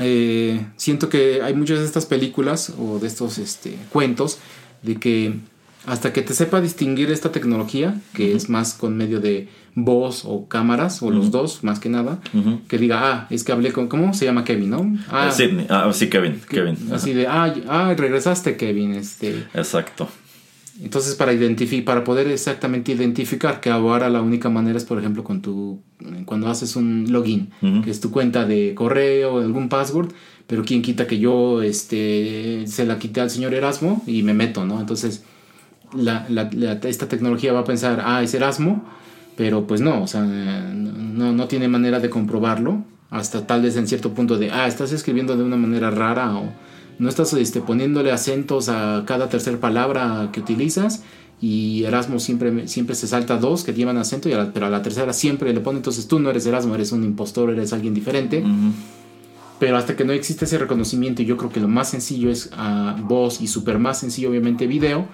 eh, 0.00 0.66
siento 0.76 1.08
que 1.08 1.42
hay 1.42 1.54
muchas 1.54 1.78
de 1.78 1.84
estas 1.84 2.06
películas 2.06 2.72
o 2.78 2.98
de 2.98 3.06
estos 3.06 3.38
este, 3.38 3.76
cuentos 3.90 4.38
de 4.82 4.96
que 4.96 5.34
hasta 5.86 6.12
que 6.12 6.22
te 6.22 6.34
sepa 6.34 6.60
distinguir 6.60 7.10
esta 7.10 7.32
tecnología, 7.32 8.00
que 8.14 8.34
es 8.34 8.48
más 8.48 8.74
con 8.74 8.96
medio 8.96 9.20
de 9.20 9.48
voz 9.74 10.22
o 10.24 10.48
cámaras, 10.48 11.02
o 11.02 11.10
los 11.10 11.30
dos, 11.30 11.64
más 11.64 11.80
que 11.80 11.88
nada, 11.88 12.20
que 12.68 12.78
diga, 12.78 13.00
ah, 13.02 13.26
es 13.30 13.44
que 13.44 13.52
hablé 13.52 13.72
con, 13.72 13.88
¿cómo 13.88 14.14
se 14.14 14.24
llama 14.24 14.44
Kevin, 14.44 14.70
no? 14.70 14.96
Ah, 15.10 15.30
Sidney, 15.30 15.66
ah, 15.68 15.90
sí, 15.92 16.08
Kevin, 16.08 16.40
Kevin. 16.48 16.76
Así 16.92 17.12
de, 17.12 17.26
ah, 17.26 17.52
ah, 17.68 17.94
regresaste, 17.96 18.56
Kevin, 18.56 18.94
este. 18.94 19.44
Exacto. 19.54 20.08
Entonces, 20.82 21.14
para 21.14 21.32
para 21.84 22.02
poder 22.02 22.26
exactamente 22.28 22.92
identificar 22.92 23.60
que 23.60 23.70
ahora 23.70 24.08
la 24.10 24.22
única 24.22 24.48
manera 24.48 24.76
es, 24.76 24.84
por 24.84 24.98
ejemplo, 24.98 25.22
con 25.22 25.40
tu, 25.40 25.80
cuando 26.24 26.48
haces 26.48 26.74
un 26.74 27.06
login, 27.10 27.50
que 27.84 27.90
es 27.90 28.00
tu 28.00 28.10
cuenta 28.10 28.44
de 28.44 28.74
correo, 28.74 29.38
algún 29.38 29.68
password, 29.68 30.10
pero 30.46 30.64
quién 30.64 30.82
quita 30.82 31.06
que 31.06 31.18
yo, 31.18 31.62
este, 31.62 32.64
se 32.66 32.84
la 32.86 32.98
quité 32.98 33.20
al 33.20 33.30
señor 33.30 33.54
Erasmo 33.54 34.02
y 34.06 34.24
me 34.24 34.34
meto, 34.34 34.64
¿no? 34.66 34.80
Entonces, 34.80 35.22
la, 35.96 36.26
la, 36.28 36.50
esta 36.84 37.08
tecnología 37.08 37.52
va 37.52 37.60
a 37.60 37.64
pensar, 37.64 38.02
ah, 38.04 38.22
es 38.22 38.34
Erasmo, 38.34 38.84
pero 39.36 39.66
pues 39.66 39.80
no, 39.80 40.02
o 40.02 40.06
sea, 40.06 40.22
no, 40.22 41.32
no 41.32 41.48
tiene 41.48 41.68
manera 41.68 42.00
de 42.00 42.10
comprobarlo 42.10 42.84
hasta 43.10 43.46
tal 43.46 43.62
vez 43.62 43.76
en 43.76 43.86
cierto 43.86 44.12
punto 44.12 44.38
de, 44.38 44.50
ah, 44.50 44.66
estás 44.66 44.92
escribiendo 44.92 45.36
de 45.36 45.44
una 45.44 45.56
manera 45.56 45.90
rara 45.90 46.36
o 46.36 46.52
no 46.98 47.08
estás 47.08 47.32
este, 47.34 47.60
poniéndole 47.60 48.12
acentos 48.12 48.68
a 48.68 49.04
cada 49.06 49.28
tercera 49.28 49.58
palabra 49.58 50.30
que 50.32 50.40
utilizas 50.40 51.02
y 51.40 51.84
Erasmo 51.84 52.20
siempre, 52.20 52.68
siempre 52.68 52.94
se 52.94 53.06
salta 53.06 53.36
dos 53.36 53.64
que 53.64 53.74
llevan 53.74 53.98
acento, 53.98 54.28
y 54.28 54.32
pero 54.52 54.66
a 54.66 54.70
la 54.70 54.82
tercera 54.82 55.12
siempre 55.12 55.52
le 55.52 55.60
pone, 55.60 55.78
entonces 55.78 56.06
tú 56.08 56.18
no 56.18 56.30
eres 56.30 56.46
Erasmo, 56.46 56.74
eres 56.74 56.92
un 56.92 57.04
impostor, 57.04 57.50
eres 57.50 57.72
alguien 57.72 57.92
diferente. 57.92 58.42
Pero 59.58 59.76
hasta 59.76 59.96
que 59.96 60.04
no 60.04 60.12
existe 60.12 60.44
ese 60.46 60.58
reconocimiento, 60.58 61.22
yo 61.22 61.36
creo 61.36 61.50
que 61.50 61.60
lo 61.60 61.68
más 61.68 61.88
sencillo 61.88 62.30
es 62.30 62.50
uh, 62.52 63.00
voz 63.02 63.40
y 63.40 63.46
súper 63.46 63.78
más 63.78 64.00
sencillo, 64.00 64.30
obviamente, 64.30 64.66
video. 64.66 65.06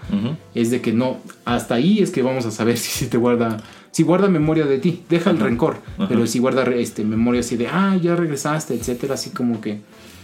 Es 0.54 0.70
de 0.70 0.80
que 0.80 0.92
no, 0.92 1.18
hasta 1.44 1.74
ahí 1.74 2.00
es 2.00 2.10
que 2.10 2.22
vamos 2.22 2.46
a 2.46 2.50
saber 2.50 2.78
si, 2.78 3.06
te 3.06 3.18
guarda, 3.18 3.58
si 3.90 4.02
guarda 4.02 4.28
memoria 4.28 4.64
de 4.64 4.78
ti, 4.78 5.02
deja 5.08 5.30
el 5.30 5.38
rencor, 5.38 5.78
pero 6.08 6.26
si 6.26 6.38
guarda 6.38 6.64
este, 6.64 7.04
memoria 7.04 7.40
así 7.40 7.56
de, 7.56 7.68
ah, 7.68 7.96
ya 8.00 8.16
regresaste, 8.16 8.74
etcétera, 8.74 9.14
así 9.14 9.30
como 9.30 9.60
que. 9.60 9.80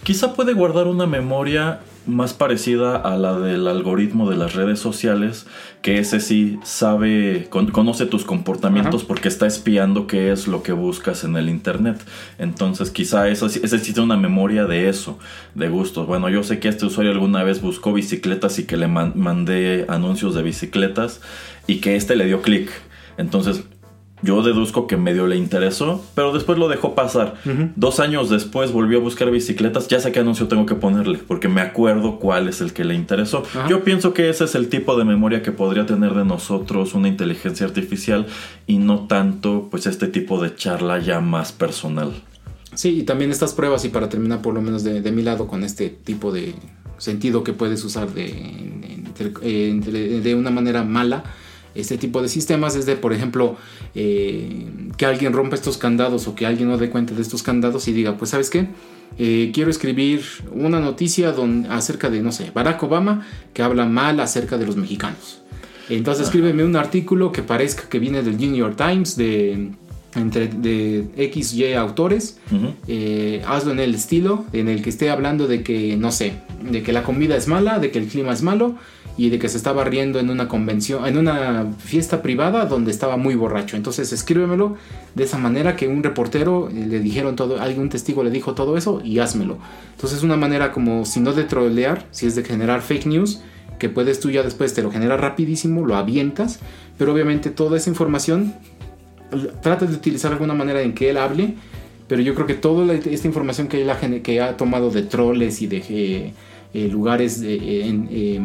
Quizá 0.07 0.34
puede 0.34 0.52
guardar 0.52 0.86
una 0.86 1.04
memoria 1.09 1.80
más 2.07 2.32
parecida 2.32 2.94
a 2.94 3.16
la 3.16 3.40
del 3.40 3.66
algoritmo 3.66 4.30
de 4.30 4.36
las 4.36 4.54
redes 4.54 4.78
sociales, 4.78 5.48
que 5.82 5.98
ese 5.98 6.20
sí 6.20 6.61
sabe, 6.62 7.48
conoce 7.50 8.07
tus 8.07 8.24
comportamientos 8.24 9.02
porque 9.02 9.26
está 9.26 9.48
espiando 9.48 10.07
qué 10.07 10.30
es 10.30 10.46
lo 10.46 10.62
que 10.62 10.70
buscas 10.70 11.24
en 11.24 11.36
el 11.36 11.48
internet. 11.48 12.00
Entonces 12.38 12.92
quizá 12.92 13.28
ese, 13.28 13.46
ese 13.46 13.78
sí 13.80 13.92
tiene 13.92 14.04
una 14.04 14.16
memoria 14.16 14.66
de 14.66 14.88
eso, 14.88 15.18
de 15.57 15.68
gustos. 15.68 16.07
Bueno, 16.07 16.28
yo 16.28 16.44
sé 16.44 16.61
que 16.61 16.68
este 16.68 16.86
usuario 16.86 17.11
alguna 17.11 17.42
vez 17.42 17.61
buscó 17.61 17.92
bicicletas 17.92 18.61
y 18.61 18.64
que 18.64 18.76
le 18.76 18.86
mandé 18.86 19.86
anuncios 19.88 20.36
de 20.36 20.44
bicicletas 20.44 21.20
y 21.66 21.80
que 21.80 21.96
este 21.96 22.14
le 22.14 22.26
dio 22.26 22.42
clic. 22.42 22.70
Entonces 23.18 23.64
yo 24.22 24.42
deduzco 24.42 24.86
que 24.86 24.96
medio 24.96 25.26
le 25.26 25.36
interesó, 25.36 26.02
pero 26.14 26.32
después 26.32 26.58
lo 26.58 26.68
dejó 26.68 26.94
pasar. 26.94 27.34
Dos 27.76 28.00
años 28.00 28.30
después 28.30 28.72
volvió 28.72 28.98
a 28.98 29.02
buscar 29.02 29.30
bicicletas. 29.30 29.88
Ya 29.88 30.00
sé 30.00 30.10
qué 30.10 30.20
anuncio 30.20 30.48
tengo 30.48 30.64
que 30.64 30.74
ponerle, 30.74 31.18
porque 31.18 31.48
me 31.48 31.60
acuerdo 31.60 32.18
cuál 32.18 32.48
es 32.48 32.62
el 32.62 32.72
que 32.72 32.84
le 32.84 32.94
interesó. 32.94 33.42
Yo 33.68 33.84
pienso 33.84 34.14
que 34.14 34.30
ese 34.30 34.44
es 34.44 34.54
el 34.54 34.68
tipo 34.68 34.96
de 34.96 35.04
memoria 35.04 35.42
que 35.42 35.52
podría 35.52 35.84
tener 35.84 36.14
de 36.14 36.24
nosotros 36.24 36.94
una 36.94 37.08
inteligencia 37.08 37.66
artificial 37.66 38.26
y 38.66 38.78
no 38.78 39.06
tanto, 39.06 39.68
pues, 39.70 39.86
este 39.86 40.08
tipo 40.08 40.42
de 40.42 40.54
charla 40.54 40.98
ya 40.98 41.20
más 41.20 41.52
personal. 41.52 42.12
Sí, 42.74 43.00
y 43.00 43.02
también 43.02 43.30
estas 43.30 43.52
pruebas, 43.52 43.84
y 43.84 43.90
para 43.90 44.08
terminar 44.08 44.40
por 44.40 44.54
lo 44.54 44.62
menos 44.62 44.82
de, 44.82 45.12
mi 45.12 45.22
lado 45.22 45.46
con 45.46 45.62
este 45.62 45.90
tipo 45.90 46.32
de 46.32 46.54
sentido 46.98 47.44
que 47.44 47.52
puedes 47.52 47.84
usar 47.84 48.08
de, 48.12 49.02
de 50.22 50.34
una 50.34 50.50
manera 50.50 50.82
mala 50.84 51.24
este 51.77 51.99
tipo 51.99 52.22
de 52.22 52.29
sistemas 52.29 52.77
es 52.77 52.87
de, 52.87 52.97
por 52.97 53.12
ejemplo, 53.12 53.57
eh, 53.95 54.66
que 54.97 55.07
alguien 55.07 55.33
rompa 55.33 55.57
estos 55.57 55.79
candados 55.79 56.27
o 56.29 56.35
que 56.35 56.47
alguien 56.47 56.68
no 56.68 56.79
dé 56.79 56.91
cuenta 56.91 57.14
de 57.14 57.22
estos 57.22 57.43
candados 57.43 57.89
y 57.89 57.93
diga, 57.93 58.16
pues 58.16 58.31
sabes 58.31 58.51
qué, 58.51 58.68
eh, 59.18 59.51
quiero 59.55 59.70
escribir 59.70 60.22
una 60.53 60.81
noticia 60.81 61.35
acerca 61.70 62.11
de, 62.11 62.20
no 62.20 62.33
sé, 62.33 62.51
Barack 62.55 62.83
Obama 62.83 63.27
que 63.55 63.62
habla 63.62 63.87
mal 63.87 64.20
acerca 64.20 64.59
de 64.59 64.66
los 64.66 64.77
mexicanos. 64.77 65.41
Entonces 65.89 66.27
escríbeme 66.27 66.64
un 66.64 66.77
artículo 66.77 67.31
que 67.31 67.43
parezca 67.43 67.89
que 67.89 67.99
viene 67.99 68.22
del 68.22 68.37
New 68.37 68.55
York 68.55 68.77
Times 68.77 69.16
de 69.16 69.70
entre 70.16 70.49
de 70.49 71.07
X, 71.16 71.53
Y 71.55 71.74
autores, 71.74 72.39
eh, 72.89 73.43
hazlo 73.47 73.72
en 73.72 73.81
el 73.81 73.95
estilo 73.95 74.47
en 74.53 74.68
el 74.68 74.83
que 74.83 74.91
esté 74.91 75.11
hablando 75.11 75.47
de 75.47 75.62
que, 75.62 75.97
no 75.97 76.11
sé, 76.11 76.33
de 76.62 76.83
que 76.83 76.93
la 76.93 77.03
comida 77.03 77.37
es 77.37 77.49
mala, 77.49 77.79
de 77.79 77.91
que 77.91 77.99
el 77.99 78.07
clima 78.07 78.33
es 78.33 78.43
malo 78.43 78.77
y 79.16 79.30
de 79.30 79.38
que 79.38 79.48
se 79.48 79.56
estaba 79.56 79.84
riendo 79.84 80.18
en 80.18 80.30
una 80.30 80.48
convención, 80.48 81.06
en 81.06 81.16
una 81.16 81.66
fiesta 81.78 82.22
privada 82.22 82.66
donde 82.66 82.90
estaba 82.90 83.16
muy 83.16 83.34
borracho. 83.34 83.76
Entonces 83.76 84.12
escríbemelo 84.12 84.76
de 85.14 85.24
esa 85.24 85.38
manera 85.38 85.76
que 85.76 85.88
un 85.88 86.02
reportero 86.02 86.68
eh, 86.68 86.86
le 86.86 87.00
dijeron 87.00 87.36
todo, 87.36 87.60
algún 87.60 87.88
testigo 87.88 88.22
le 88.22 88.30
dijo 88.30 88.54
todo 88.54 88.76
eso 88.76 89.00
y 89.02 89.18
házmelo. 89.18 89.58
Entonces 89.92 90.18
es 90.18 90.24
una 90.24 90.36
manera 90.36 90.72
como 90.72 91.04
si 91.04 91.20
no 91.20 91.32
de 91.32 91.44
trolear, 91.44 92.06
si 92.10 92.26
es 92.26 92.34
de 92.34 92.44
generar 92.44 92.82
fake 92.82 93.06
news, 93.06 93.40
que 93.78 93.88
puedes 93.88 94.20
tú 94.20 94.30
ya 94.30 94.42
después 94.42 94.74
te 94.74 94.82
lo 94.82 94.90
generas 94.90 95.20
rapidísimo, 95.20 95.86
lo 95.86 95.96
avientas, 95.96 96.60
pero 96.98 97.12
obviamente 97.12 97.50
toda 97.50 97.76
esa 97.76 97.90
información 97.90 98.54
trata 99.60 99.86
de 99.86 99.94
utilizar 99.94 100.32
alguna 100.32 100.54
manera 100.54 100.82
en 100.82 100.94
que 100.94 101.10
él 101.10 101.16
hable, 101.16 101.54
pero 102.08 102.22
yo 102.22 102.34
creo 102.34 102.46
que 102.46 102.54
toda 102.54 102.94
esta 102.94 103.26
información 103.26 103.68
que 103.68 103.82
él 103.82 103.90
ha, 103.90 103.98
que 103.98 104.40
ha 104.40 104.56
tomado 104.56 104.90
de 104.90 105.02
troles 105.02 105.60
y 105.62 105.66
de 105.66 105.84
eh, 105.88 106.32
eh, 106.74 106.88
lugares 106.88 107.40
eh, 107.44 108.38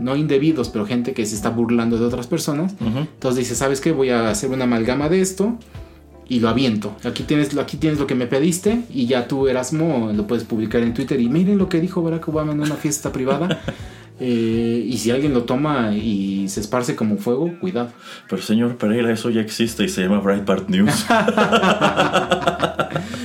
no 0.00 0.16
indebidos, 0.16 0.68
pero 0.68 0.86
gente 0.86 1.12
que 1.12 1.26
se 1.26 1.34
está 1.34 1.50
burlando 1.50 1.98
de 1.98 2.06
otras 2.06 2.26
personas. 2.26 2.74
Entonces 2.80 3.40
dice, 3.40 3.54
¿sabes 3.54 3.80
qué? 3.80 3.92
Voy 3.92 4.10
a 4.10 4.30
hacer 4.30 4.50
una 4.50 4.64
amalgama 4.64 5.08
de 5.08 5.20
esto 5.20 5.58
y 6.28 6.40
lo 6.40 6.48
aviento. 6.48 6.96
Aquí 7.04 7.24
tienes, 7.24 7.56
aquí 7.58 7.76
tienes 7.76 7.98
lo 7.98 8.06
que 8.06 8.14
me 8.14 8.26
pediste 8.26 8.82
y 8.94 9.06
ya 9.06 9.26
tú, 9.28 9.48
Erasmo, 9.48 10.12
lo 10.14 10.26
puedes 10.26 10.44
publicar 10.44 10.80
en 10.82 10.94
Twitter 10.94 11.20
y 11.20 11.28
miren 11.28 11.58
lo 11.58 11.68
que 11.68 11.80
dijo 11.80 12.02
Barack 12.02 12.28
Obama 12.28 12.52
en 12.52 12.60
una 12.60 12.76
fiesta 12.76 13.12
privada. 13.20 13.60
Eh, 14.20 14.84
y 14.86 14.98
si 14.98 15.10
alguien 15.10 15.32
lo 15.32 15.44
toma 15.44 15.94
y 15.94 16.46
se 16.48 16.60
esparce 16.60 16.94
como 16.94 17.16
fuego, 17.16 17.50
cuidado. 17.58 17.90
Pero 18.28 18.42
señor 18.42 18.76
Pereira, 18.76 19.10
eso 19.10 19.30
ya 19.30 19.40
existe 19.40 19.82
y 19.84 19.88
se 19.88 20.02
llama 20.02 20.20
Breitbart 20.20 20.68
News. 20.68 21.06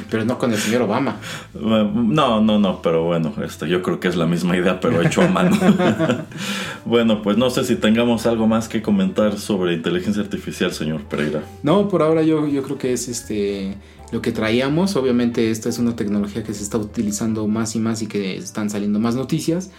pero 0.10 0.26
no 0.26 0.38
con 0.38 0.51
el 0.51 0.60
señor 0.60 0.84
Obama. 0.84 1.18
No, 1.53 2.41
no, 2.41 2.60
no, 2.60 2.82
pero 2.82 3.03
bueno, 3.03 3.34
este, 3.43 3.68
yo 3.68 3.82
creo 3.82 3.99
que 3.99 4.08
es 4.08 4.16
la 4.16 4.26
misma 4.26 4.58
idea, 4.58 4.80
pero 4.80 5.01
hecho 5.01 5.22
a 5.22 5.28
mano. 5.28 5.58
bueno, 6.86 7.22
pues 7.22 7.38
no 7.38 7.49
sé 7.49 7.64
si 7.64 7.76
tengamos 7.76 8.26
algo 8.26 8.47
más 8.47 8.68
que 8.68 8.82
comentar 8.82 9.38
sobre 9.38 9.74
inteligencia 9.74 10.22
artificial, 10.22 10.72
señor 10.72 11.03
Pereira. 11.03 11.43
No, 11.64 11.88
por 11.88 12.01
ahora 12.01 12.22
yo, 12.24 12.47
yo 12.47 12.64
creo 12.64 12.78
que 12.78 12.93
es 12.93 13.08
este 13.08 13.78
lo 14.12 14.22
que 14.22 14.32
traíamos. 14.32 14.95
Obviamente 14.95 15.51
esta 15.51 15.70
es 15.70 15.80
una 15.80 15.95
tecnología 15.95 16.43
que 16.43 16.53
se 16.53 16.64
está 16.64 16.78
utilizando 16.78 17.47
más 17.47 17.76
y 17.76 17.80
más 17.80 18.01
y 18.01 18.08
que 18.08 18.38
están 18.38 18.70
saliendo 18.70 18.99
más 18.99 19.16
noticias. 19.16 19.72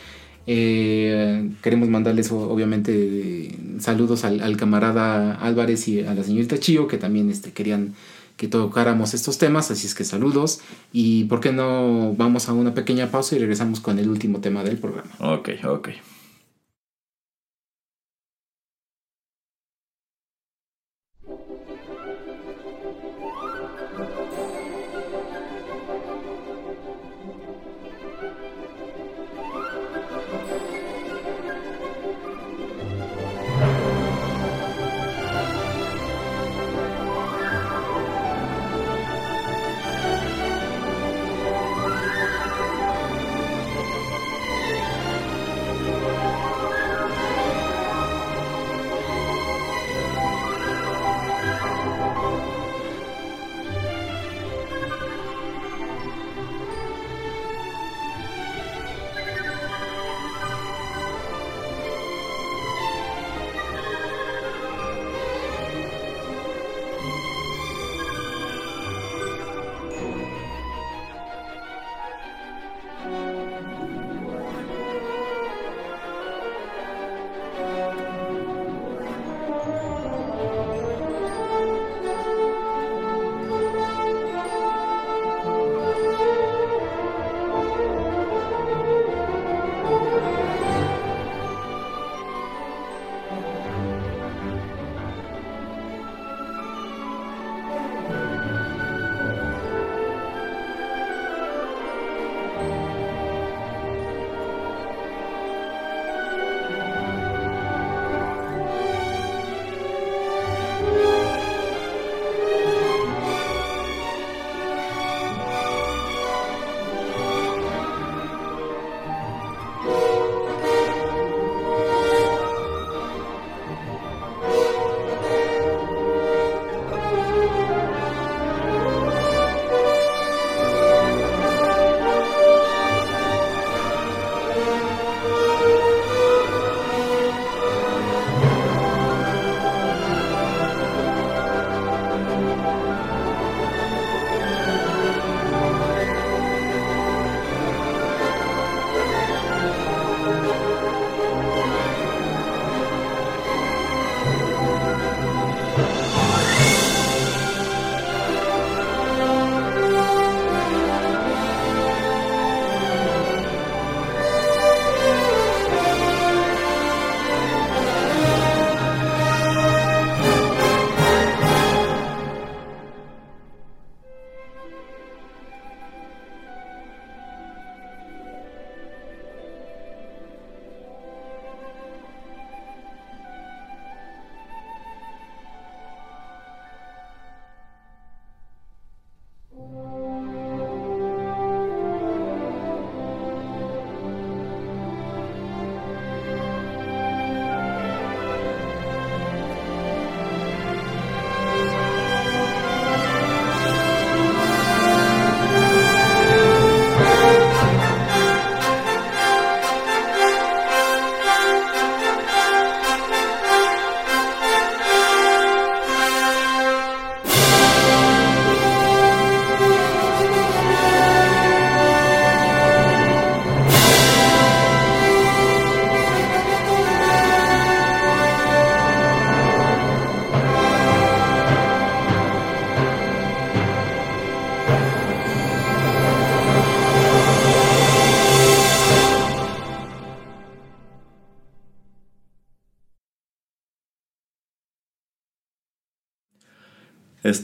Eh, 0.48 1.50
queremos 1.60 1.88
mandarles 1.88 2.30
obviamente 2.30 3.58
saludos 3.80 4.24
al, 4.24 4.56
camarada 4.56 5.34
Álvarez 5.34 5.88
y 5.88 6.02
a 6.02 6.14
la 6.14 6.22
señorita 6.22 6.58
Chío 6.58 6.86
que 6.86 6.98
también 6.98 7.30
este, 7.30 7.50
querían 7.50 7.94
que 8.36 8.48
tocáramos 8.48 9.14
estos 9.14 9.38
temas, 9.38 9.70
así 9.70 9.86
es 9.86 9.94
que 9.94 10.04
saludos 10.04 10.60
y 10.92 11.24
por 11.24 11.40
qué 11.40 11.52
no 11.52 12.14
vamos 12.14 12.48
a 12.48 12.52
una 12.52 12.74
pequeña 12.74 13.10
pausa 13.10 13.36
y 13.36 13.38
regresamos 13.38 13.80
con 13.80 13.98
el 13.98 14.10
último 14.10 14.40
tema 14.40 14.62
del 14.62 14.78
programa. 14.78 15.10
Ok, 15.20 15.50
ok. 15.64 15.88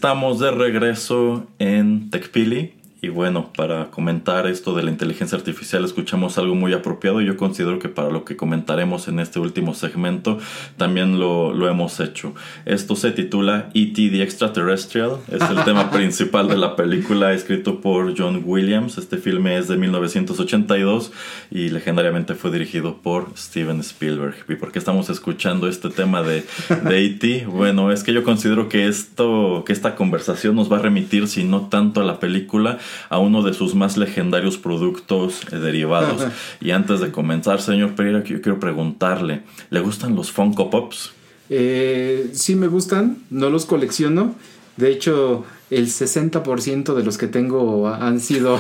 Estamos 0.03 0.41
de 0.41 0.51
regreso 0.51 1.47
en 1.61 2.11
TechPili 2.11 2.75
y 3.05 3.09
bueno, 3.09 3.51
para 3.57 3.91
comentar 3.91 4.47
esto 4.47 4.77
de 4.77 4.85
la 4.85 4.91
inteligencia 4.93 5.37
artificial 5.37 5.85
escuchamos 5.85 6.39
algo 6.39 6.55
muy 6.55 6.73
apropiado 6.73 7.21
y 7.21 7.27
yo 7.27 7.37
considero 7.37 7.81
que 7.81 7.89
para 7.89 8.11
lo 8.11 8.25
que 8.25 8.37
comentaremos 8.37 9.09
en 9.09 9.19
este 9.19 9.41
último 9.41 9.75
segmento 9.75 10.39
también 10.77 11.19
lo, 11.19 11.53
lo 11.53 11.69
hemos 11.69 11.99
hecho. 11.99 12.33
Esto 12.65 12.95
se 12.95 13.11
titula 13.11 13.71
E.T. 13.75 14.11
the 14.11 14.23
Extraterrestrial, 14.23 15.17
es 15.33 15.43
el 15.51 15.65
tema 15.65 15.91
principal 15.91 16.47
de 16.47 16.57
la 16.57 16.77
película 16.77 17.33
escrito 17.33 17.81
por 17.81 18.17
John 18.17 18.43
Williams. 18.45 18.97
Este 18.99 19.17
filme 19.17 19.59
es 19.59 19.67
de 19.67 19.77
1982 19.79 21.11
y 21.51 21.71
legendariamente 21.71 22.37
fue 22.37 22.53
dirigido 22.53 22.99
por 22.99 23.33
Steven 23.37 23.81
Spielberg. 23.81 24.37
¿Y 24.49 24.55
por 24.55 24.71
qué 24.71 24.79
estamos 24.79 25.11
escuchando 25.11 25.67
este 25.67 25.91
tema 25.91 26.23
de, 26.23 26.45
de 26.85 27.05
E.T.? 27.05 27.47
Bueno, 27.47 27.91
es 27.91 28.05
que 28.05 28.13
yo 28.13 28.23
considero 28.23 28.69
que, 28.69 28.87
esto, 28.87 29.65
que 29.67 29.73
esta 29.73 29.97
conversación 29.97 30.55
nos 30.55 30.71
va 30.71 30.77
a 30.77 30.83
remitir, 30.83 31.27
si 31.27 31.43
no 31.43 31.63
tanto 31.63 32.01
a 32.01 32.05
la 32.05 32.21
película, 32.21 32.79
a 33.09 33.19
uno 33.19 33.43
de 33.43 33.55
sus 33.55 33.75
más 33.75 33.97
legendarios 33.97 34.59
productos 34.59 35.41
eh, 35.53 35.57
derivados. 35.57 36.27
y 36.61 36.71
antes 36.71 37.01
de 37.01 37.11
comenzar, 37.13 37.61
señor 37.61 37.95
Pereira, 37.95 38.23
yo 38.25 38.41
quiero 38.41 38.59
preguntarle, 38.61 39.43
¿le 39.71 39.81
gustan 39.81 40.15
los 40.15 40.31
Funko 40.33 40.71
Pops? 40.71 41.13
Eh, 41.51 42.31
sí 42.33 42.55
me 42.55 42.67
gustan, 42.67 43.19
no 43.31 43.51
los 43.51 43.67
colecciono. 43.67 44.35
De 44.77 44.91
hecho, 44.91 45.45
el 45.73 45.87
60% 45.87 46.95
de 46.95 47.03
los 47.03 47.17
que 47.19 47.29
tengo 47.29 47.89
han 47.89 48.21
sido 48.21 48.59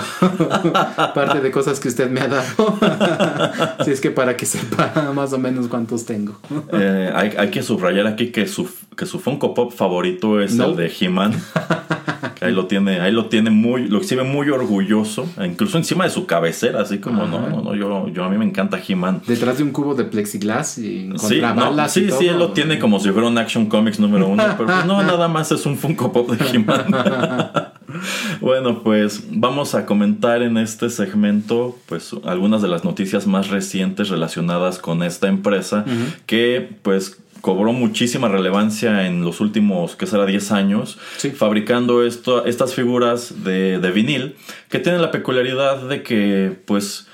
parte 1.14 1.40
de 1.40 1.50
cosas 1.50 1.78
que 1.78 1.88
usted 1.88 2.10
me 2.10 2.20
ha 2.20 2.28
dado. 2.28 2.78
si 3.84 3.90
es 3.90 4.00
que 4.00 4.10
para 4.10 4.36
que 4.36 4.46
sepa 4.46 5.12
más 5.14 5.32
o 5.32 5.38
menos 5.38 5.68
cuántos 5.68 6.04
tengo. 6.04 6.38
Eh, 6.74 7.10
hay, 7.14 7.50
que 7.50 7.62
subrayar 7.62 8.06
aquí 8.06 8.28
que 8.30 8.46
su, 8.46 8.68
que 8.96 9.04
su 9.04 9.18
Funko 9.18 9.52
Pop 9.52 9.72
favorito 9.72 10.40
es 10.40 10.58
el 10.58 10.74
de 10.74 10.90
He-Man. 10.98 11.34
Ahí 12.42 12.52
lo 12.52 12.66
tiene, 12.66 13.00
ahí 13.00 13.12
lo 13.12 13.26
tiene 13.26 13.50
muy, 13.50 13.88
lo 13.88 13.98
exhibe 13.98 14.24
muy 14.24 14.48
orgulloso, 14.50 15.26
incluso 15.44 15.78
encima 15.78 16.04
de 16.04 16.10
su 16.10 16.26
cabecera, 16.26 16.80
así 16.80 16.98
como 16.98 17.26
no, 17.26 17.48
no, 17.48 17.62
no, 17.62 17.74
yo, 17.74 18.08
yo 18.08 18.24
a 18.24 18.28
mí 18.28 18.38
me 18.38 18.44
encanta 18.44 18.80
He-Man. 18.86 19.22
Detrás 19.26 19.58
de 19.58 19.64
un 19.64 19.70
cubo 19.70 19.94
de 19.94 20.04
plexiglas 20.04 20.78
y 20.78 21.10
sí, 21.16 21.40
balas 21.40 21.92
sí, 21.92 22.08
sí, 22.18 22.26
él 22.26 22.38
lo 22.38 22.52
tiene 22.52 22.78
como 22.78 23.00
si 23.00 23.10
fuera 23.10 23.28
un 23.28 23.38
Action 23.38 23.66
Comics 23.66 24.00
número 24.00 24.28
uno, 24.28 24.42
pero 24.56 24.66
pues 24.66 24.84
no, 24.84 25.02
nada 25.02 25.28
más 25.28 25.52
es 25.52 25.64
un 25.66 25.76
Funko 25.76 26.12
Pop 26.12 26.30
de 26.30 26.44
He-Man. 26.44 26.86
bueno, 28.40 28.82
pues 28.82 29.24
vamos 29.30 29.74
a 29.74 29.86
comentar 29.86 30.42
en 30.42 30.56
este 30.58 30.90
segmento 30.90 31.76
pues 31.86 32.14
algunas 32.24 32.62
de 32.62 32.68
las 32.68 32.84
noticias 32.84 33.26
más 33.26 33.48
recientes 33.48 34.08
relacionadas 34.08 34.78
con 34.78 35.02
esta 35.02 35.28
empresa 35.28 35.84
que 36.26 36.76
pues 36.82 37.18
cobró 37.42 37.74
muchísima 37.74 38.28
relevancia 38.28 39.06
en 39.06 39.22
los 39.22 39.40
últimos, 39.40 39.96
que 39.96 40.06
será 40.06 40.24
10 40.24 40.52
años, 40.52 40.98
fabricando 41.34 42.06
esto, 42.06 42.46
estas 42.46 42.74
figuras 42.74 43.44
de, 43.44 43.78
de 43.78 43.90
vinil 43.90 44.36
que 44.70 44.78
tienen 44.78 45.02
la 45.02 45.10
peculiaridad 45.10 45.88
de 45.88 46.02
que 46.02 46.56
pues 46.64 47.08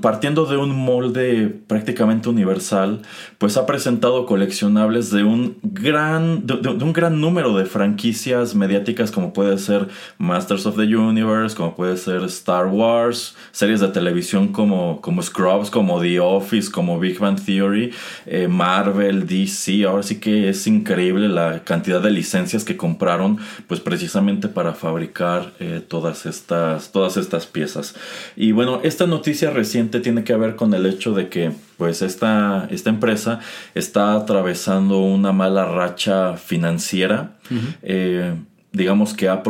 partiendo 0.00 0.46
de 0.46 0.56
un 0.56 0.70
molde 0.70 1.48
prácticamente 1.66 2.28
universal, 2.28 3.02
pues 3.38 3.56
ha 3.56 3.66
presentado 3.66 4.26
coleccionables 4.26 5.10
de 5.10 5.22
un 5.22 5.58
gran, 5.62 6.46
de, 6.46 6.68
un 6.68 6.92
gran 6.92 7.20
número 7.20 7.56
de 7.56 7.64
franquicias 7.64 8.54
mediáticas 8.54 9.10
como 9.10 9.32
puede 9.32 9.58
ser 9.58 9.88
Masters 10.18 10.66
of 10.66 10.76
the 10.76 10.96
Universe, 10.96 11.56
como 11.56 11.74
puede 11.76 11.96
ser 11.96 12.22
Star 12.24 12.66
Wars, 12.66 13.36
series 13.52 13.80
de 13.80 13.88
televisión 13.88 14.48
como, 14.48 15.00
como 15.00 15.22
Scrubs, 15.22 15.70
como 15.70 16.00
The 16.00 16.20
Office, 16.20 16.70
como 16.70 16.98
Big 16.98 17.18
Bang 17.18 17.38
Theory, 17.40 17.92
eh, 18.26 18.48
Marvel, 18.48 19.26
DC, 19.26 19.84
ahora 19.84 20.02
sí 20.02 20.20
que 20.20 20.48
es 20.48 20.66
increíble 20.66 21.28
la 21.28 21.62
cantidad 21.64 22.00
de 22.00 22.10
licencias 22.10 22.64
que 22.64 22.76
compraron 22.76 23.38
pues 23.68 23.80
precisamente 23.80 24.48
para 24.48 24.74
fabricar 24.74 25.52
eh, 25.60 25.82
todas, 25.86 26.26
estas, 26.26 26.92
todas 26.92 27.16
estas 27.16 27.46
piezas. 27.46 27.94
Y 28.36 28.52
bueno, 28.52 28.80
esta 28.82 29.06
noticia 29.06 29.43
reciente 29.50 30.00
tiene 30.00 30.24
que 30.24 30.34
ver 30.36 30.56
con 30.56 30.74
el 30.74 30.86
hecho 30.86 31.12
de 31.12 31.28
que 31.28 31.52
pues 31.76 32.02
esta, 32.02 32.68
esta 32.70 32.90
empresa 32.90 33.40
está 33.74 34.14
atravesando 34.14 34.98
una 35.00 35.32
mala 35.32 35.64
racha 35.64 36.36
financiera. 36.36 37.36
Eh, 37.82 38.34
digamos 38.72 39.14
que 39.14 39.28
ha 39.28 39.42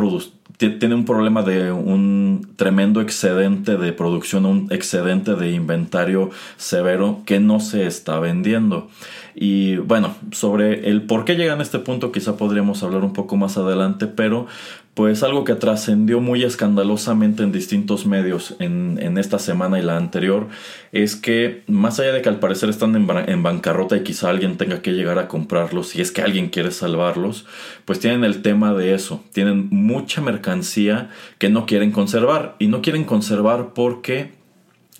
tiene 0.57 0.95
un 0.95 1.05
problema 1.05 1.41
de 1.41 1.71
un 1.71 2.53
tremendo 2.55 3.01
excedente 3.01 3.77
de 3.77 3.91
producción, 3.91 4.45
un 4.45 4.67
excedente 4.71 5.35
de 5.35 5.51
inventario 5.51 6.29
severo 6.57 7.23
que 7.25 7.39
no 7.39 7.59
se 7.59 7.85
está 7.85 8.19
vendiendo. 8.19 8.89
Y 9.35 9.75
bueno, 9.75 10.15
sobre 10.31 10.89
el 10.89 11.01
por 11.01 11.25
qué 11.25 11.35
llegan 11.35 11.59
a 11.59 11.63
este 11.63 11.79
punto 11.79 12.13
quizá 12.13 12.37
podríamos 12.37 12.81
hablar 12.83 13.03
un 13.03 13.11
poco 13.11 13.35
más 13.35 13.57
adelante, 13.57 14.07
pero 14.07 14.47
pues 14.93 15.23
algo 15.23 15.43
que 15.43 15.55
trascendió 15.55 16.21
muy 16.21 16.43
escandalosamente 16.43 17.43
en 17.43 17.51
distintos 17.51 18.05
medios 18.05 18.55
en, 18.59 18.97
en, 19.01 19.17
esta 19.17 19.39
semana 19.39 19.77
y 19.77 19.81
la 19.81 19.97
anterior 19.97 20.47
es 20.93 21.17
que 21.17 21.63
más 21.67 21.99
allá 21.99 22.13
de 22.13 22.21
que 22.21 22.29
al 22.29 22.39
parecer 22.39 22.69
están 22.69 22.95
en, 22.95 23.05
en, 23.27 23.43
bancarrota 23.43 23.97
y 23.97 24.03
quizá 24.03 24.29
alguien 24.29 24.55
tenga 24.55 24.81
que 24.81 24.93
llegar 24.93 25.19
a 25.19 25.27
comprarlos 25.27 25.89
si 25.89 26.01
es 26.01 26.13
que 26.13 26.21
alguien 26.21 26.47
quiere 26.47 26.71
salvarlos, 26.71 27.45
pues 27.83 27.99
tienen 27.99 28.23
el 28.23 28.41
tema 28.41 28.73
de 28.73 28.93
eso, 28.93 29.21
tienen 29.33 29.67
mucha 29.69 30.21
mercancía 30.21 31.09
que 31.39 31.49
no 31.49 31.65
quieren 31.65 31.91
conservar 31.91 32.55
y 32.57 32.67
no 32.67 32.81
quieren 32.81 33.03
conservar 33.03 33.73
porque 33.73 34.31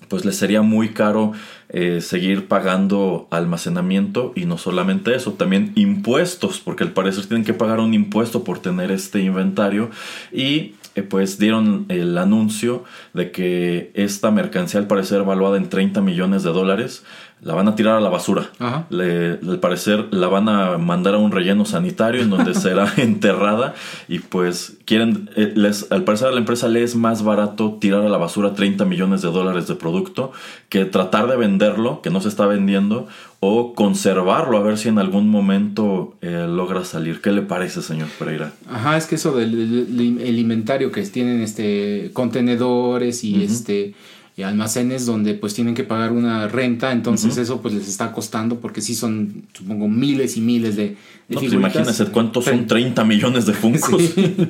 pues 0.09 0.25
les 0.25 0.36
sería 0.36 0.61
muy 0.61 0.89
caro 0.89 1.31
eh, 1.78 1.99
seguir 1.99 2.47
pagando 2.47 3.28
almacenamiento 3.32 4.32
y 4.34 4.45
no 4.45 4.57
solamente 4.57 5.13
eso, 5.13 5.34
también 5.34 5.73
impuestos, 5.76 6.61
porque 6.61 6.86
al 6.86 6.93
parecer 6.93 7.26
tienen 7.26 7.43
que 7.43 7.53
pagar 7.53 7.82
un 7.82 7.93
impuesto 7.93 8.45
por 8.45 8.59
tener 8.59 8.91
este 8.91 9.19
inventario. 9.19 9.89
Y 10.32 10.76
eh, 10.95 11.03
pues 11.03 11.38
dieron 11.38 11.86
el 11.89 12.17
anuncio 12.17 12.86
de 13.13 13.32
que 13.32 13.91
esta 13.93 14.32
mercancía 14.32 14.80
al 14.80 14.88
parecer 14.88 15.23
valuada 15.23 15.57
en 15.57 15.67
30 15.67 15.99
millones 15.99 16.43
de 16.43 16.51
dólares 16.51 17.03
la 17.45 17.53
van 17.53 17.67
a 17.67 17.75
tirar 17.75 17.95
a 17.95 18.01
la 18.01 18.09
basura. 18.09 18.49
al 18.59 19.59
parecer 19.61 20.07
la 20.11 20.27
van 20.27 20.49
a 20.49 20.79
mandar 20.79 21.13
a 21.13 21.19
un 21.19 21.31
relleno 21.31 21.63
sanitario 21.63 22.23
en 22.23 22.31
donde 22.31 22.55
será 22.65 22.91
enterrada 22.97 23.75
y 24.07 24.17
pues 24.17 24.77
quieren, 24.85 25.29
eh, 25.35 25.53
les, 25.55 25.91
al 25.91 26.03
parecer 26.03 26.29
a 26.29 26.31
la 26.31 26.39
empresa 26.39 26.67
le 26.67 26.81
es 26.81 26.95
más 26.95 27.23
barato 27.23 27.77
tirar 27.79 28.01
a 28.01 28.09
la 28.09 28.17
basura 28.17 28.55
30 28.55 28.85
millones 28.85 29.21
de 29.21 29.29
dólares 29.29 29.67
de 29.67 29.75
producto 29.75 30.31
que 30.69 30.85
tratar 30.85 31.27
de 31.27 31.37
venderlo, 31.37 32.01
que 32.01 32.09
no 32.09 32.19
se 32.19 32.29
está 32.29 32.47
vendiendo, 32.47 33.07
o 33.39 33.75
conservarlo 33.75 34.57
a 34.57 34.61
ver 34.61 34.79
si 34.79 34.89
en 34.89 34.97
algún 34.97 35.29
momento 35.29 36.15
eh, 36.21 36.47
logra 36.49 36.83
salir. 36.83 37.21
¿Qué 37.21 37.31
le 37.31 37.43
parece, 37.43 37.83
señor 37.83 38.07
Pereira? 38.17 38.53
Ajá, 38.67 38.97
es 38.97 39.05
que 39.05 39.15
eso 39.15 39.35
del 39.35 40.19
el 40.19 40.39
inventario 40.39 40.91
que 40.91 41.03
tienen 41.03 41.41
este 41.41 42.09
contenedores 42.13 43.23
y 43.23 43.43
este 43.43 43.93
y 44.38 44.43
almacenes 44.43 45.05
donde 45.05 45.33
pues 45.33 45.53
tienen 45.53 45.75
que 45.75 45.86
pagar 45.86 46.11
una 46.11 46.49
renta, 46.49 46.91
entonces 46.91 47.38
eso 47.38 47.61
pues 47.61 47.73
les 47.73 47.88
está 47.88 48.11
costando 48.11 48.59
porque 48.59 48.81
sí 48.81 48.93
son, 48.93 49.43
supongo, 49.53 49.88
miles 49.88 50.36
y 50.36 50.41
miles 50.41 50.75
de, 50.75 50.89
de 50.89 50.97
no, 51.29 51.39
pues 51.39 51.53
imagínense 51.53 52.05
cuántos 52.07 52.43
son 52.43 52.67
30 52.67 53.05
millones 53.05 53.45
de 53.45 53.53
Funcos. 53.53 54.03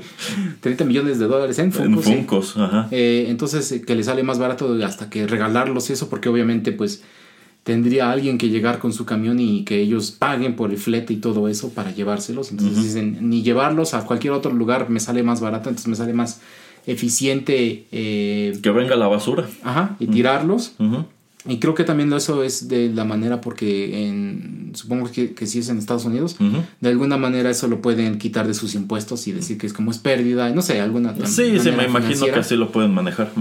30 0.61 0.85
millones 0.85 1.19
de 1.19 1.27
dólares 1.27 1.59
en 1.59 1.71
Funcos. 1.71 2.07
En 2.07 2.15
Funcos, 2.15 2.57
ajá. 2.57 2.87
Eh, 2.89 3.27
entonces 3.29 3.71
eh, 3.71 3.81
que 3.83 3.93
le 3.95 4.03
sale 4.03 4.23
más 4.23 4.39
barato 4.39 4.75
hasta 4.83 5.09
que 5.11 5.27
regalarlos 5.27 5.91
eso 5.91 6.09
porque 6.09 6.29
obviamente 6.29 6.71
pues 6.71 7.03
tendría 7.61 8.11
alguien 8.11 8.39
que 8.39 8.49
llegar 8.49 8.79
con 8.79 8.91
su 8.91 9.05
camión 9.05 9.39
y 9.39 9.65
que 9.65 9.81
ellos 9.81 10.09
paguen 10.09 10.55
por 10.55 10.71
el 10.71 10.77
flete 10.77 11.13
y 11.13 11.17
todo 11.17 11.47
eso 11.47 11.69
para 11.69 11.91
llevárselos. 11.91 12.49
Entonces 12.49 12.81
dicen, 12.81 13.17
ni 13.21 13.43
llevarlos 13.43 13.93
a 13.93 14.03
cualquier 14.05 14.33
otro 14.33 14.51
lugar 14.51 14.89
me 14.89 14.99
sale 14.99 15.21
más 15.21 15.41
barato, 15.41 15.69
entonces 15.69 15.87
me 15.87 15.95
sale 15.95 16.13
más 16.13 16.41
eficiente. 16.87 17.85
Eh, 17.91 18.57
que 18.61 18.69
venga 18.71 18.95
la 18.95 19.07
basura. 19.07 19.47
Ajá, 19.63 19.95
y 19.99 20.07
tirarlos. 20.07 20.75
Y 21.47 21.59
creo 21.59 21.75
que 21.75 21.83
también 21.83 22.11
eso 22.11 22.43
es 22.43 22.67
de 22.69 22.89
la 22.89 23.05
manera 23.05 23.39
porque 23.39 24.07
en, 24.07 24.71
supongo 24.73 25.11
que, 25.11 25.35
que 25.35 25.45
si 25.45 25.59
es 25.59 25.69
en 25.69 25.77
Estados 25.77 26.05
Unidos, 26.05 26.37
de 26.81 26.89
alguna 26.89 27.17
manera 27.17 27.51
eso 27.51 27.67
lo 27.67 27.81
pueden 27.81 28.17
quitar 28.17 28.47
de 28.47 28.55
sus 28.55 28.73
impuestos 28.73 29.27
y 29.27 29.31
decir 29.31 29.59
que 29.59 29.67
es 29.67 29.73
como 29.73 29.91
es 29.91 29.99
pérdida, 29.99 30.49
no 30.49 30.63
sé, 30.63 30.81
alguna... 30.81 31.15
Sí, 31.27 31.59
sí, 31.59 31.71
me 31.71 31.85
imagino 31.85 32.25
que 32.25 32.39
así 32.39 32.55
lo 32.55 32.71
pueden 32.71 32.93
manejar. 32.93 33.31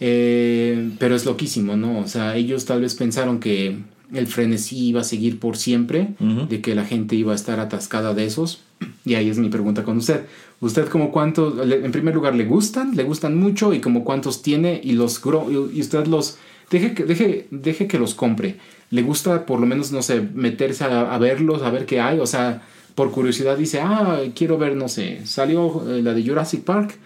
Eh, 0.00 0.90
pero 0.98 1.14
es 1.14 1.26
loquísimo, 1.26 1.76
¿no? 1.76 2.00
O 2.00 2.08
sea, 2.08 2.34
ellos 2.36 2.64
tal 2.64 2.80
vez 2.80 2.94
pensaron 2.94 3.40
que 3.40 3.78
el 4.12 4.26
frenesí 4.26 4.88
iba 4.88 5.02
a 5.02 5.04
seguir 5.04 5.38
por 5.38 5.56
siempre, 5.56 6.14
de 6.48 6.60
que 6.60 6.74
la 6.74 6.84
gente 6.84 7.16
iba 7.16 7.32
a 7.32 7.36
estar 7.36 7.60
atascada 7.60 8.14
de 8.14 8.24
esos. 8.24 8.62
Y 9.04 9.14
ahí 9.14 9.28
es 9.28 9.38
mi 9.38 9.48
pregunta 9.50 9.84
con 9.84 9.98
usted. 9.98 10.24
¿Usted 10.60 10.88
como 10.88 11.10
cuántos, 11.12 11.54
en 11.70 11.92
primer 11.92 12.14
lugar, 12.14 12.34
le 12.34 12.44
gustan? 12.44 12.96
¿Le 12.96 13.02
gustan 13.02 13.36
mucho? 13.36 13.74
¿Y 13.74 13.80
como 13.80 14.04
cuántos 14.04 14.42
tiene? 14.42 14.80
Y 14.82 14.92
los 14.92 15.20
y 15.50 15.80
usted 15.80 16.06
los... 16.06 16.38
Deje 16.70 16.94
que, 16.94 17.04
deje, 17.04 17.46
deje 17.50 17.86
que 17.86 17.98
los 17.98 18.14
compre. 18.14 18.56
¿Le 18.90 19.02
gusta 19.02 19.44
por 19.44 19.60
lo 19.60 19.66
menos, 19.66 19.92
no 19.92 20.02
sé, 20.02 20.20
meterse 20.20 20.84
a, 20.84 21.18
verlos, 21.18 21.62
a 21.62 21.70
ver 21.70 21.84
qué 21.84 22.00
hay? 22.00 22.18
O 22.18 22.26
sea, 22.26 22.62
por 22.94 23.10
curiosidad 23.10 23.58
dice, 23.58 23.80
ah, 23.80 24.20
quiero 24.34 24.56
ver, 24.56 24.76
no 24.76 24.88
sé, 24.88 25.20
salió 25.26 25.84
eh, 25.88 26.00
la 26.00 26.14
de 26.14 26.26
Jurassic 26.26 26.62
Park, 26.62 26.96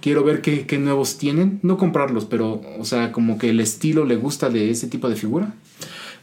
quiero 0.00 0.24
ver 0.24 0.40
qué, 0.40 0.66
qué, 0.66 0.78
nuevos 0.78 1.16
tienen. 1.16 1.60
No 1.62 1.76
comprarlos, 1.76 2.24
pero, 2.24 2.62
o 2.78 2.84
sea, 2.84 3.12
como 3.12 3.38
que 3.38 3.50
el 3.50 3.60
estilo 3.60 4.04
le 4.04 4.16
gusta 4.16 4.50
de 4.50 4.70
ese 4.70 4.88
tipo 4.88 5.08
de 5.08 5.16
figura. 5.16 5.54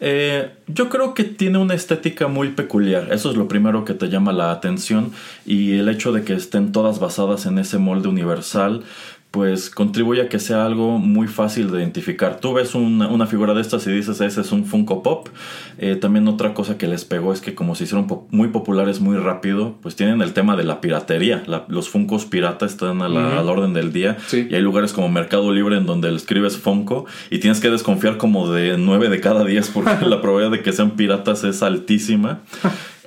Eh, 0.03 0.49
yo 0.67 0.89
creo 0.89 1.13
que 1.13 1.23
tiene 1.23 1.59
una 1.59 1.75
estética 1.75 2.27
muy 2.27 2.49
peculiar. 2.49 3.13
Eso 3.13 3.29
es 3.29 3.37
lo 3.37 3.47
primero 3.47 3.85
que 3.85 3.93
te 3.93 4.09
llama 4.09 4.33
la 4.33 4.51
atención. 4.51 5.11
Y 5.45 5.77
el 5.77 5.87
hecho 5.87 6.11
de 6.11 6.23
que 6.23 6.33
estén 6.33 6.71
todas 6.71 6.99
basadas 6.99 7.45
en 7.45 7.59
ese 7.59 7.77
molde 7.77 8.09
universal 8.09 8.83
pues 9.31 9.69
contribuye 9.69 10.21
a 10.21 10.29
que 10.29 10.39
sea 10.39 10.65
algo 10.65 10.97
muy 10.97 11.27
fácil 11.27 11.71
de 11.71 11.79
identificar. 11.79 12.41
Tú 12.41 12.53
ves 12.53 12.75
una, 12.75 13.25
figura 13.27 13.53
de 13.53 13.61
estas 13.61 13.87
y 13.87 13.91
dices, 13.91 14.19
ese 14.19 14.41
es 14.41 14.51
un 14.51 14.65
Funko 14.65 15.01
Pop. 15.03 15.29
Eh, 15.77 15.95
también 15.95 16.27
otra 16.27 16.53
cosa 16.53 16.77
que 16.77 16.85
les 16.85 17.05
pegó 17.05 17.31
es 17.31 17.39
que 17.39 17.55
como 17.55 17.73
se 17.75 17.85
hicieron 17.85 18.07
muy 18.29 18.49
populares 18.49 18.99
muy 18.99 19.17
rápido, 19.17 19.75
pues 19.81 19.95
tienen 19.95 20.21
el 20.21 20.33
tema 20.33 20.57
de 20.57 20.65
la 20.65 20.81
piratería. 20.81 21.43
los 21.69 21.89
Funkos 21.89 22.25
pirata 22.25 22.65
están 22.65 23.01
a 23.01 23.07
la, 23.07 23.41
orden 23.41 23.73
del 23.73 23.93
día. 23.93 24.17
Y 24.33 24.53
hay 24.53 24.61
lugares 24.61 24.91
como 24.91 25.07
Mercado 25.07 25.53
Libre 25.53 25.77
en 25.77 25.85
donde 25.85 26.09
le 26.09 26.17
escribes 26.17 26.57
Funko 26.57 27.05
y 27.29 27.39
tienes 27.39 27.61
que 27.61 27.69
desconfiar 27.69 28.17
como 28.17 28.51
de 28.51 28.77
9 28.77 29.07
de 29.07 29.21
cada 29.21 29.45
10 29.45 29.69
porque 29.69 30.05
la 30.05 30.21
probabilidad 30.21 30.51
de 30.57 30.61
que 30.61 30.73
sean 30.73 30.91
piratas 30.91 31.45
es 31.45 31.63
altísima. 31.63 32.41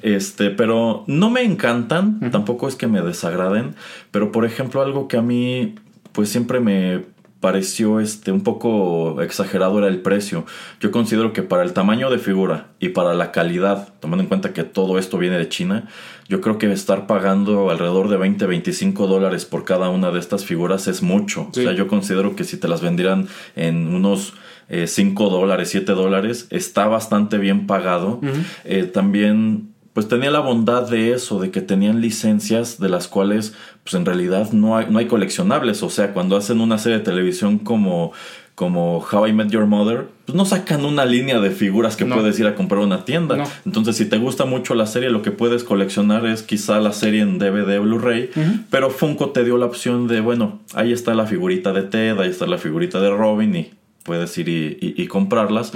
Este, 0.01 0.51
pero 0.51 1.05
no 1.07 1.31
me 1.31 1.43
encantan, 1.43 2.31
tampoco 2.31 2.69
es 2.69 2.77
que 2.77 2.87
me 2.87 3.01
desagraden, 3.01 3.75
pero 4.11 4.33
por 4.33 4.45
ejemplo 4.45 4.83
algo 4.83 5.09
que 5.09 5.17
a 5.17 5.23
mí 5.23 5.77
pues 6.15 6.31
siempre 6.31 6.61
me 6.61 7.03
pareció 7.41 8.01
este 8.01 8.33
un 8.33 8.41
poco 8.43 9.21
exagerado 9.21 9.77
era 9.77 9.89
el 9.89 10.01
precio. 10.01 10.47
Yo 10.81 10.91
considero 10.91 11.35
que 11.35 11.43
para 11.43 11.63
el 11.63 11.75
tamaño 11.75 12.09
de 12.09 12.19
figura 12.19 12.69
y 12.81 12.89
para 12.89 13.13
la 13.13 13.33
calidad, 13.33 13.93
tomando 14.01 14.23
en 14.23 14.29
cuenta 14.29 14.55
que 14.55 14.65
todo 14.65 14.99
esto 14.99 15.19
viene 15.19 15.37
de 15.37 15.51
China, 15.51 15.87
yo 16.27 16.41
creo 16.41 16.57
que 16.57 16.73
estar 16.73 17.07
pagando 17.07 17.69
alrededor 17.69 18.09
de 18.09 18.17
20, 18.17 18.47
25 18.47 19.07
dólares 19.07 19.45
por 19.45 19.65
cada 19.65 19.91
una 19.91 20.11
de 20.11 20.21
estas 20.21 20.47
figuras 20.47 20.89
es 20.89 21.03
mucho. 21.03 21.49
O 21.51 21.53
sea, 21.53 21.73
yo 21.73 21.87
considero 21.87 22.35
que 22.35 22.45
si 22.45 22.57
te 22.57 22.67
las 22.67 22.81
vendieran 22.81 23.29
en 23.57 23.95
unos 23.95 24.33
5 24.71 25.27
eh, 25.27 25.31
dólares, 25.31 25.69
7 25.69 25.93
dólares, 25.93 26.47
está 26.49 26.87
bastante 26.87 27.37
bien 27.37 27.67
pagado. 27.67 28.23
Eh, 28.65 28.85
también 28.85 29.74
pues 29.95 30.09
tenía 30.09 30.31
la 30.33 30.41
bondad 30.41 30.91
de 30.91 31.13
eso, 31.13 31.39
de 31.39 31.53
que 31.53 31.61
tenían 31.61 32.01
licencias 32.01 32.79
de 32.81 32.89
las 32.89 33.07
cuales 33.07 33.55
pues 33.85 33.95
en 33.95 34.05
realidad 34.05 34.51
no 34.53 34.77
hay, 34.77 34.87
no 34.91 34.99
hay 34.99 35.07
coleccionables. 35.07 35.85
O 35.85 35.89
sea, 35.89 36.13
cuando 36.13 36.37
hacen 36.37 36.61
una 36.61 36.79
serie 36.79 36.99
de 36.99 37.05
televisión 37.05 37.59
como, 37.59 38.13
como 38.57 38.99
How 38.99 39.29
I 39.29 39.33
Met 39.33 39.51
Your 39.51 39.67
Mother, 39.67 40.09
pues 40.27 40.35
no 40.35 40.45
sacan 40.47 40.85
una 40.85 41.05
línea 41.05 41.39
de 41.39 41.53
figuras 41.53 41.95
que 41.95 42.07
puedes 42.07 42.39
ir 42.41 42.47
a 42.49 42.57
comprar 42.57 42.83
a 42.83 42.87
una 42.87 43.05
tienda. 43.05 43.45
Entonces, 43.65 43.97
si 43.97 44.07
te 44.07 44.19
gusta 44.19 44.47
mucho 44.47 44.75
la 44.75 44.87
serie, 44.87 45.11
lo 45.11 45.23
que 45.23 45.31
puedes 45.31 45.63
coleccionar 45.63 46.27
es 46.27 46.43
quizá 46.43 46.81
la 46.81 46.93
serie 46.93 47.21
en 47.21 47.39
DVD 47.39 47.79
Blu-ray, 47.79 48.31
pero 48.71 48.91
Funko 48.91 49.31
te 49.31 49.45
dio 49.45 49.59
la 49.59 49.67
opción 49.67 50.09
de, 50.09 50.21
bueno, 50.21 50.61
ahí 50.75 50.93
está 50.93 51.15
la 51.15 51.27
figurita 51.27 51.73
de 51.73 51.83
Ted, 51.83 52.19
ahí 52.19 52.31
está 52.31 52.47
la 52.47 52.59
figurita 52.59 52.99
de 53.01 53.11
Robin 53.11 53.55
y 53.55 53.71
puedes 54.03 54.37
ir 54.39 54.49
y, 54.49 55.07
comprarlas. 55.07 55.73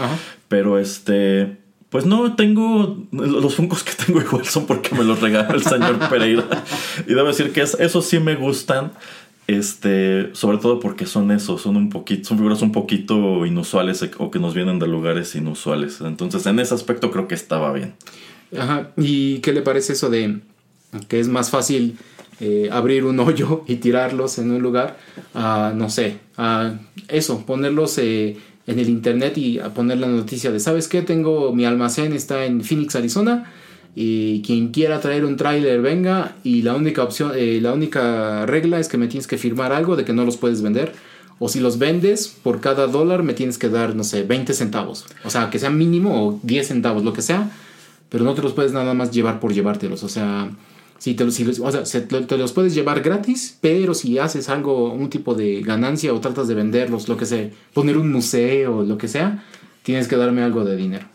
Pero 0.48 0.80
este 0.80 1.67
pues 1.90 2.04
no, 2.04 2.36
tengo. 2.36 3.06
Los 3.12 3.54
funcos 3.54 3.82
que 3.82 3.92
tengo 3.92 4.20
igual 4.22 4.44
son 4.44 4.66
porque 4.66 4.94
me 4.94 5.04
los 5.04 5.20
regaló 5.20 5.54
el 5.54 5.62
señor 5.62 5.98
Pereira. 6.08 6.44
y 7.06 7.14
debo 7.14 7.28
decir 7.28 7.52
que 7.52 7.62
esos 7.62 8.04
sí 8.04 8.20
me 8.20 8.36
gustan. 8.36 8.92
Este, 9.46 10.28
sobre 10.34 10.58
todo 10.58 10.78
porque 10.78 11.06
son 11.06 11.30
esos, 11.30 11.62
son 11.62 11.76
un 11.78 11.88
poquito, 11.88 12.28
son 12.28 12.36
figuras 12.36 12.60
un 12.60 12.70
poquito 12.70 13.46
inusuales 13.46 14.06
o 14.18 14.30
que 14.30 14.38
nos 14.38 14.52
vienen 14.52 14.78
de 14.78 14.86
lugares 14.86 15.34
inusuales. 15.34 16.02
Entonces, 16.02 16.44
en 16.44 16.58
ese 16.60 16.74
aspecto 16.74 17.10
creo 17.10 17.28
que 17.28 17.34
estaba 17.34 17.72
bien. 17.72 17.94
Ajá. 18.56 18.90
¿Y 18.98 19.38
qué 19.38 19.54
le 19.54 19.62
parece 19.62 19.94
eso 19.94 20.10
de 20.10 20.40
que 21.08 21.18
es 21.18 21.28
más 21.28 21.48
fácil 21.50 21.96
eh, 22.40 22.68
abrir 22.70 23.04
un 23.04 23.18
hoyo 23.20 23.64
y 23.66 23.76
tirarlos 23.76 24.38
en 24.38 24.50
un 24.50 24.62
lugar 24.62 24.98
no 25.34 25.90
sé, 25.90 26.18
eso, 27.08 27.44
ponerlos 27.46 27.98
eh, 27.98 28.36
en 28.68 28.78
el 28.78 28.88
internet 28.90 29.36
y 29.38 29.58
a 29.58 29.70
poner 29.70 29.98
la 29.98 30.06
noticia 30.06 30.52
de, 30.52 30.60
¿sabes 30.60 30.88
qué? 30.88 31.00
Tengo 31.00 31.54
mi 31.54 31.64
almacén, 31.64 32.12
está 32.12 32.44
en 32.44 32.62
Phoenix, 32.62 32.94
Arizona. 32.94 33.50
Y 33.94 34.42
quien 34.42 34.68
quiera 34.68 35.00
traer 35.00 35.24
un 35.24 35.36
tráiler 35.36 35.80
venga 35.80 36.36
y 36.44 36.62
la 36.62 36.76
única 36.76 37.02
opción, 37.02 37.32
eh, 37.34 37.58
la 37.62 37.72
única 37.72 38.44
regla 38.46 38.78
es 38.78 38.88
que 38.88 38.98
me 38.98 39.08
tienes 39.08 39.26
que 39.26 39.38
firmar 39.38 39.72
algo 39.72 39.96
de 39.96 40.04
que 40.04 40.12
no 40.12 40.24
los 40.24 40.36
puedes 40.36 40.60
vender. 40.60 40.92
O 41.38 41.48
si 41.48 41.60
los 41.60 41.78
vendes, 41.78 42.28
por 42.42 42.60
cada 42.60 42.86
dólar 42.86 43.22
me 43.22 43.32
tienes 43.32 43.56
que 43.58 43.70
dar, 43.70 43.96
no 43.96 44.04
sé, 44.04 44.22
20 44.22 44.52
centavos. 44.52 45.06
O 45.24 45.30
sea, 45.30 45.48
que 45.48 45.58
sea 45.58 45.70
mínimo 45.70 46.28
o 46.28 46.40
10 46.42 46.68
centavos, 46.68 47.02
lo 47.02 47.14
que 47.14 47.22
sea. 47.22 47.50
Pero 48.10 48.24
no 48.24 48.34
te 48.34 48.42
los 48.42 48.52
puedes 48.52 48.72
nada 48.72 48.92
más 48.92 49.12
llevar 49.12 49.40
por 49.40 49.54
llevártelos. 49.54 50.02
O 50.02 50.08
sea, 50.10 50.50
si 50.98 51.14
te, 51.14 51.30
si, 51.30 51.48
o 51.48 51.84
sea, 51.84 51.84
te 52.08 52.38
los 52.38 52.52
puedes 52.52 52.74
llevar 52.74 53.00
gratis, 53.00 53.56
pero 53.60 53.94
si 53.94 54.18
haces 54.18 54.48
algo, 54.48 54.92
un 54.92 55.08
tipo 55.08 55.34
de 55.34 55.62
ganancia 55.62 56.12
o 56.12 56.20
tratas 56.20 56.48
de 56.48 56.54
venderlos, 56.54 57.08
lo 57.08 57.16
que 57.16 57.26
sea, 57.26 57.48
poner 57.72 57.96
un 57.96 58.12
museo, 58.12 58.82
lo 58.82 58.98
que 58.98 59.08
sea, 59.08 59.44
tienes 59.82 60.08
que 60.08 60.16
darme 60.16 60.42
algo 60.42 60.64
de 60.64 60.76
dinero. 60.76 61.06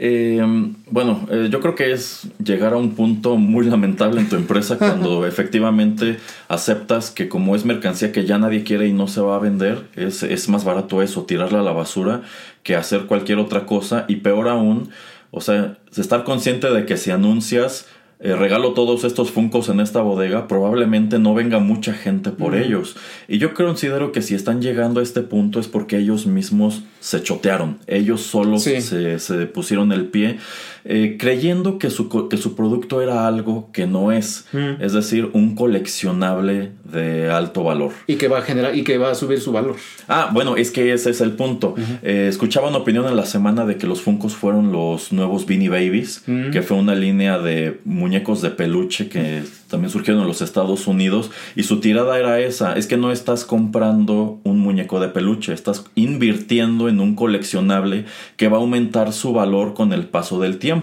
Eh, 0.00 0.40
bueno, 0.88 1.26
eh, 1.28 1.48
yo 1.50 1.58
creo 1.58 1.74
que 1.74 1.90
es 1.90 2.28
llegar 2.42 2.72
a 2.72 2.76
un 2.76 2.94
punto 2.94 3.36
muy 3.36 3.66
lamentable 3.66 4.20
en 4.20 4.28
tu 4.28 4.36
empresa 4.36 4.78
cuando 4.78 5.26
efectivamente 5.26 6.18
aceptas 6.46 7.10
que 7.10 7.28
como 7.28 7.56
es 7.56 7.64
mercancía 7.64 8.12
que 8.12 8.24
ya 8.24 8.38
nadie 8.38 8.62
quiere 8.62 8.86
y 8.86 8.92
no 8.92 9.08
se 9.08 9.20
va 9.20 9.34
a 9.34 9.40
vender, 9.40 9.88
es, 9.96 10.22
es 10.22 10.48
más 10.48 10.64
barato 10.64 11.02
eso, 11.02 11.24
tirarla 11.24 11.60
a 11.60 11.64
la 11.64 11.72
basura, 11.72 12.22
que 12.62 12.76
hacer 12.76 13.06
cualquier 13.06 13.38
otra 13.38 13.66
cosa 13.66 14.04
y 14.06 14.16
peor 14.16 14.48
aún, 14.48 14.90
o 15.32 15.40
sea, 15.40 15.78
estar 15.96 16.22
consciente 16.22 16.70
de 16.70 16.86
que 16.86 16.96
si 16.96 17.10
anuncias 17.10 17.86
eh, 18.20 18.34
regalo 18.34 18.72
todos 18.72 19.04
estos 19.04 19.30
funcos 19.30 19.68
en 19.68 19.78
esta 19.78 20.00
bodega, 20.00 20.48
probablemente 20.48 21.20
no 21.20 21.34
venga 21.34 21.60
mucha 21.60 21.92
gente 21.92 22.30
por 22.30 22.56
ellos. 22.56 22.96
Y 23.28 23.38
yo 23.38 23.54
considero 23.54 24.10
que 24.10 24.22
si 24.22 24.34
están 24.34 24.60
llegando 24.60 24.98
a 24.98 25.04
este 25.04 25.22
punto 25.22 25.60
es 25.60 25.68
porque 25.68 25.98
ellos 25.98 26.26
mismos 26.26 26.82
se 26.98 27.22
chotearon, 27.22 27.78
ellos 27.86 28.22
solos 28.22 28.64
se, 28.64 29.18
se, 29.20 29.46
pusieron 29.46 29.92
el 29.92 30.06
pie, 30.06 30.38
eh, 30.90 31.16
creyendo 31.18 31.78
que 31.78 31.90
su, 31.90 32.08
que 32.30 32.38
su 32.38 32.56
producto 32.56 33.02
era 33.02 33.26
algo 33.26 33.68
que 33.74 33.86
no 33.86 34.10
es, 34.10 34.46
es 34.80 34.94
decir, 34.94 35.28
un 35.34 35.54
coleccionable 35.54 36.72
de 36.90 37.30
alto 37.30 37.62
valor. 37.62 37.92
Y 38.06 38.16
que 38.16 38.26
va 38.26 38.38
a 38.38 38.42
generar 38.42 38.74
y 38.74 38.84
que 38.84 38.96
va 38.96 39.10
a 39.10 39.14
subir 39.14 39.38
su 39.38 39.52
valor. 39.52 39.76
Ah, 40.08 40.30
bueno, 40.32 40.56
es 40.56 40.70
que 40.70 40.94
ese 40.94 41.10
es 41.10 41.20
el 41.20 41.32
punto. 41.32 41.74
Eh, 42.02 42.28
escuchaba 42.30 42.70
una 42.70 42.78
opinión 42.78 43.06
en 43.06 43.16
la 43.16 43.26
semana 43.26 43.66
de 43.66 43.76
que 43.76 43.86
los 43.86 44.00
funcos 44.00 44.34
fueron 44.34 44.72
los 44.72 45.12
nuevos 45.12 45.44
Beanie 45.44 45.68
Babies, 45.68 46.24
que 46.52 46.62
fue 46.62 46.78
una 46.78 46.94
línea 46.94 47.38
de 47.38 47.80
muñecos 47.84 48.40
de 48.40 48.48
peluche 48.48 49.10
que 49.10 49.42
también 49.68 49.90
surgieron 49.90 50.22
en 50.22 50.28
los 50.28 50.40
Estados 50.40 50.86
Unidos 50.86 51.30
y 51.54 51.64
su 51.64 51.80
tirada 51.80 52.18
era 52.18 52.40
esa, 52.40 52.74
es 52.76 52.86
que 52.86 52.96
no 52.96 53.12
estás 53.12 53.44
comprando 53.44 54.40
un 54.44 54.60
muñeco 54.60 54.98
de 54.98 55.08
peluche, 55.08 55.52
estás 55.52 55.84
invirtiendo 55.94 56.88
en 56.88 57.00
un 57.00 57.14
coleccionable 57.14 58.06
que 58.36 58.48
va 58.48 58.56
a 58.56 58.60
aumentar 58.60 59.12
su 59.12 59.32
valor 59.32 59.74
con 59.74 59.92
el 59.92 60.06
paso 60.06 60.40
del 60.40 60.58
tiempo. 60.58 60.77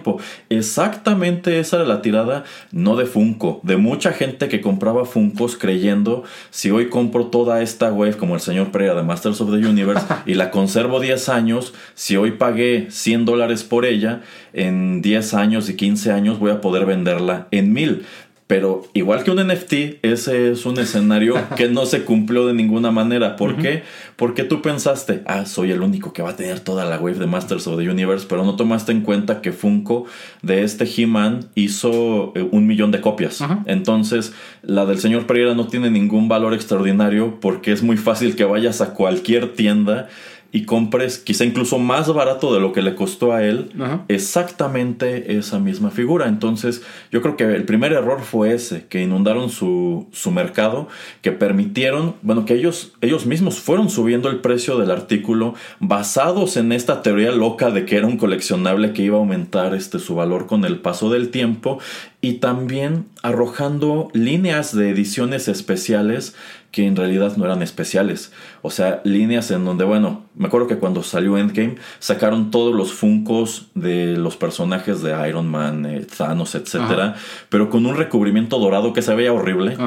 Exactamente 0.49 1.59
esa 1.59 1.77
era 1.77 1.85
la 1.85 2.01
tirada, 2.01 2.43
no 2.71 2.95
de 2.95 3.05
Funko, 3.05 3.59
de 3.63 3.77
mucha 3.77 4.11
gente 4.13 4.47
que 4.47 4.61
compraba 4.61 5.05
Funkos 5.05 5.57
creyendo, 5.57 6.23
si 6.49 6.71
hoy 6.71 6.89
compro 6.89 7.27
toda 7.27 7.61
esta 7.61 7.91
web 7.91 8.17
como 8.17 8.35
el 8.35 8.41
señor 8.41 8.71
Pereira 8.71 8.95
de 8.95 9.03
Masters 9.03 9.41
of 9.41 9.51
the 9.51 9.67
Universe 9.67 10.05
y 10.25 10.33
la 10.35 10.51
conservo 10.51 10.99
10 10.99 11.29
años, 11.29 11.73
si 11.93 12.17
hoy 12.17 12.31
pagué 12.31 12.87
100 12.89 13.25
dólares 13.25 13.63
por 13.63 13.85
ella, 13.85 14.21
en 14.53 15.01
10 15.01 15.33
años 15.33 15.69
y 15.69 15.75
15 15.75 16.11
años 16.11 16.39
voy 16.39 16.51
a 16.51 16.61
poder 16.61 16.85
venderla 16.85 17.47
en 17.51 17.73
1000. 17.73 18.05
Pero 18.47 18.83
igual 18.93 19.23
que 19.23 19.31
un 19.31 19.37
NFT, 19.37 20.03
ese 20.03 20.51
es 20.51 20.67
un 20.67 20.77
escenario 20.77 21.35
que 21.57 21.67
no 21.67 21.87
se 21.87 22.03
cumplió 22.03 22.45
de 22.45 22.53
ninguna 22.53 22.91
manera. 22.91 23.35
¿Por 23.37 23.57
qué? 23.57 23.81
Porque 24.17 24.43
tú 24.43 24.61
pensaste, 24.61 25.23
ah, 25.25 25.45
soy 25.47 25.71
el 25.71 25.81
único 25.81 26.13
que 26.13 26.21
va 26.21 26.29
a 26.29 26.35
tener 26.35 26.59
toda 26.59 26.85
la 26.85 26.99
wave 26.99 27.17
de 27.17 27.25
Masters 27.25 27.65
of 27.65 27.79
the 27.79 27.89
Universe, 27.89 28.27
pero 28.29 28.43
no 28.43 28.55
tomaste 28.55 28.91
en 28.91 29.01
cuenta 29.01 29.41
que 29.41 29.51
Funko 29.51 30.05
de 30.43 30.63
este 30.63 30.85
He-Man 30.85 31.49
hizo 31.55 32.33
eh, 32.35 32.47
un 32.51 32.67
millón 32.67 32.91
de 32.91 33.01
copias. 33.01 33.43
Entonces, 33.65 34.33
la 34.61 34.85
del 34.85 34.99
señor 34.99 35.25
Pereira 35.25 35.55
no 35.55 35.67
tiene 35.67 35.89
ningún 35.89 36.27
valor 36.27 36.53
extraordinario 36.53 37.39
porque 37.39 37.71
es 37.71 37.81
muy 37.81 37.97
fácil 37.97 38.35
que 38.35 38.43
vayas 38.43 38.79
a 38.81 38.93
cualquier 38.93 39.53
tienda 39.53 40.07
y 40.55 40.63
compres 40.63 41.17
quizá 41.17 41.43
incluso 41.43 41.79
más 41.79 42.07
barato 42.13 42.53
de 42.53 42.61
lo 42.61 42.71
que 42.71 42.81
le 42.81 42.95
costó 42.95 43.33
a 43.33 43.43
él 43.43 43.73
exactamente 44.07 45.37
esa 45.37 45.59
misma 45.59 45.91
figura. 45.91 46.29
Entonces 46.29 46.81
yo 47.11 47.21
creo 47.21 47.35
que 47.35 47.43
el 47.43 47.65
primer 47.65 47.91
error 47.91 48.21
fue 48.21 48.53
ese, 48.53 48.85
que 48.87 49.01
inundaron 49.01 49.49
su, 49.49 50.07
su, 50.13 50.31
mercado, 50.31 50.87
que 51.21 51.33
permitieron, 51.33 52.15
bueno, 52.21 52.45
que 52.45 52.53
ellos, 52.53 52.93
ellos 53.01 53.25
mismos 53.25 53.59
fueron 53.59 53.89
subiendo 53.89 54.29
el 54.29 54.39
precio 54.39 54.77
del 54.77 54.91
artículo 54.91 55.55
basados 55.81 56.55
en 56.55 56.71
esta 56.71 57.01
teoría 57.01 57.33
loca 57.33 57.69
de 57.69 57.83
que 57.83 57.97
era 57.97 58.07
un 58.07 58.15
coleccionable 58.15 58.93
que 58.93 59.01
iba 59.01 59.17
a 59.17 59.19
aumentar 59.19 59.75
este, 59.75 59.99
su 59.99 60.15
valor 60.15 60.47
con 60.47 60.63
el 60.63 60.79
paso 60.79 61.09
del 61.09 61.31
tiempo 61.31 61.79
y 62.25 62.39
también 62.39 63.05
arrojando 63.21 64.09
líneas 64.13 64.75
de 64.75 64.89
ediciones 64.89 65.47
especiales 65.47 66.35
que 66.71 66.87
en 66.87 66.95
realidad 66.95 67.37
no 67.37 67.45
eran 67.45 67.61
especiales. 67.61 68.31
O 68.63 68.71
sea, 68.71 68.99
líneas 69.03 69.51
en 69.51 69.63
donde, 69.63 69.85
bueno, 69.85 70.23
me 70.35 70.47
acuerdo 70.47 70.65
que 70.65 70.77
cuando 70.77 71.03
salió 71.03 71.37
Endgame 71.37 71.75
sacaron 71.99 72.49
todos 72.49 72.73
los 72.73 72.93
funcos 72.93 73.67
de 73.75 74.17
los 74.17 74.37
personajes 74.37 75.03
de 75.03 75.29
Iron 75.29 75.47
Man, 75.47 75.85
eh, 75.85 76.07
Thanos, 76.17 76.55
etcétera, 76.55 77.13
pero 77.49 77.69
con 77.69 77.85
un 77.85 77.95
recubrimiento 77.95 78.57
dorado 78.57 78.91
que 78.91 79.03
se 79.03 79.13
veía 79.13 79.31
horrible. 79.31 79.77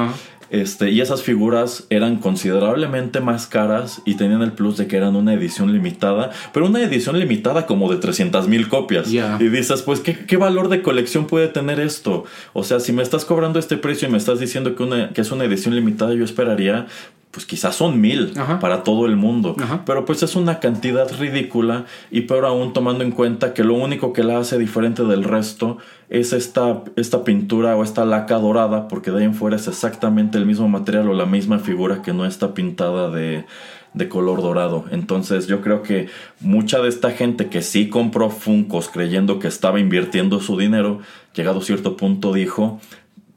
Este, 0.49 0.89
y 0.89 1.01
esas 1.01 1.23
figuras 1.23 1.85
eran 1.89 2.17
considerablemente 2.17 3.19
más 3.19 3.47
caras 3.47 4.01
y 4.05 4.15
tenían 4.15 4.41
el 4.41 4.53
plus 4.53 4.77
de 4.77 4.87
que 4.87 4.97
eran 4.97 5.15
una 5.15 5.33
edición 5.33 5.71
limitada, 5.71 6.31
pero 6.53 6.65
una 6.65 6.81
edición 6.81 7.19
limitada 7.19 7.65
como 7.65 7.91
de 7.91 7.97
300 7.97 8.47
mil 8.47 8.67
copias. 8.67 9.11
Y 9.11 9.49
dices, 9.49 9.81
pues, 9.81 9.99
¿qué, 9.99 10.25
¿qué, 10.25 10.37
valor 10.37 10.69
de 10.69 10.81
colección 10.81 11.27
puede 11.27 11.47
tener 11.47 11.79
esto? 11.79 12.23
O 12.53 12.63
sea, 12.63 12.79
si 12.79 12.93
me 12.93 13.03
estás 13.03 13.25
cobrando 13.25 13.59
este 13.59 13.77
precio 13.77 14.07
y 14.07 14.11
me 14.11 14.17
estás 14.17 14.39
diciendo 14.39 14.75
que, 14.75 14.83
una, 14.83 15.09
que 15.09 15.21
es 15.21 15.31
una 15.31 15.43
edición 15.43 15.75
limitada, 15.75 16.13
yo 16.13 16.23
esperaría 16.23 16.87
pues 17.31 17.45
quizás 17.45 17.75
son 17.75 18.01
mil 18.01 18.33
para 18.59 18.83
todo 18.83 19.05
el 19.05 19.15
mundo. 19.15 19.55
Pero 19.85 20.05
pues 20.05 20.23
es 20.23 20.35
una 20.35 20.59
cantidad 20.59 21.07
ridícula 21.19 21.85
y 22.09 22.21
peor 22.21 22.45
aún 22.45 22.73
tomando 22.73 23.03
en 23.03 23.11
cuenta 23.11 23.53
que 23.53 23.63
lo 23.63 23.75
único 23.75 24.13
que 24.13 24.23
la 24.23 24.39
hace 24.39 24.57
diferente 24.57 25.03
del 25.03 25.23
resto 25.23 25.77
es 26.09 26.33
esta, 26.33 26.83
esta 26.95 27.23
pintura 27.23 27.75
o 27.75 27.83
esta 27.83 28.03
laca 28.03 28.39
dorada, 28.39 28.87
porque 28.87 29.11
de 29.11 29.19
ahí 29.19 29.25
en 29.25 29.35
fuera 29.35 29.57
es 29.57 29.67
exactamente 29.67 30.39
el 30.39 30.47
mismo 30.47 30.67
material 30.67 31.07
o 31.09 31.13
la 31.13 31.27
misma 31.27 31.59
figura 31.59 32.01
que 32.01 32.13
no 32.13 32.25
está 32.25 32.55
pintada 32.55 33.11
de, 33.11 33.45
de 33.93 34.09
color 34.09 34.41
dorado. 34.41 34.85
Entonces 34.89 35.45
yo 35.45 35.61
creo 35.61 35.83
que 35.83 36.07
mucha 36.39 36.79
de 36.79 36.89
esta 36.89 37.11
gente 37.11 37.47
que 37.47 37.61
sí 37.61 37.89
compró 37.89 38.31
Funcos 38.31 38.89
creyendo 38.89 39.37
que 39.37 39.47
estaba 39.47 39.79
invirtiendo 39.79 40.39
su 40.39 40.57
dinero, 40.57 40.99
llegado 41.35 41.59
a 41.59 41.63
cierto 41.63 41.95
punto 41.95 42.33
dijo, 42.33 42.79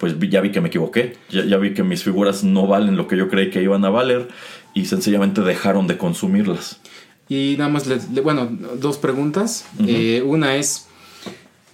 pues 0.03 0.19
ya 0.19 0.41
vi 0.41 0.51
que 0.51 0.61
me 0.61 0.67
equivoqué, 0.67 1.13
ya, 1.31 1.57
vi 1.59 1.75
que 1.75 1.85
mis 1.85 2.03
figuras 2.03 2.43
no 2.43 2.67
valen 2.67 2.97
lo 2.97 3.07
que 3.07 3.17
yo 3.17 3.29
creí 3.29 3.51
que 3.51 3.63
iban 3.63 3.85
a 3.85 3.89
valer 3.89 4.27
y 4.75 4.87
sencillamente 4.87 5.43
dejaron 5.43 5.87
de 5.87 5.97
consumirlas. 5.97 6.81
Y 7.29 7.55
nada 7.57 7.71
más, 7.71 7.89
bueno, 8.25 8.51
dos 8.81 8.99
preguntas. 8.99 9.65
Eh, 9.87 10.21
una 10.27 10.57
es, 10.57 10.89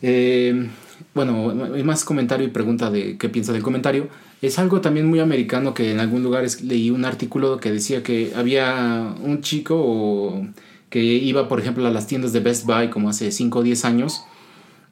eh, 0.03 0.69
bueno, 1.15 1.55
más 1.83 2.05
comentario 2.05 2.47
y 2.47 2.51
pregunta 2.51 2.91
de 2.91 3.17
qué 3.17 3.31
piensa 3.31 3.55
del 3.55 3.63
comentario. 3.63 4.09
Es 4.43 4.59
algo 4.59 4.83
también 4.83 5.07
muy 5.07 5.21
americano 5.21 5.73
que 5.73 5.91
en 5.91 5.99
algún 5.99 6.23
lugar 6.23 6.45
leí 6.63 6.91
un 6.91 7.07
artículo 7.07 7.57
que 7.57 7.73
decía 7.73 8.03
que 8.03 8.33
había 8.37 9.15
un 9.23 9.41
chico 9.41 10.47
que 10.91 11.03
iba, 11.03 11.49
por 11.49 11.61
ejemplo, 11.61 11.87
a 11.87 11.91
las 11.91 12.07
tiendas 12.07 12.35
de 12.35 12.41
Best 12.41 12.67
Buy 12.67 12.91
como 12.91 13.09
hace 13.09 13.33
5 13.33 13.61
o 13.61 13.63
10 13.63 13.87
años 13.87 14.21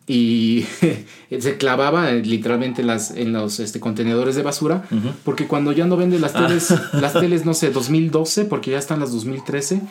y 0.06 0.64
se 1.38 1.56
clavaba 1.56 2.12
literalmente 2.12 2.82
en, 2.82 2.86
las, 2.86 3.10
en 3.10 3.32
los 3.32 3.58
este, 3.60 3.80
contenedores 3.80 4.36
de 4.36 4.42
basura, 4.42 4.84
porque 5.24 5.46
cuando 5.46 5.72
ya 5.72 5.86
no 5.86 5.96
vende 5.96 6.18
las 6.18 6.34
ah. 6.36 6.46
teles, 6.46 6.74
las 6.92 7.12
teles, 7.12 7.44
no 7.44 7.54
sé, 7.54 7.70
2012, 7.70 8.44
porque 8.44 8.72
ya 8.72 8.78
están 8.78 9.00
las 9.00 9.12
2013, 9.12 9.82